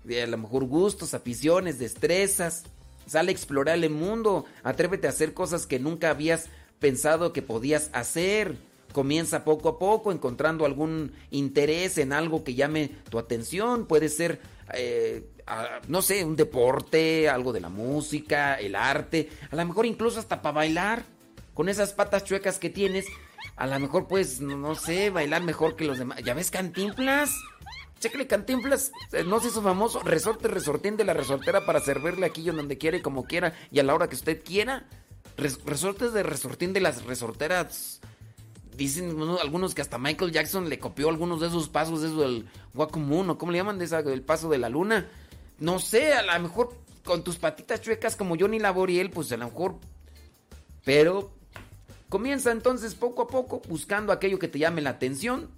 A 0.08 0.28
lo 0.28 0.38
mejor 0.38 0.66
gustos, 0.66 1.16
aficiones, 1.16 1.80
destrezas. 1.80 2.66
Sale 3.10 3.32
a 3.32 3.34
explorar 3.34 3.78
el 3.78 3.90
mundo. 3.90 4.46
Atrévete 4.64 5.08
a 5.08 5.10
hacer 5.10 5.34
cosas 5.34 5.66
que 5.66 5.80
nunca 5.80 6.12
habías 6.12 6.50
pensado 6.80 7.34
que 7.34 7.42
podías 7.42 7.90
hacer. 7.92 8.56
Comienza 8.94 9.44
poco 9.44 9.70
a 9.70 9.80
poco 9.80 10.12
encontrando 10.12 10.66
algún 10.66 11.14
interés 11.32 11.98
en 11.98 12.14
algo 12.14 12.44
que 12.44 12.54
llame 12.54 12.92
tu 13.10 13.18
atención. 13.18 13.88
Puede 13.88 14.10
ser, 14.10 14.40
eh, 14.74 15.24
no 15.88 16.02
sé, 16.04 16.24
un 16.24 16.36
deporte, 16.36 17.30
algo 17.30 17.52
de 17.52 17.62
la 17.62 17.70
música, 17.70 18.56
el 18.56 18.76
arte. 18.76 19.30
A 19.50 19.56
lo 19.56 19.66
mejor 19.66 19.86
incluso 19.88 20.20
hasta 20.20 20.42
para 20.42 20.56
bailar. 20.56 21.04
Con 21.56 21.68
esas 21.68 21.94
patas 21.94 22.24
chuecas 22.24 22.60
que 22.60 22.70
tienes. 22.70 23.06
A 23.56 23.68
lo 23.68 23.78
mejor 23.80 24.08
puedes, 24.08 24.40
no, 24.40 24.56
no 24.56 24.76
sé, 24.76 25.10
bailar 25.10 25.44
mejor 25.44 25.76
que 25.76 25.86
los 25.86 25.98
demás. 25.98 26.20
¿Ya 26.24 26.34
ves 26.34 26.52
cantinflas? 26.52 27.32
Chécale 28.00 28.28
Cantinflas, 28.28 28.92
no 29.26 29.40
se 29.40 29.50
hizo 29.50 29.62
famoso, 29.62 30.00
resorte, 30.00 30.48
resortín 30.48 30.98
de 30.98 31.04
la 31.04 31.14
resortera 31.14 31.66
para 31.66 31.82
servirle 31.82 32.26
aquí 32.26 32.44
donde 32.44 32.78
quiera 32.78 32.98
y 32.98 33.02
como 33.02 33.26
quiera 33.26 33.54
y 33.72 33.80
a 33.80 33.84
la 33.84 33.94
hora 33.94 34.08
que 34.08 34.16
usted 34.16 34.42
quiera. 34.44 34.88
Res, 35.38 35.64
resortes 35.66 36.14
de 36.14 36.24
resortín 36.24 36.74
de 36.74 36.82
las 36.82 37.06
resorteras. 37.06 38.00
Dicen 38.76 39.18
algunos 39.42 39.76
que 39.76 39.82
hasta 39.82 39.98
Michael 39.98 40.32
Jackson 40.32 40.70
le 40.70 40.80
copió 40.80 41.10
algunos 41.10 41.42
de 41.42 41.48
esos 41.48 41.68
pasos, 41.68 42.02
eso 42.02 42.22
del 42.22 42.48
Wacom 42.74 43.30
o 43.30 43.38
¿cómo 43.38 43.52
le 43.52 43.58
llaman? 43.58 43.78
De 43.78 43.86
esa, 43.86 44.00
el 44.00 44.22
paso 44.22 44.50
de 44.50 44.58
la 44.58 44.70
luna. 44.70 45.08
No 45.60 45.80
sé, 45.80 46.14
a 46.14 46.24
lo 46.24 46.40
mejor 46.40 46.74
con 47.04 47.24
tus 47.24 47.38
patitas 47.38 47.82
chuecas 47.82 48.16
como 48.16 48.38
Johnny 48.40 48.60
Laboriel, 48.60 49.10
pues 49.10 49.32
a 49.34 49.38
lo 49.38 49.46
mejor. 49.46 49.76
Pero 50.86 51.32
comienza 52.08 52.52
entonces 52.52 52.96
poco 52.96 53.24
a 53.24 53.28
poco 53.28 53.62
buscando 53.68 54.14
aquello 54.14 54.40
que 54.40 54.48
te 54.48 54.60
llame 54.60 54.82
la 54.82 54.92
atención. 54.92 55.50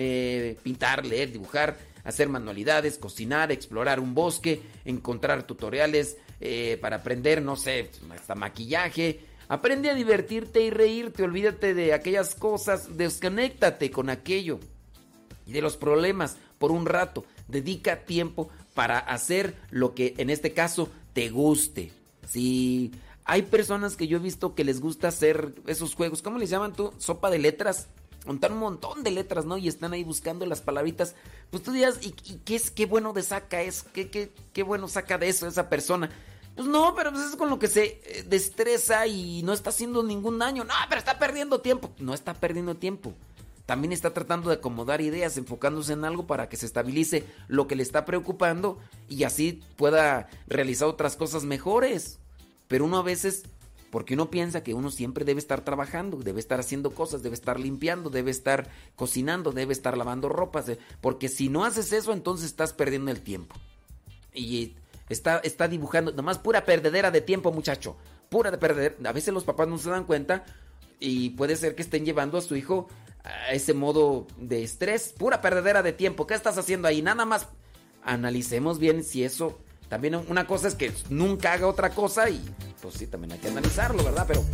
Eh, 0.00 0.56
pintar, 0.62 1.04
leer, 1.04 1.32
dibujar, 1.32 1.76
hacer 2.04 2.28
manualidades, 2.28 2.98
cocinar, 2.98 3.50
explorar 3.50 3.98
un 3.98 4.14
bosque, 4.14 4.62
encontrar 4.84 5.42
tutoriales 5.42 6.16
eh, 6.40 6.78
para 6.80 6.96
aprender, 6.96 7.42
no 7.42 7.56
sé, 7.56 7.90
hasta 8.10 8.36
maquillaje. 8.36 9.20
Aprende 9.48 9.90
a 9.90 9.94
divertirte 9.94 10.60
y 10.60 10.70
reírte, 10.70 11.24
olvídate 11.24 11.74
de 11.74 11.92
aquellas 11.92 12.34
cosas, 12.34 12.96
desconéctate 12.96 13.90
con 13.90 14.08
aquello 14.08 14.60
y 15.46 15.52
de 15.52 15.62
los 15.62 15.76
problemas 15.76 16.36
por 16.58 16.70
un 16.70 16.86
rato. 16.86 17.24
Dedica 17.48 18.04
tiempo 18.04 18.50
para 18.74 18.98
hacer 18.98 19.54
lo 19.70 19.94
que 19.94 20.14
en 20.18 20.30
este 20.30 20.52
caso 20.52 20.88
te 21.12 21.30
guste. 21.30 21.90
Si 22.28 22.92
hay 23.24 23.42
personas 23.42 23.96
que 23.96 24.06
yo 24.06 24.18
he 24.18 24.20
visto 24.20 24.54
que 24.54 24.64
les 24.64 24.80
gusta 24.80 25.08
hacer 25.08 25.54
esos 25.66 25.94
juegos, 25.94 26.22
¿cómo 26.22 26.38
les 26.38 26.50
llaman 26.50 26.74
tú? 26.74 26.92
Sopa 26.98 27.30
de 27.30 27.38
letras. 27.38 27.88
Montar 28.28 28.52
un 28.52 28.58
montón 28.58 29.02
de 29.02 29.10
letras, 29.10 29.46
¿no? 29.46 29.56
Y 29.56 29.68
están 29.68 29.94
ahí 29.94 30.04
buscando 30.04 30.44
las 30.44 30.60
palabritas. 30.60 31.14
Pues 31.50 31.62
tú 31.62 31.72
dirás, 31.72 31.98
¿y, 32.02 32.12
qué 32.12 32.56
es 32.56 32.70
qué 32.70 32.84
bueno 32.84 33.14
de 33.14 33.22
saca 33.22 33.62
es? 33.62 33.82
¿Qué, 33.82 34.10
qué, 34.10 34.30
qué 34.52 34.62
bueno 34.62 34.86
saca 34.86 35.16
de 35.16 35.30
eso 35.30 35.46
esa 35.46 35.70
persona? 35.70 36.10
Pues 36.54 36.68
no, 36.68 36.94
pero 36.94 37.10
pues 37.10 37.24
es 37.24 37.36
con 37.36 37.48
lo 37.48 37.58
que 37.58 37.68
se 37.68 38.02
eh, 38.04 38.26
destreza 38.28 39.06
y 39.06 39.42
no 39.44 39.54
está 39.54 39.70
haciendo 39.70 40.02
ningún 40.02 40.38
daño. 40.38 40.62
No, 40.64 40.74
pero 40.90 40.98
está 40.98 41.18
perdiendo 41.18 41.62
tiempo. 41.62 41.90
No 42.00 42.12
está 42.12 42.34
perdiendo 42.34 42.74
tiempo. 42.74 43.14
También 43.64 43.92
está 43.94 44.12
tratando 44.12 44.50
de 44.50 44.56
acomodar 44.56 45.00
ideas, 45.00 45.38
enfocándose 45.38 45.94
en 45.94 46.04
algo 46.04 46.26
para 46.26 46.50
que 46.50 46.58
se 46.58 46.66
estabilice 46.66 47.24
lo 47.46 47.66
que 47.66 47.76
le 47.76 47.82
está 47.82 48.04
preocupando 48.04 48.78
y 49.08 49.24
así 49.24 49.62
pueda 49.76 50.28
realizar 50.48 50.86
otras 50.86 51.16
cosas 51.16 51.44
mejores. 51.44 52.18
Pero 52.66 52.84
uno 52.84 52.98
a 52.98 53.02
veces, 53.02 53.44
porque 53.90 54.14
uno 54.14 54.30
piensa 54.30 54.62
que 54.62 54.74
uno 54.74 54.90
siempre 54.90 55.24
debe 55.24 55.38
estar 55.40 55.64
trabajando, 55.64 56.18
debe 56.18 56.40
estar 56.40 56.60
haciendo 56.60 56.90
cosas, 56.90 57.22
debe 57.22 57.34
estar 57.34 57.58
limpiando, 57.58 58.10
debe 58.10 58.30
estar 58.30 58.68
cocinando, 58.96 59.52
debe 59.52 59.72
estar 59.72 59.96
lavando 59.96 60.28
ropas, 60.28 60.66
de- 60.66 60.78
porque 61.00 61.28
si 61.28 61.48
no 61.48 61.64
haces 61.64 61.92
eso, 61.92 62.12
entonces 62.12 62.46
estás 62.46 62.72
perdiendo 62.72 63.10
el 63.10 63.20
tiempo. 63.20 63.56
Y 64.34 64.76
está, 65.08 65.38
está 65.38 65.68
dibujando, 65.68 66.12
nomás 66.12 66.38
pura 66.38 66.64
perdedera 66.64 67.10
de 67.10 67.20
tiempo, 67.20 67.50
muchacho. 67.52 67.96
Pura 68.28 68.50
de 68.50 68.58
perder. 68.58 68.96
A 69.04 69.12
veces 69.12 69.32
los 69.32 69.44
papás 69.44 69.68
no 69.68 69.78
se 69.78 69.88
dan 69.90 70.04
cuenta 70.04 70.44
y 71.00 71.30
puede 71.30 71.56
ser 71.56 71.74
que 71.74 71.82
estén 71.82 72.04
llevando 72.04 72.36
a 72.36 72.42
su 72.42 72.56
hijo 72.56 72.88
a 73.24 73.52
ese 73.52 73.72
modo 73.72 74.26
de 74.36 74.62
estrés. 74.62 75.14
Pura 75.16 75.40
perdedera 75.40 75.82
de 75.82 75.92
tiempo. 75.94 76.26
¿Qué 76.26 76.34
estás 76.34 76.58
haciendo 76.58 76.88
ahí? 76.88 77.00
Nada 77.00 77.24
más 77.24 77.48
analicemos 78.04 78.78
bien 78.78 79.02
si 79.04 79.24
eso. 79.24 79.58
También 79.88 80.14
una 80.14 80.46
cosa 80.46 80.68
es 80.68 80.74
que 80.74 80.92
nunca 81.08 81.52
haga 81.52 81.66
otra 81.66 81.90
cosa 81.90 82.28
y 82.28 82.44
pues 82.82 82.94
sí, 82.94 83.06
también 83.06 83.32
hay 83.32 83.38
que 83.38 83.48
analizarlo, 83.48 84.04
¿verdad? 84.04 84.24
Pero 84.28 84.44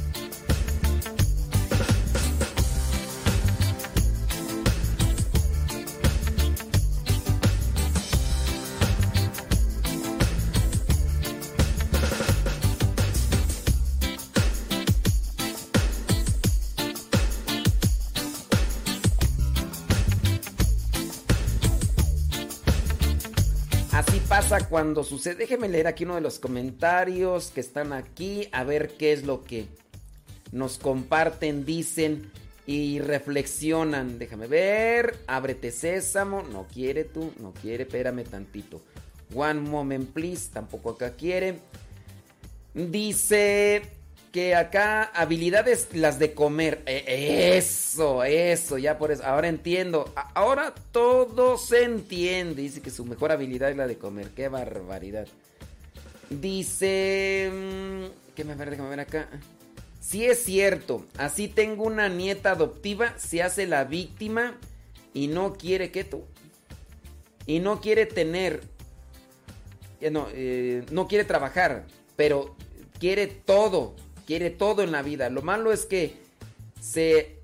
cuando 24.62 25.04
sucede. 25.04 25.34
Déjeme 25.36 25.68
leer 25.68 25.86
aquí 25.86 26.04
uno 26.04 26.14
de 26.14 26.20
los 26.20 26.38
comentarios 26.38 27.50
que 27.50 27.60
están 27.60 27.92
aquí, 27.92 28.48
a 28.52 28.64
ver 28.64 28.92
qué 28.96 29.12
es 29.12 29.24
lo 29.24 29.42
que 29.42 29.66
nos 30.52 30.78
comparten, 30.78 31.64
dicen 31.64 32.30
y 32.66 33.00
reflexionan. 33.00 34.18
Déjame 34.18 34.46
ver. 34.46 35.18
Ábrete 35.26 35.70
sésamo. 35.70 36.42
No 36.42 36.66
quiere 36.72 37.04
tú, 37.04 37.32
no 37.40 37.52
quiere, 37.52 37.84
espérame 37.84 38.24
tantito. 38.24 38.80
One 39.34 39.60
moment, 39.60 40.10
please. 40.10 40.50
Tampoco 40.52 40.90
acá 40.90 41.10
quiere. 41.10 41.58
Dice 42.72 43.82
que 44.34 44.56
acá 44.56 45.04
habilidades 45.14 45.90
las 45.92 46.18
de 46.18 46.34
comer. 46.34 46.82
Eh, 46.86 47.54
eso, 47.56 48.24
eso, 48.24 48.78
ya 48.78 48.98
por 48.98 49.12
eso. 49.12 49.24
Ahora 49.24 49.46
entiendo. 49.46 50.12
Ahora 50.34 50.74
todo 50.90 51.56
se 51.56 51.84
entiende. 51.84 52.62
Dice 52.62 52.82
que 52.82 52.90
su 52.90 53.04
mejor 53.04 53.30
habilidad 53.30 53.70
es 53.70 53.76
la 53.76 53.86
de 53.86 53.96
comer. 53.96 54.30
Qué 54.34 54.48
barbaridad. 54.48 55.28
Dice... 56.30 57.48
mm, 57.52 58.34
¿Qué 58.34 58.42
me 58.42 58.56
ver? 58.56 58.70
Déjame 58.70 58.90
ver 58.90 58.98
acá. 58.98 59.28
Sí 60.00 60.24
es 60.24 60.42
cierto. 60.42 61.06
Así 61.16 61.46
tengo 61.46 61.84
una 61.84 62.08
nieta 62.08 62.50
adoptiva. 62.50 63.16
Se 63.16 63.40
hace 63.40 63.68
la 63.68 63.84
víctima 63.84 64.58
y 65.12 65.28
no 65.28 65.52
quiere 65.52 65.92
que 65.92 66.02
tú. 66.02 66.24
Y 67.46 67.60
no 67.60 67.80
quiere 67.80 68.04
tener 68.04 68.62
eh, 70.00 70.10
no, 70.10 70.26
eh, 70.32 70.84
no 70.90 71.06
quiere 71.06 71.24
trabajar, 71.24 71.84
pero 72.16 72.56
quiere 72.98 73.28
todo, 73.28 73.94
quiere 74.26 74.50
todo 74.50 74.82
en 74.82 74.92
la 74.92 75.02
vida. 75.02 75.30
Lo 75.30 75.42
malo 75.42 75.72
es 75.72 75.86
que 75.86 76.16
se 76.80 77.36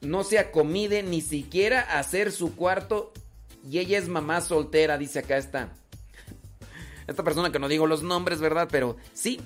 no 0.00 0.24
se 0.24 0.38
acomide 0.38 1.02
ni 1.02 1.20
siquiera 1.20 1.80
hacer 1.80 2.32
su 2.32 2.56
cuarto 2.56 3.12
y 3.68 3.78
ella 3.78 3.98
es 3.98 4.08
mamá 4.08 4.40
soltera, 4.40 4.98
dice 4.98 5.20
acá 5.20 5.36
esta 5.36 5.68
esta 7.06 7.22
persona 7.22 7.52
que 7.52 7.58
no 7.58 7.68
digo 7.68 7.86
los 7.86 8.02
nombres, 8.02 8.40
¿verdad? 8.40 8.68
Pero 8.70 8.96
sí, 9.14 9.40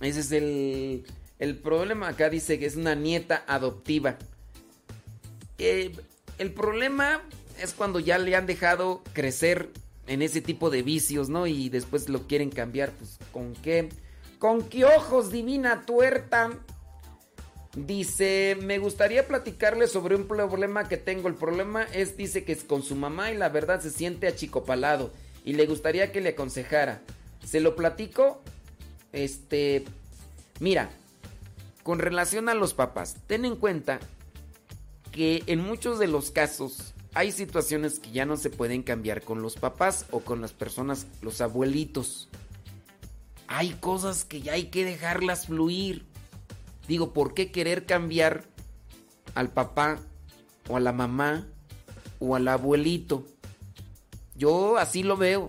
ese 0.00 0.20
es 0.20 0.32
el 0.32 1.04
el 1.38 1.56
problema 1.56 2.08
acá 2.08 2.30
dice 2.30 2.58
que 2.58 2.66
es 2.66 2.76
una 2.76 2.94
nieta 2.94 3.44
adoptiva. 3.46 4.18
Eh, 5.58 5.92
el 6.38 6.52
problema 6.52 7.22
es 7.60 7.72
cuando 7.74 8.00
ya 8.00 8.18
le 8.18 8.34
han 8.36 8.46
dejado 8.46 9.02
crecer 9.12 9.70
en 10.06 10.22
ese 10.22 10.40
tipo 10.40 10.70
de 10.70 10.82
vicios, 10.82 11.28
¿no? 11.28 11.46
Y 11.46 11.68
después 11.68 12.08
lo 12.08 12.26
quieren 12.26 12.50
cambiar, 12.50 12.92
pues 12.92 13.18
¿con 13.32 13.54
qué? 13.54 13.88
¿Con 14.38 14.68
qué 14.68 14.84
ojos, 14.84 15.32
divina 15.32 15.84
tuerta? 15.84 16.50
Dice, 17.74 18.56
me 18.62 18.78
gustaría 18.78 19.26
platicarle 19.26 19.88
sobre 19.88 20.14
un 20.14 20.26
problema 20.26 20.88
que 20.88 20.96
tengo. 20.96 21.28
El 21.28 21.34
problema 21.34 21.82
es, 21.92 22.16
dice 22.16 22.44
que 22.44 22.52
es 22.52 22.62
con 22.62 22.82
su 22.82 22.94
mamá 22.94 23.32
y 23.32 23.36
la 23.36 23.48
verdad 23.48 23.80
se 23.80 23.90
siente 23.90 24.28
achicopalado 24.28 25.12
y 25.44 25.54
le 25.54 25.66
gustaría 25.66 26.12
que 26.12 26.20
le 26.20 26.30
aconsejara. 26.30 27.02
¿Se 27.44 27.60
lo 27.60 27.74
platico? 27.74 28.40
Este, 29.12 29.84
mira, 30.60 30.90
con 31.82 31.98
relación 31.98 32.48
a 32.48 32.54
los 32.54 32.74
papás, 32.74 33.16
ten 33.26 33.44
en 33.44 33.56
cuenta 33.56 33.98
que 35.10 35.42
en 35.46 35.60
muchos 35.60 35.98
de 35.98 36.06
los 36.06 36.30
casos 36.30 36.94
hay 37.14 37.32
situaciones 37.32 37.98
que 37.98 38.12
ya 38.12 38.24
no 38.24 38.36
se 38.36 38.50
pueden 38.50 38.82
cambiar 38.82 39.22
con 39.22 39.42
los 39.42 39.56
papás 39.56 40.06
o 40.10 40.20
con 40.20 40.40
las 40.40 40.52
personas, 40.52 41.06
los 41.22 41.40
abuelitos. 41.40 42.28
Hay 43.48 43.70
cosas 43.80 44.24
que 44.24 44.42
ya 44.42 44.52
hay 44.52 44.66
que 44.66 44.84
dejarlas 44.84 45.46
fluir. 45.46 46.04
Digo, 46.86 47.12
¿por 47.12 47.34
qué 47.34 47.50
querer 47.50 47.86
cambiar 47.86 48.44
al 49.34 49.50
papá 49.50 49.98
o 50.68 50.76
a 50.76 50.80
la 50.80 50.92
mamá 50.92 51.46
o 52.20 52.36
al 52.36 52.46
abuelito? 52.48 53.26
Yo 54.36 54.78
así 54.78 55.02
lo 55.02 55.16
veo. 55.16 55.48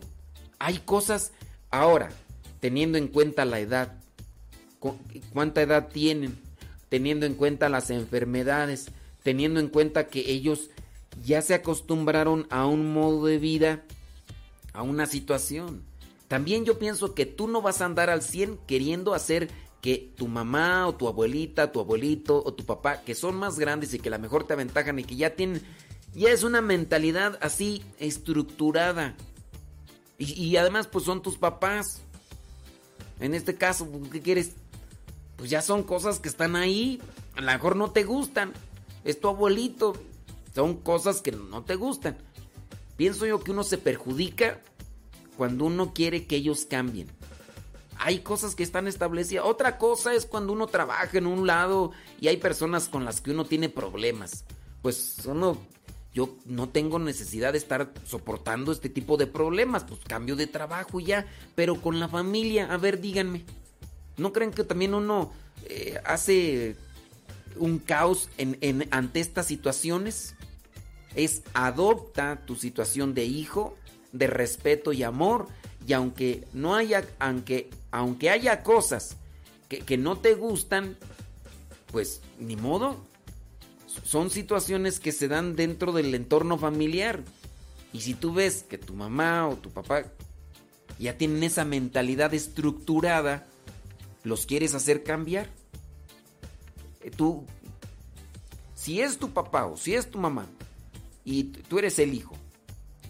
Hay 0.59 0.79
cosas 0.79 1.31
ahora, 1.71 2.09
teniendo 2.59 2.97
en 2.97 3.07
cuenta 3.07 3.45
la 3.45 3.59
edad, 3.59 3.97
cu- 4.79 4.97
cuánta 5.31 5.61
edad 5.61 5.89
tienen, 5.89 6.37
teniendo 6.89 7.25
en 7.25 7.35
cuenta 7.35 7.69
las 7.69 7.89
enfermedades, 7.89 8.87
teniendo 9.23 9.59
en 9.59 9.67
cuenta 9.67 10.07
que 10.07 10.31
ellos 10.31 10.69
ya 11.23 11.41
se 11.41 11.53
acostumbraron 11.53 12.47
a 12.49 12.65
un 12.65 12.91
modo 12.93 13.25
de 13.25 13.37
vida, 13.37 13.83
a 14.73 14.81
una 14.81 15.05
situación. 15.05 15.83
También 16.29 16.63
yo 16.63 16.77
pienso 16.77 17.15
que 17.15 17.25
tú 17.25 17.47
no 17.47 17.61
vas 17.63 17.81
a 17.81 17.85
andar 17.85 18.11
al 18.11 18.21
100 18.21 18.59
queriendo 18.67 19.15
hacer 19.15 19.49
que 19.81 20.13
tu 20.15 20.27
mamá 20.27 20.87
o 20.87 20.93
tu 20.93 21.07
abuelita, 21.07 21.71
tu 21.71 21.79
abuelito 21.79 22.43
o 22.45 22.53
tu 22.53 22.65
papá, 22.65 23.01
que 23.01 23.15
son 23.15 23.35
más 23.35 23.57
grandes 23.57 23.95
y 23.95 23.99
que 23.99 24.09
a 24.09 24.11
lo 24.11 24.19
mejor 24.19 24.45
te 24.45 24.53
aventajan 24.53 24.99
y 24.99 25.03
que 25.03 25.15
ya 25.15 25.35
tienen, 25.35 25.63
ya 26.13 26.29
es 26.29 26.43
una 26.43 26.61
mentalidad 26.61 27.39
así 27.41 27.83
estructurada. 27.97 29.15
Y, 30.19 30.33
y 30.33 30.55
además 30.57 30.85
pues 30.85 31.03
son 31.03 31.23
tus 31.23 31.39
papás. 31.39 32.03
En 33.19 33.33
este 33.33 33.55
caso, 33.55 33.89
¿qué 34.11 34.21
quieres? 34.21 34.51
Pues 35.35 35.49
ya 35.49 35.63
son 35.63 35.81
cosas 35.81 36.19
que 36.19 36.29
están 36.29 36.55
ahí. 36.55 37.01
A 37.35 37.41
lo 37.41 37.51
mejor 37.51 37.75
no 37.75 37.89
te 37.89 38.03
gustan. 38.03 38.53
Es 39.03 39.19
tu 39.19 39.29
abuelito. 39.29 39.93
Son 40.53 40.75
cosas 40.75 41.21
que 41.21 41.31
no 41.31 41.63
te 41.63 41.73
gustan. 41.73 42.17
Pienso 42.97 43.25
yo 43.25 43.39
que 43.39 43.49
uno 43.49 43.63
se 43.63 43.79
perjudica 43.79 44.61
cuando 45.39 45.63
uno 45.63 45.93
quiere 45.93 46.25
que 46.27 46.35
ellos 46.35 46.65
cambien. 46.69 47.07
Hay 47.97 48.19
cosas 48.19 48.55
que 48.55 48.63
están 48.63 48.87
establecidas. 48.89 49.45
Otra 49.45 49.77
cosa 49.77 50.13
es 50.13 50.25
cuando 50.25 50.51
uno 50.51 50.67
trabaja 50.67 51.17
en 51.17 51.25
un 51.27 51.47
lado 51.47 51.91
y 52.19 52.27
hay 52.27 52.35
personas 52.35 52.89
con 52.89 53.05
las 53.05 53.21
que 53.21 53.31
uno 53.31 53.45
tiene 53.45 53.69
problemas. 53.69 54.43
Pues 54.81 55.15
uno 55.25 55.57
yo 56.13 56.35
no 56.45 56.67
tengo 56.67 56.99
necesidad 56.99 57.53
de 57.53 57.57
estar 57.57 57.93
soportando 58.05 58.73
este 58.73 58.89
tipo 58.89 59.15
de 59.15 59.27
problemas, 59.27 59.85
pues 59.85 60.01
cambio 60.05 60.35
de 60.35 60.47
trabajo 60.47 60.99
y 60.99 61.05
ya, 61.05 61.25
pero 61.55 61.79
con 61.81 62.01
la 62.01 62.09
familia, 62.09 62.67
a 62.73 62.75
ver, 62.75 62.99
díganme, 62.99 63.45
¿no 64.17 64.33
creen 64.33 64.51
que 64.51 64.65
también 64.65 64.93
uno 64.93 65.31
eh, 65.67 66.01
hace 66.03 66.75
un 67.55 67.79
caos 67.79 68.27
en, 68.37 68.57
en- 68.59 68.89
ante 68.91 69.21
estas 69.21 69.45
situaciones? 69.45 70.35
Es 71.15 71.43
adopta 71.53 72.41
tu 72.45 72.55
situación 72.55 73.13
de 73.13 73.23
hijo, 73.25 73.77
de 74.11 74.27
respeto 74.27 74.93
y 74.93 75.03
amor, 75.03 75.47
y 75.87 75.93
aunque 75.93 76.47
no 76.53 76.75
haya, 76.75 77.07
aunque, 77.19 77.69
aunque 77.91 78.29
haya 78.29 78.63
cosas 78.63 79.15
que, 79.67 79.79
que 79.79 79.97
no 79.97 80.17
te 80.17 80.35
gustan, 80.35 80.97
pues 81.91 82.21
ni 82.39 82.55
modo, 82.55 82.97
son 84.03 84.29
situaciones 84.29 84.99
que 84.99 85.11
se 85.11 85.27
dan 85.27 85.55
dentro 85.55 85.91
del 85.91 86.13
entorno 86.15 86.57
familiar. 86.57 87.23
Y 87.91 88.01
si 88.01 88.13
tú 88.13 88.33
ves 88.33 88.63
que 88.63 88.77
tu 88.77 88.93
mamá 88.93 89.47
o 89.47 89.55
tu 89.55 89.71
papá 89.71 90.03
ya 90.99 91.17
tienen 91.17 91.43
esa 91.43 91.65
mentalidad 91.65 92.33
estructurada, 92.33 93.47
los 94.23 94.45
quieres 94.45 94.75
hacer 94.75 95.03
cambiar. 95.03 95.49
Eh, 97.01 97.11
Tú, 97.11 97.45
si 98.75 99.01
es 99.01 99.17
tu 99.17 99.31
papá 99.31 99.65
o 99.65 99.77
si 99.77 99.95
es 99.95 100.09
tu 100.09 100.19
mamá 100.19 100.47
y 101.25 101.43
tú 101.43 101.79
eres 101.79 101.99
el 101.99 102.13
hijo 102.13 102.35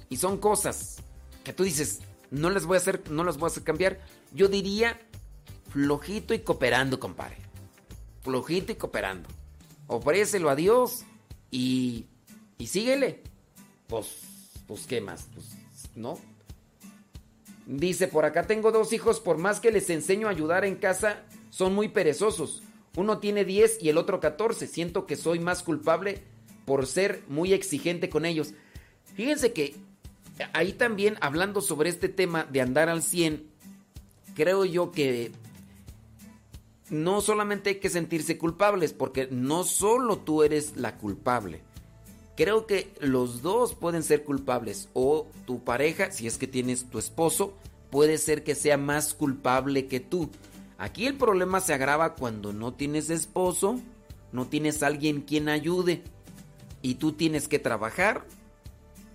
y 0.10 0.18
son 0.18 0.38
cosas 0.38 0.98
que 1.44 1.54
tú 1.54 1.64
dices, 1.64 2.00
no 2.32 2.50
las 2.50 2.66
voy 2.66 2.76
a 2.76 2.80
hacer, 2.80 3.10
no 3.10 3.24
las 3.24 3.38
voy 3.38 3.48
a 3.48 3.52
hacer 3.52 3.64
cambiar, 3.64 4.00
yo 4.34 4.48
diría 4.48 5.00
flojito 5.70 6.34
y 6.34 6.40
cooperando, 6.40 7.00
compadre. 7.00 7.38
Flojito 8.22 8.72
y 8.72 8.76
cooperando. 8.76 9.30
Ofrécelo 9.88 10.50
a 10.50 10.56
Dios 10.56 11.04
y, 11.52 12.06
y 12.58 12.68
síguele. 12.68 13.24
Pues, 13.88 14.08
pues, 14.68 14.86
¿qué 14.86 15.02
más? 15.02 15.28
Pues, 15.34 15.48
¿no? 15.96 16.20
Dice, 17.66 18.08
por 18.08 18.26
acá 18.26 18.48
tengo 18.48 18.72
dos 18.72 18.94
hijos, 18.94 19.20
por 19.20 19.38
más 19.38 19.60
que 19.60 19.72
les 19.72 19.90
enseño 19.90 20.28
a 20.28 20.32
ayudar 20.32 20.66
en 20.66 20.76
casa, 20.76 21.24
son 21.50 21.74
muy 21.74 21.90
perezosos. 21.90 22.64
Uno 22.96 23.20
tiene 23.20 23.46
10 23.46 23.82
y 23.82 23.90
el 23.90 23.98
otro 23.98 24.20
14. 24.20 24.68
Siento 24.68 25.06
que 25.06 25.16
soy 25.16 25.40
más 25.40 25.64
culpable 25.64 26.24
por 26.66 26.88
ser 26.88 27.24
muy 27.28 27.54
exigente 27.54 28.10
con 28.10 28.26
ellos. 28.26 28.54
Fíjense 29.16 29.54
que 29.54 29.76
ahí 30.54 30.74
también, 30.74 31.18
hablando 31.22 31.62
sobre 31.62 31.90
este 31.90 32.10
tema 32.10 32.44
de 32.46 32.62
andar 32.62 32.90
al 32.90 33.04
100, 33.04 33.46
creo 34.36 34.66
yo 34.66 34.92
que 34.92 35.32
no 36.90 37.22
solamente 37.22 37.72
hay 37.72 37.76
que 37.80 37.90
sentirse 37.90 38.38
culpables, 38.38 38.94
porque 38.94 39.28
no 39.32 39.64
solo 39.64 40.18
tú 40.18 40.44
eres 40.44 40.78
la 40.78 40.98
culpable. 40.98 41.62
Creo 42.36 42.66
que 42.66 42.94
los 43.02 43.42
dos 43.42 43.76
pueden 43.76 44.02
ser 44.02 44.24
culpables. 44.24 44.90
O 44.94 45.28
tu 45.46 45.64
pareja, 45.64 46.12
si 46.12 46.26
es 46.26 46.38
que 46.38 46.48
tienes 46.48 46.90
tu 46.90 46.98
esposo, 46.98 47.54
puede 47.92 48.18
ser 48.18 48.44
que 48.44 48.56
sea 48.56 48.78
más 48.78 49.14
culpable 49.14 49.88
que 49.88 50.00
tú. 50.00 50.30
Aquí 50.78 51.06
el 51.06 51.16
problema 51.18 51.60
se 51.60 51.74
agrava 51.74 52.16
cuando 52.16 52.54
no 52.54 52.74
tienes 52.74 53.10
esposo, 53.10 53.80
no 54.32 54.48
tienes 54.48 54.82
alguien 54.84 55.22
quien 55.22 55.50
ayude. 55.50 56.04
Y 56.82 56.96
tú 56.96 57.12
tienes 57.12 57.50
que 57.50 57.60
trabajar 57.60 58.26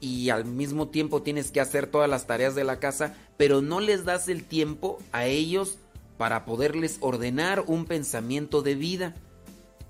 y 0.01 0.31
al 0.31 0.45
mismo 0.45 0.89
tiempo 0.89 1.23
tienes 1.23 1.51
que 1.51 1.61
hacer 1.61 1.87
todas 1.87 2.09
las 2.09 2.27
tareas 2.27 2.55
de 2.55 2.65
la 2.65 2.79
casa, 2.79 3.15
pero 3.37 3.63
no 3.63 3.81
les 3.81 4.05
das 4.05 4.29
el 4.29 4.45
tiempo 4.45 4.99
a 5.13 5.27
ellos 5.27 5.79
para 6.17 6.45
poderles 6.45 6.99
ordenar 7.01 7.65
un 7.67 7.87
pensamiento 7.87 8.63
de 8.63 8.75
vida. 8.75 9.15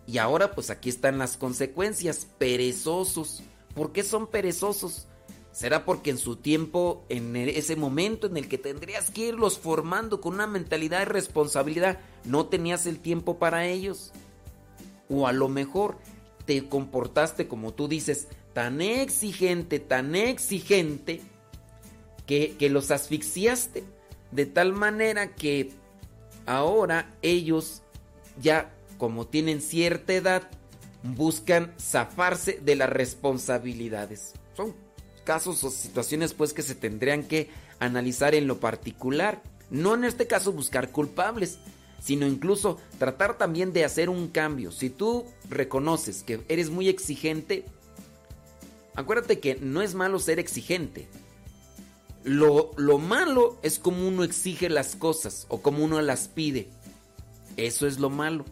Y 0.07 0.19
ahora 0.19 0.53
pues 0.53 0.71
aquí 0.71 0.89
están 0.89 1.19
las 1.19 1.37
consecuencias, 1.37 2.27
perezosos. 2.39 3.43
¿Por 3.75 3.93
qué 3.93 4.03
son 4.03 4.27
perezosos? 4.27 5.07
¿Será 5.53 5.85
porque 5.85 6.11
en 6.11 6.19
su 6.19 6.37
tiempo, 6.37 7.05
en 7.09 7.37
e- 7.37 7.59
ese 7.59 7.77
momento 7.77 8.27
en 8.27 8.37
el 8.37 8.49
que 8.49 8.59
tendrías 8.59 9.11
que 9.11 9.29
irlos 9.29 9.59
formando 9.59 10.21
con 10.21 10.35
una 10.35 10.47
mentalidad 10.47 10.99
de 10.99 11.05
responsabilidad, 11.05 12.01
no 12.25 12.47
tenías 12.47 12.87
el 12.87 12.99
tiempo 12.99 13.39
para 13.39 13.67
ellos? 13.67 14.13
O 15.09 15.27
a 15.27 15.33
lo 15.33 15.49
mejor 15.49 15.97
te 16.45 16.69
comportaste 16.69 17.47
como 17.47 17.73
tú 17.73 17.89
dices, 17.89 18.29
tan 18.55 18.81
exigente, 18.81 19.79
tan 19.79 20.15
exigente, 20.17 21.21
que, 22.27 22.57
que 22.59 22.71
los 22.71 22.91
asfixiaste. 22.91 23.85
De 24.31 24.47
tal 24.47 24.73
manera 24.73 25.35
que 25.35 25.71
ahora 26.47 27.15
ellos 27.23 27.83
ya 28.41 28.73
como 28.99 29.27
tienen 29.27 29.61
cierta 29.61 30.15
edad 30.15 30.49
buscan 31.03 31.75
zafarse 31.79 32.59
de 32.63 32.77
las 32.77 32.89
responsabilidades. 32.89 34.33
Son 34.57 34.75
casos 35.25 35.63
o 35.65 35.71
situaciones 35.71 36.33
pues 36.33 36.53
que 36.53 36.63
se 36.63 36.75
tendrían 36.75 37.25
que 37.25 37.51
analizar 37.79 38.35
en 38.35 38.47
lo 38.47 38.61
particular. 38.61 39.43
No 39.71 39.95
en 39.95 40.05
este 40.05 40.27
caso 40.27 40.53
buscar 40.53 40.91
culpables, 40.91 41.59
sino 42.03 42.27
incluso 42.27 42.79
tratar 42.99 43.39
también 43.39 43.73
de 43.73 43.85
hacer 43.85 44.09
un 44.09 44.29
cambio. 44.29 44.71
Si 44.73 44.91
tú 44.91 45.25
reconoces 45.49 46.23
que 46.23 46.41
eres 46.49 46.71
muy 46.71 46.89
exigente, 46.89 47.65
acuérdate 48.95 49.41
que 49.41 49.57
no 49.57 49.83
es 49.83 49.95
malo 49.95 50.19
ser 50.19 50.39
exigente. 50.39 51.07
Lo, 52.23 52.71
lo 52.77 52.99
malo 52.99 53.59
es 53.63 53.79
como 53.79 54.09
uno 54.09 54.25
exige 54.25 54.71
las 54.71 54.97
cosas 54.97 55.47
o 55.49 55.61
como 55.61 55.85
uno 55.85 56.01
las 56.01 56.29
pide. 56.29 56.69
Eso 57.57 57.87
es 57.87 57.99
lo 57.99 58.09
malo. 58.11 58.45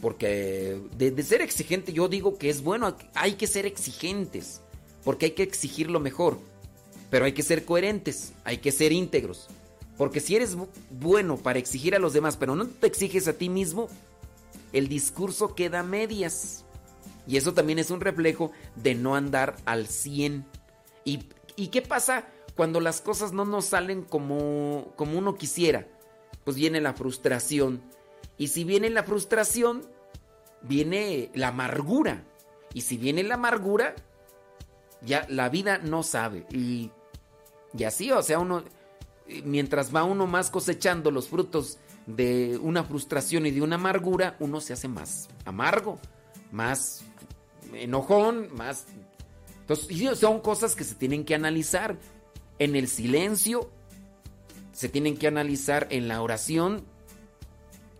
Porque 0.00 0.80
de, 0.96 1.10
de 1.10 1.22
ser 1.22 1.42
exigente 1.42 1.92
yo 1.92 2.08
digo 2.08 2.38
que 2.38 2.48
es 2.48 2.62
bueno, 2.62 2.96
hay 3.14 3.34
que 3.34 3.46
ser 3.46 3.66
exigentes, 3.66 4.62
porque 5.04 5.26
hay 5.26 5.32
que 5.32 5.42
exigir 5.42 5.90
lo 5.90 6.00
mejor, 6.00 6.38
pero 7.10 7.26
hay 7.26 7.32
que 7.32 7.42
ser 7.42 7.66
coherentes, 7.66 8.32
hay 8.44 8.58
que 8.58 8.72
ser 8.72 8.92
íntegros. 8.92 9.48
Porque 9.98 10.20
si 10.20 10.36
eres 10.36 10.56
bu- 10.56 10.68
bueno 10.90 11.36
para 11.36 11.58
exigir 11.58 11.94
a 11.94 11.98
los 11.98 12.14
demás, 12.14 12.38
pero 12.38 12.56
no 12.56 12.66
te 12.66 12.86
exiges 12.86 13.28
a 13.28 13.34
ti 13.34 13.50
mismo, 13.50 13.88
el 14.72 14.88
discurso 14.88 15.54
queda 15.54 15.80
a 15.80 15.82
medias. 15.84 16.64
Y 17.26 17.36
eso 17.36 17.54
también 17.54 17.78
es 17.78 17.90
un 17.90 18.00
reflejo 18.00 18.52
de 18.76 18.94
no 18.94 19.14
andar 19.14 19.56
al 19.64 19.86
100. 19.86 20.44
¿Y, 21.04 21.28
y 21.56 21.68
qué 21.68 21.82
pasa 21.82 22.26
cuando 22.56 22.80
las 22.80 23.00
cosas 23.00 23.32
no 23.32 23.44
nos 23.44 23.66
salen 23.66 24.02
como, 24.02 24.92
como 24.96 25.18
uno 25.18 25.36
quisiera? 25.36 25.86
Pues 26.44 26.56
viene 26.56 26.80
la 26.80 26.94
frustración. 26.94 27.82
Y 28.36 28.48
si 28.48 28.64
viene 28.64 28.90
la 28.90 29.04
frustración, 29.04 29.82
viene 30.62 31.30
la 31.34 31.48
amargura. 31.48 32.24
Y 32.74 32.82
si 32.82 32.96
viene 32.96 33.22
la 33.22 33.34
amargura, 33.34 33.94
ya 35.02 35.26
la 35.28 35.48
vida 35.48 35.78
no 35.78 36.02
sabe. 36.02 36.46
Y, 36.50 36.90
y 37.76 37.84
así, 37.84 38.10
o 38.10 38.22
sea, 38.22 38.38
uno, 38.38 38.64
mientras 39.44 39.94
va 39.94 40.04
uno 40.04 40.26
más 40.26 40.50
cosechando 40.50 41.10
los 41.10 41.28
frutos 41.28 41.78
de 42.06 42.58
una 42.62 42.84
frustración 42.84 43.46
y 43.46 43.50
de 43.50 43.62
una 43.62 43.76
amargura, 43.76 44.36
uno 44.40 44.60
se 44.60 44.72
hace 44.72 44.88
más 44.88 45.28
amargo, 45.44 45.98
más 46.52 47.02
enojón, 47.74 48.54
más... 48.54 48.86
Entonces, 49.60 50.18
son 50.18 50.40
cosas 50.40 50.74
que 50.74 50.84
se 50.84 50.94
tienen 50.94 51.24
que 51.24 51.34
analizar 51.34 51.96
en 52.58 52.74
el 52.74 52.88
silencio, 52.88 53.70
se 54.72 54.88
tienen 54.88 55.16
que 55.16 55.28
analizar 55.28 55.86
en 55.90 56.08
la 56.08 56.22
oración 56.22 56.84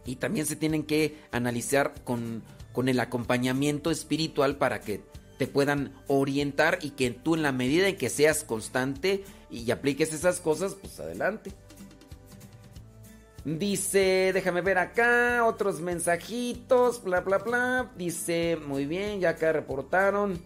y 0.05 0.17
también 0.17 0.47
se 0.47 0.57
tienen 0.57 0.83
que 0.83 1.17
analizar 1.31 1.95
con, 2.05 2.43
con 2.73 2.89
el 2.89 2.99
acompañamiento 2.99 3.91
espiritual 3.91 4.57
para 4.57 4.81
que 4.81 5.03
te 5.39 5.47
puedan 5.47 5.95
orientar 6.07 6.81
y 6.83 6.91
que 6.91 7.11
tú 7.11 7.35
en 7.35 7.43
la 7.43 7.53
medida 7.53 7.89
en 7.89 7.97
que 7.97 8.11
seas 8.11 8.45
constante 8.45 9.25
y 9.51 9.71
apliques 9.71 10.13
esas 10.13 10.41
cosas, 10.41 10.75
pues 10.75 11.01
adelante. 11.01 11.53
Dice, 13.45 14.32
déjame 14.34 14.61
ver 14.61 14.76
acá, 14.76 15.47
otros 15.47 15.80
mensajitos, 15.80 17.03
bla, 17.03 17.20
bla, 17.20 17.38
bla. 17.38 17.91
Dice, 17.97 18.59
muy 18.66 18.84
bien, 18.84 19.20
ya 19.20 19.30
acá 19.30 19.53
reportaron 19.53 20.38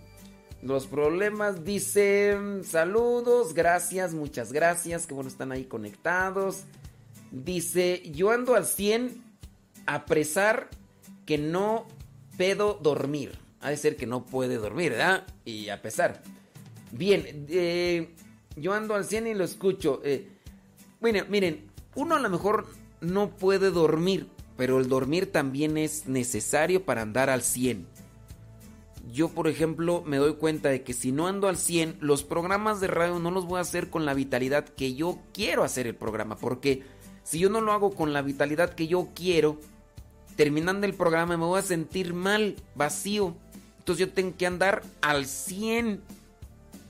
los 0.62 0.86
problemas. 0.86 1.64
Dice, 1.64 2.38
saludos, 2.62 3.52
gracias, 3.52 4.14
muchas 4.14 4.52
gracias, 4.52 5.06
que 5.06 5.14
bueno, 5.14 5.28
están 5.28 5.50
ahí 5.50 5.64
conectados. 5.64 6.64
Dice, 7.32 8.00
yo 8.12 8.30
ando 8.30 8.54
al 8.54 8.64
100 8.64 9.22
a 9.86 10.06
pesar 10.06 10.68
que 11.26 11.36
no 11.36 11.88
puedo 12.36 12.74
dormir. 12.74 13.38
Ha 13.60 13.70
de 13.70 13.76
ser 13.76 13.96
que 13.96 14.06
no 14.06 14.24
puede 14.24 14.56
dormir, 14.56 14.92
¿verdad? 14.92 15.26
Y 15.44 15.68
a 15.68 15.82
pesar. 15.82 16.22
Bien, 16.92 17.46
eh, 17.48 18.14
yo 18.56 18.72
ando 18.72 18.94
al 18.94 19.04
100 19.04 19.26
y 19.26 19.34
lo 19.34 19.42
escucho. 19.42 20.00
Eh, 20.04 20.28
miren, 21.00 21.26
miren, 21.28 21.70
uno 21.96 22.14
a 22.14 22.20
lo 22.20 22.30
mejor 22.30 22.66
no 23.04 23.30
puede 23.30 23.70
dormir, 23.70 24.28
pero 24.56 24.78
el 24.78 24.88
dormir 24.88 25.30
también 25.30 25.76
es 25.76 26.06
necesario 26.06 26.84
para 26.84 27.02
andar 27.02 27.30
al 27.30 27.42
100. 27.42 27.86
Yo, 29.12 29.28
por 29.28 29.48
ejemplo, 29.48 30.02
me 30.06 30.16
doy 30.16 30.34
cuenta 30.34 30.70
de 30.70 30.82
que 30.82 30.92
si 30.92 31.12
no 31.12 31.26
ando 31.26 31.48
al 31.48 31.56
100, 31.56 31.98
los 32.00 32.24
programas 32.24 32.80
de 32.80 32.86
radio 32.86 33.18
no 33.18 33.30
los 33.30 33.46
voy 33.46 33.58
a 33.58 33.62
hacer 33.62 33.90
con 33.90 34.06
la 34.06 34.14
vitalidad 34.14 34.64
que 34.64 34.94
yo 34.94 35.18
quiero 35.32 35.62
hacer 35.62 35.86
el 35.86 35.94
programa, 35.94 36.36
porque 36.36 36.82
si 37.22 37.38
yo 37.38 37.48
no 37.48 37.60
lo 37.60 37.72
hago 37.72 37.94
con 37.94 38.12
la 38.12 38.22
vitalidad 38.22 38.74
que 38.74 38.86
yo 38.86 39.08
quiero, 39.14 39.60
terminando 40.36 40.86
el 40.86 40.94
programa 40.94 41.36
me 41.36 41.44
voy 41.44 41.58
a 41.58 41.62
sentir 41.62 42.14
mal, 42.14 42.56
vacío. 42.74 43.34
Entonces 43.78 44.06
yo 44.06 44.12
tengo 44.12 44.36
que 44.36 44.46
andar 44.46 44.82
al 45.00 45.26
100. 45.26 46.00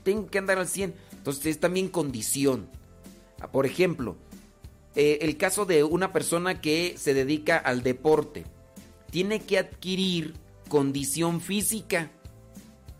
Tengo 0.03 0.27
que 0.27 0.37
andar 0.37 0.59
al 0.59 0.67
100. 0.67 0.93
Entonces 1.13 1.45
es 1.47 1.59
también 1.59 1.89
condición. 1.89 2.67
Ah, 3.39 3.51
Por 3.51 3.65
ejemplo, 3.65 4.15
eh, 4.95 5.19
el 5.21 5.37
caso 5.37 5.65
de 5.65 5.83
una 5.83 6.13
persona 6.13 6.61
que 6.61 6.95
se 6.97 7.13
dedica 7.13 7.57
al 7.57 7.83
deporte. 7.83 8.45
Tiene 9.11 9.41
que 9.41 9.57
adquirir 9.57 10.33
condición 10.69 11.41
física. 11.41 12.11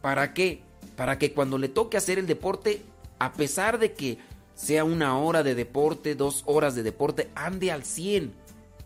¿Para 0.02 0.34
qué? 0.34 0.62
Para 0.96 1.18
que 1.18 1.34
cuando 1.34 1.58
le 1.58 1.70
toque 1.70 1.98
hacer 1.98 2.20
el 2.20 2.28
deporte, 2.28 2.82
a 3.20 3.34
pesar 3.34 3.80
de 3.80 3.94
que 3.94 4.18
sea 4.56 4.84
una 4.84 5.18
hora 5.18 5.44
de 5.44 5.56
deporte, 5.56 6.16
dos 6.16 6.44
horas 6.46 6.76
de 6.76 6.84
deporte, 6.84 7.30
ande 7.36 7.72
al 7.72 7.84
100. 7.84 8.34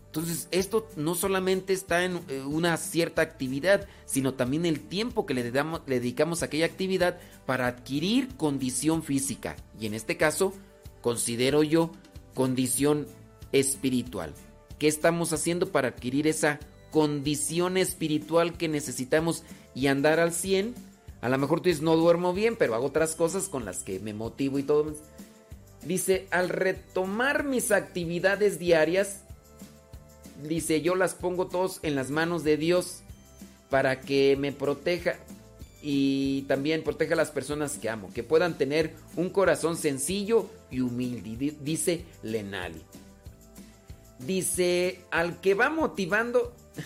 Entonces, 0.06 0.48
esto 0.50 0.88
no 0.96 1.14
solamente 1.14 1.72
está 1.72 2.04
en 2.04 2.20
eh, 2.28 2.42
una 2.42 2.76
cierta 2.76 3.22
actividad, 3.22 3.86
sino 4.06 4.34
también 4.34 4.66
el 4.66 4.80
tiempo 4.80 5.24
que 5.24 5.34
le, 5.34 5.52
le 5.52 6.00
dedicamos 6.00 6.42
a 6.42 6.46
aquella 6.46 6.66
actividad 6.66 7.18
para 7.46 7.68
adquirir 7.68 8.36
condición 8.36 9.04
física. 9.04 9.54
Y 9.78 9.86
en 9.86 9.94
este 9.94 10.16
caso, 10.16 10.52
considero 11.00 11.62
yo 11.62 11.92
condición 12.34 13.06
espiritual. 13.52 14.32
¿Qué 14.78 14.88
estamos 14.88 15.32
haciendo 15.32 15.70
para 15.70 15.88
adquirir 15.88 16.26
esa 16.26 16.58
condición 16.90 17.76
espiritual 17.76 18.56
que 18.56 18.68
necesitamos 18.68 19.44
y 19.74 19.88
andar 19.88 20.20
al 20.20 20.32
100? 20.32 20.74
A 21.20 21.28
lo 21.28 21.38
mejor 21.38 21.60
tú 21.60 21.68
dices, 21.68 21.82
no 21.82 21.96
duermo 21.96 22.32
bien, 22.32 22.56
pero 22.56 22.74
hago 22.74 22.86
otras 22.86 23.14
cosas 23.14 23.48
con 23.48 23.64
las 23.64 23.82
que 23.82 24.00
me 24.00 24.14
motivo 24.14 24.58
y 24.58 24.62
todo. 24.62 24.94
Dice, 25.84 26.26
al 26.30 26.48
retomar 26.48 27.44
mis 27.44 27.70
actividades 27.72 28.58
diarias, 28.58 29.22
dice, 30.48 30.80
yo 30.80 30.94
las 30.94 31.14
pongo 31.14 31.46
todos 31.46 31.80
en 31.82 31.94
las 31.94 32.10
manos 32.10 32.44
de 32.44 32.56
Dios 32.56 33.00
para 33.68 34.00
que 34.00 34.36
me 34.38 34.52
proteja 34.52 35.16
y 35.82 36.42
también 36.42 36.82
proteja 36.82 37.14
a 37.14 37.16
las 37.16 37.30
personas 37.30 37.78
que 37.78 37.88
amo, 37.88 38.10
que 38.14 38.22
puedan 38.22 38.58
tener 38.58 38.94
un 39.16 39.30
corazón 39.30 39.76
sencillo 39.76 40.48
y 40.70 40.80
humilde, 40.80 41.36
di- 41.36 41.56
dice 41.60 42.04
Lenali. 42.22 42.82
Dice, 44.18 45.00
al 45.10 45.40
que 45.40 45.54
va 45.54 45.70
motivando... 45.70 46.54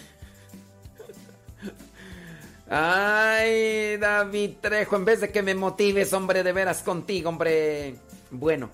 Ay, 2.68 3.96
David 3.98 4.52
Trejo, 4.60 4.96
en 4.96 5.04
vez 5.04 5.20
de 5.20 5.30
que 5.30 5.42
me 5.42 5.54
motives, 5.54 6.12
hombre, 6.12 6.42
de 6.42 6.52
veras 6.52 6.82
contigo, 6.82 7.28
hombre. 7.28 7.96
Bueno, 8.30 8.70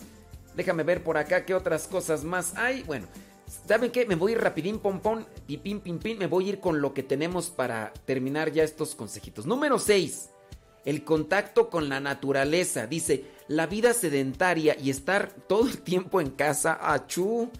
déjame 0.55 0.85
ver 0.85 1.03
por 1.03 1.19
acá 1.19 1.45
qué 1.45 1.55
otras 1.55 1.89
cosas 1.89 2.23
más 2.23 2.57
hay. 2.57 2.83
Bueno, 2.85 3.07
¿saben 3.67 3.91
qué? 3.91 4.07
Me 4.07 4.15
voy 4.15 4.33
a 4.33 4.35
ir 4.37 4.41
rapidín, 4.41 4.79
pompón, 4.79 5.27
pipín, 5.47 5.81
pim, 5.81 5.99
pim. 5.99 6.19
Me 6.19 6.27
voy 6.27 6.47
a 6.47 6.49
ir 6.51 6.61
con 6.61 6.81
lo 6.81 6.95
que 6.95 7.03
tenemos 7.03 7.51
para 7.51 7.93
terminar 8.05 8.53
ya 8.53 8.63
estos 8.63 8.95
consejitos. 8.95 9.47
Número 9.47 9.79
6. 9.79 10.31
El 10.85 11.05
contacto 11.05 11.69
con 11.69 11.89
la 11.89 12.01
naturaleza. 12.01 12.87
Dice, 12.87 13.25
la 13.49 13.67
vida 13.67 13.93
sedentaria 13.93 14.77
y 14.81 14.91
estar 14.91 15.33
todo 15.49 15.67
el 15.67 15.79
tiempo 15.83 16.21
en 16.21 16.31
casa, 16.31 16.79
achú. 16.81 17.51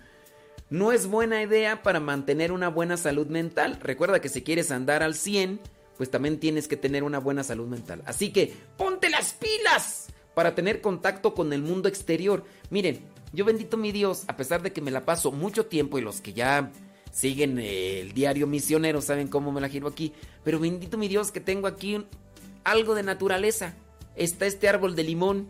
No 0.71 0.93
es 0.93 1.07
buena 1.07 1.43
idea 1.43 1.83
para 1.83 1.99
mantener 1.99 2.53
una 2.53 2.69
buena 2.69 2.97
salud 2.97 3.27
mental. 3.27 3.79
Recuerda 3.83 4.21
que 4.21 4.29
si 4.29 4.43
quieres 4.43 4.71
andar 4.71 5.03
al 5.03 5.15
100, 5.17 5.61
pues 5.97 6.11
también 6.11 6.39
tienes 6.39 6.69
que 6.69 6.77
tener 6.77 7.03
una 7.03 7.19
buena 7.19 7.43
salud 7.43 7.67
mental. 7.67 8.03
Así 8.07 8.33
que 8.33 8.55
ponte 8.77 9.11
las 9.11 9.33
pilas 9.33 10.07
para 10.35 10.55
tener 10.55 10.81
contacto 10.81 11.35
con 11.35 11.53
el 11.53 11.61
mundo 11.61 11.89
exterior. 11.89 12.45
Miren, 12.71 13.01
yo 13.33 13.45
bendito 13.45 13.77
mi 13.77 13.93
Dios, 13.93 14.25
a 14.27 14.37
pesar 14.37 14.63
de 14.63 14.73
que 14.73 14.81
me 14.81 14.91
la 14.91 15.05
paso 15.05 15.33
mucho 15.33 15.67
tiempo 15.67 15.99
y 15.99 16.03
los 16.03 16.21
que 16.21 16.33
ya 16.33 16.71
siguen 17.13 17.59
el 17.59 18.13
diario 18.13 18.47
misionero 18.47 19.01
saben 19.01 19.29
cómo 19.29 19.53
me 19.53 19.61
la 19.61 19.69
giro 19.69 19.89
aquí, 19.89 20.13
pero 20.45 20.59
bendito 20.59 20.99
mi 20.99 21.09
Dios 21.09 21.33
que 21.33 21.41
tengo 21.41 21.67
aquí 21.67 22.05
algo 22.65 22.95
de 22.95 23.03
naturaleza. 23.03 23.75
Está 24.17 24.47
este 24.47 24.69
árbol 24.69 24.97
de 24.97 25.05
limón, 25.05 25.49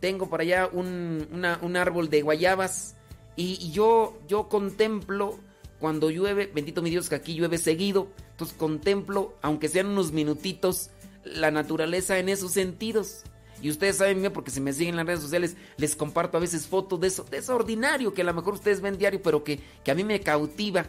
tengo 0.00 0.28
por 0.28 0.40
allá 0.40 0.68
un, 0.72 1.28
un 1.62 1.76
árbol 1.76 2.10
de 2.10 2.22
guayabas 2.22 2.96
y, 3.36 3.58
y 3.60 3.70
yo, 3.70 4.18
yo 4.28 4.48
contemplo 4.48 5.38
cuando 5.78 6.10
llueve, 6.10 6.50
bendito 6.52 6.82
mi 6.82 6.90
Dios 6.90 7.08
que 7.08 7.14
aquí 7.14 7.34
llueve 7.34 7.56
seguido, 7.56 8.08
entonces 8.32 8.56
contemplo, 8.56 9.36
aunque 9.40 9.68
sean 9.68 9.86
unos 9.86 10.12
minutitos, 10.12 10.90
la 11.24 11.50
naturaleza 11.50 12.18
en 12.18 12.28
esos 12.28 12.52
sentidos. 12.52 13.22
Y 13.60 13.70
ustedes 13.70 13.96
saben 13.96 14.20
bien, 14.20 14.32
porque 14.32 14.50
si 14.50 14.60
me 14.60 14.72
siguen 14.72 14.90
en 14.90 14.96
las 14.96 15.06
redes 15.06 15.20
sociales, 15.20 15.56
les 15.76 15.94
comparto 15.94 16.36
a 16.36 16.40
veces 16.40 16.66
fotos 16.66 17.00
de 17.00 17.08
eso, 17.08 17.24
de 17.24 17.38
eso 17.38 17.54
ordinario 17.54 18.14
que 18.14 18.22
a 18.22 18.24
lo 18.24 18.34
mejor 18.34 18.54
ustedes 18.54 18.80
ven 18.80 18.98
diario, 18.98 19.20
pero 19.22 19.44
que, 19.44 19.60
que 19.84 19.90
a 19.90 19.94
mí 19.94 20.04
me 20.04 20.20
cautiva. 20.20 20.86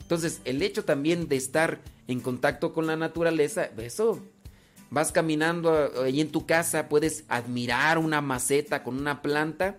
Entonces, 0.00 0.40
el 0.44 0.62
hecho 0.62 0.84
también 0.84 1.28
de 1.28 1.36
estar 1.36 1.80
en 2.06 2.20
contacto 2.20 2.72
con 2.72 2.86
la 2.86 2.96
naturaleza, 2.96 3.70
eso, 3.78 4.22
vas 4.90 5.12
caminando 5.12 5.90
ahí 6.02 6.20
en 6.20 6.30
tu 6.30 6.46
casa, 6.46 6.88
puedes 6.88 7.24
admirar 7.28 7.98
una 7.98 8.20
maceta 8.20 8.82
con 8.82 8.98
una 8.98 9.22
planta, 9.22 9.78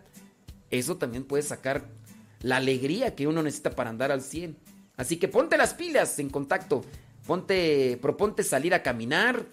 eso 0.72 0.98
también 0.98 1.24
puede 1.24 1.44
sacar 1.44 1.86
la 2.42 2.58
alegría 2.58 3.16
que 3.16 3.28
uno 3.28 3.42
necesita 3.44 3.72
para 3.72 3.90
andar 3.90 4.12
al 4.12 4.22
100. 4.22 4.58
Así 4.98 5.18
que 5.18 5.28
ponte 5.28 5.58
las 5.58 5.74
pilas 5.74 6.20
en 6.20 6.30
contacto, 6.30 6.84
ponte, 7.26 7.98
proponte 8.02 8.44
salir 8.44 8.74
a 8.74 8.84
caminar, 8.84 9.46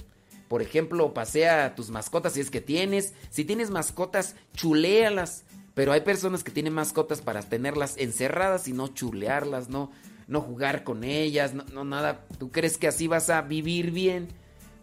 por 0.52 0.60
ejemplo, 0.60 1.14
pasea 1.14 1.74
tus 1.74 1.88
mascotas 1.88 2.34
si 2.34 2.42
es 2.42 2.50
que 2.50 2.60
tienes. 2.60 3.14
Si 3.30 3.46
tienes 3.46 3.70
mascotas, 3.70 4.36
chuléalas. 4.52 5.44
Pero 5.72 5.92
hay 5.92 6.02
personas 6.02 6.44
que 6.44 6.50
tienen 6.50 6.74
mascotas 6.74 7.22
para 7.22 7.40
tenerlas 7.40 7.96
encerradas 7.96 8.68
y 8.68 8.74
no 8.74 8.88
chulearlas, 8.88 9.70
no, 9.70 9.90
no 10.26 10.42
jugar 10.42 10.84
con 10.84 11.04
ellas, 11.04 11.54
no, 11.54 11.84
nada. 11.86 12.26
¿Tú 12.38 12.50
crees 12.50 12.76
que 12.76 12.86
así 12.86 13.06
vas 13.06 13.30
a 13.30 13.40
vivir 13.40 13.92
bien? 13.92 14.28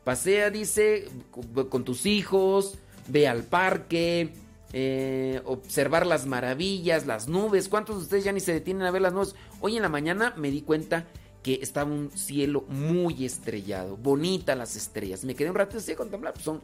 Pasea, 0.04 0.50
dice, 0.50 1.08
con, 1.30 1.70
con 1.70 1.84
tus 1.84 2.08
hijos, 2.08 2.80
ve 3.08 3.28
al 3.28 3.44
parque, 3.44 4.34
eh, 4.74 5.40
observar 5.46 6.08
las 6.08 6.26
maravillas, 6.26 7.06
las 7.06 7.28
nubes. 7.28 7.70
¿Cuántos 7.70 7.98
de 7.98 8.02
ustedes 8.06 8.24
ya 8.24 8.32
ni 8.32 8.40
se 8.40 8.54
detienen 8.54 8.88
a 8.88 8.92
ver 8.92 9.04
las 9.04 9.14
nubes? 9.14 9.36
Hoy 9.62 9.76
en 9.76 9.84
la 9.84 9.90
mañana 9.90 10.34
me 10.36 10.50
di 10.50 10.64
cuenta 10.64 11.06
que 11.44 11.60
estaba 11.62 11.92
un 11.92 12.12
cielo 12.12 12.66
muy 12.68 13.26
estrellado, 13.26 13.98
bonita 13.98 14.56
las 14.56 14.76
estrellas. 14.76 15.24
Me 15.24 15.36
quedé 15.36 15.50
un 15.50 15.56
rato 15.56 15.78
así 15.78 15.94
a 15.94 15.96
pues. 15.96 16.62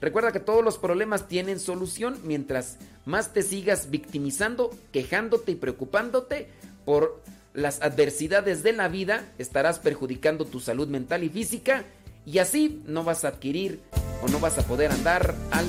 Recuerda 0.00 0.32
que 0.32 0.40
todos 0.40 0.64
los 0.64 0.78
problemas 0.78 1.26
tienen 1.26 1.58
solución 1.58 2.18
mientras 2.22 2.76
más 3.04 3.32
te 3.32 3.42
sigas 3.42 3.90
victimizando, 3.90 4.70
quejándote 4.92 5.52
y 5.52 5.56
preocupándote 5.56 6.48
por 6.84 7.20
las 7.52 7.82
adversidades 7.82 8.62
de 8.62 8.72
la 8.72 8.88
vida, 8.88 9.32
estarás 9.38 9.80
perjudicando 9.80 10.44
tu 10.44 10.60
salud 10.60 10.86
mental 10.86 11.24
y 11.24 11.28
física 11.28 11.84
y 12.24 12.38
así 12.38 12.82
no 12.86 13.02
vas 13.02 13.24
a 13.24 13.28
adquirir 13.28 13.80
o 14.22 14.28
no 14.28 14.38
vas 14.38 14.58
a 14.58 14.66
poder 14.66 14.92
andar 14.92 15.34
al 15.50 15.68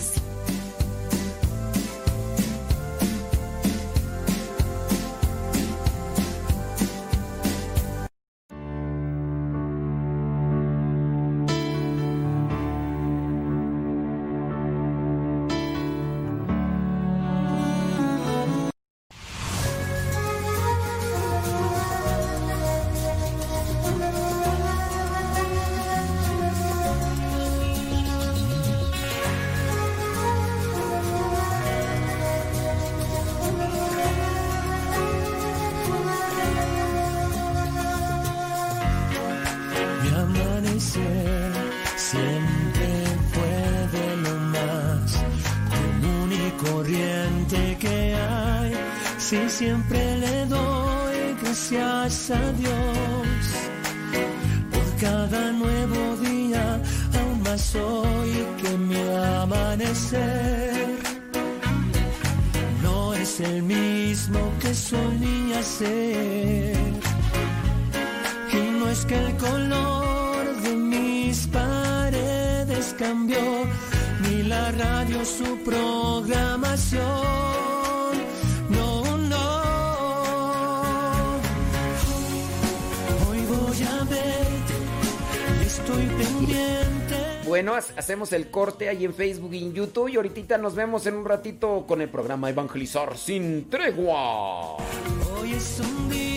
el 88.33 88.49
corte 88.49 88.89
ahí 88.89 89.05
en 89.05 89.13
Facebook 89.13 89.53
y 89.53 89.63
en 89.63 89.73
YouTube 89.73 90.09
y 90.09 90.15
ahorita 90.15 90.57
nos 90.57 90.75
vemos 90.75 91.05
en 91.05 91.15
un 91.15 91.25
ratito 91.25 91.85
con 91.87 92.01
el 92.01 92.09
programa 92.09 92.49
Evangelizar 92.49 93.17
sin 93.17 93.69
tregua. 93.69 94.77
Hoy 94.77 95.53
es 95.53 95.79
un 95.79 96.09
día 96.09 96.28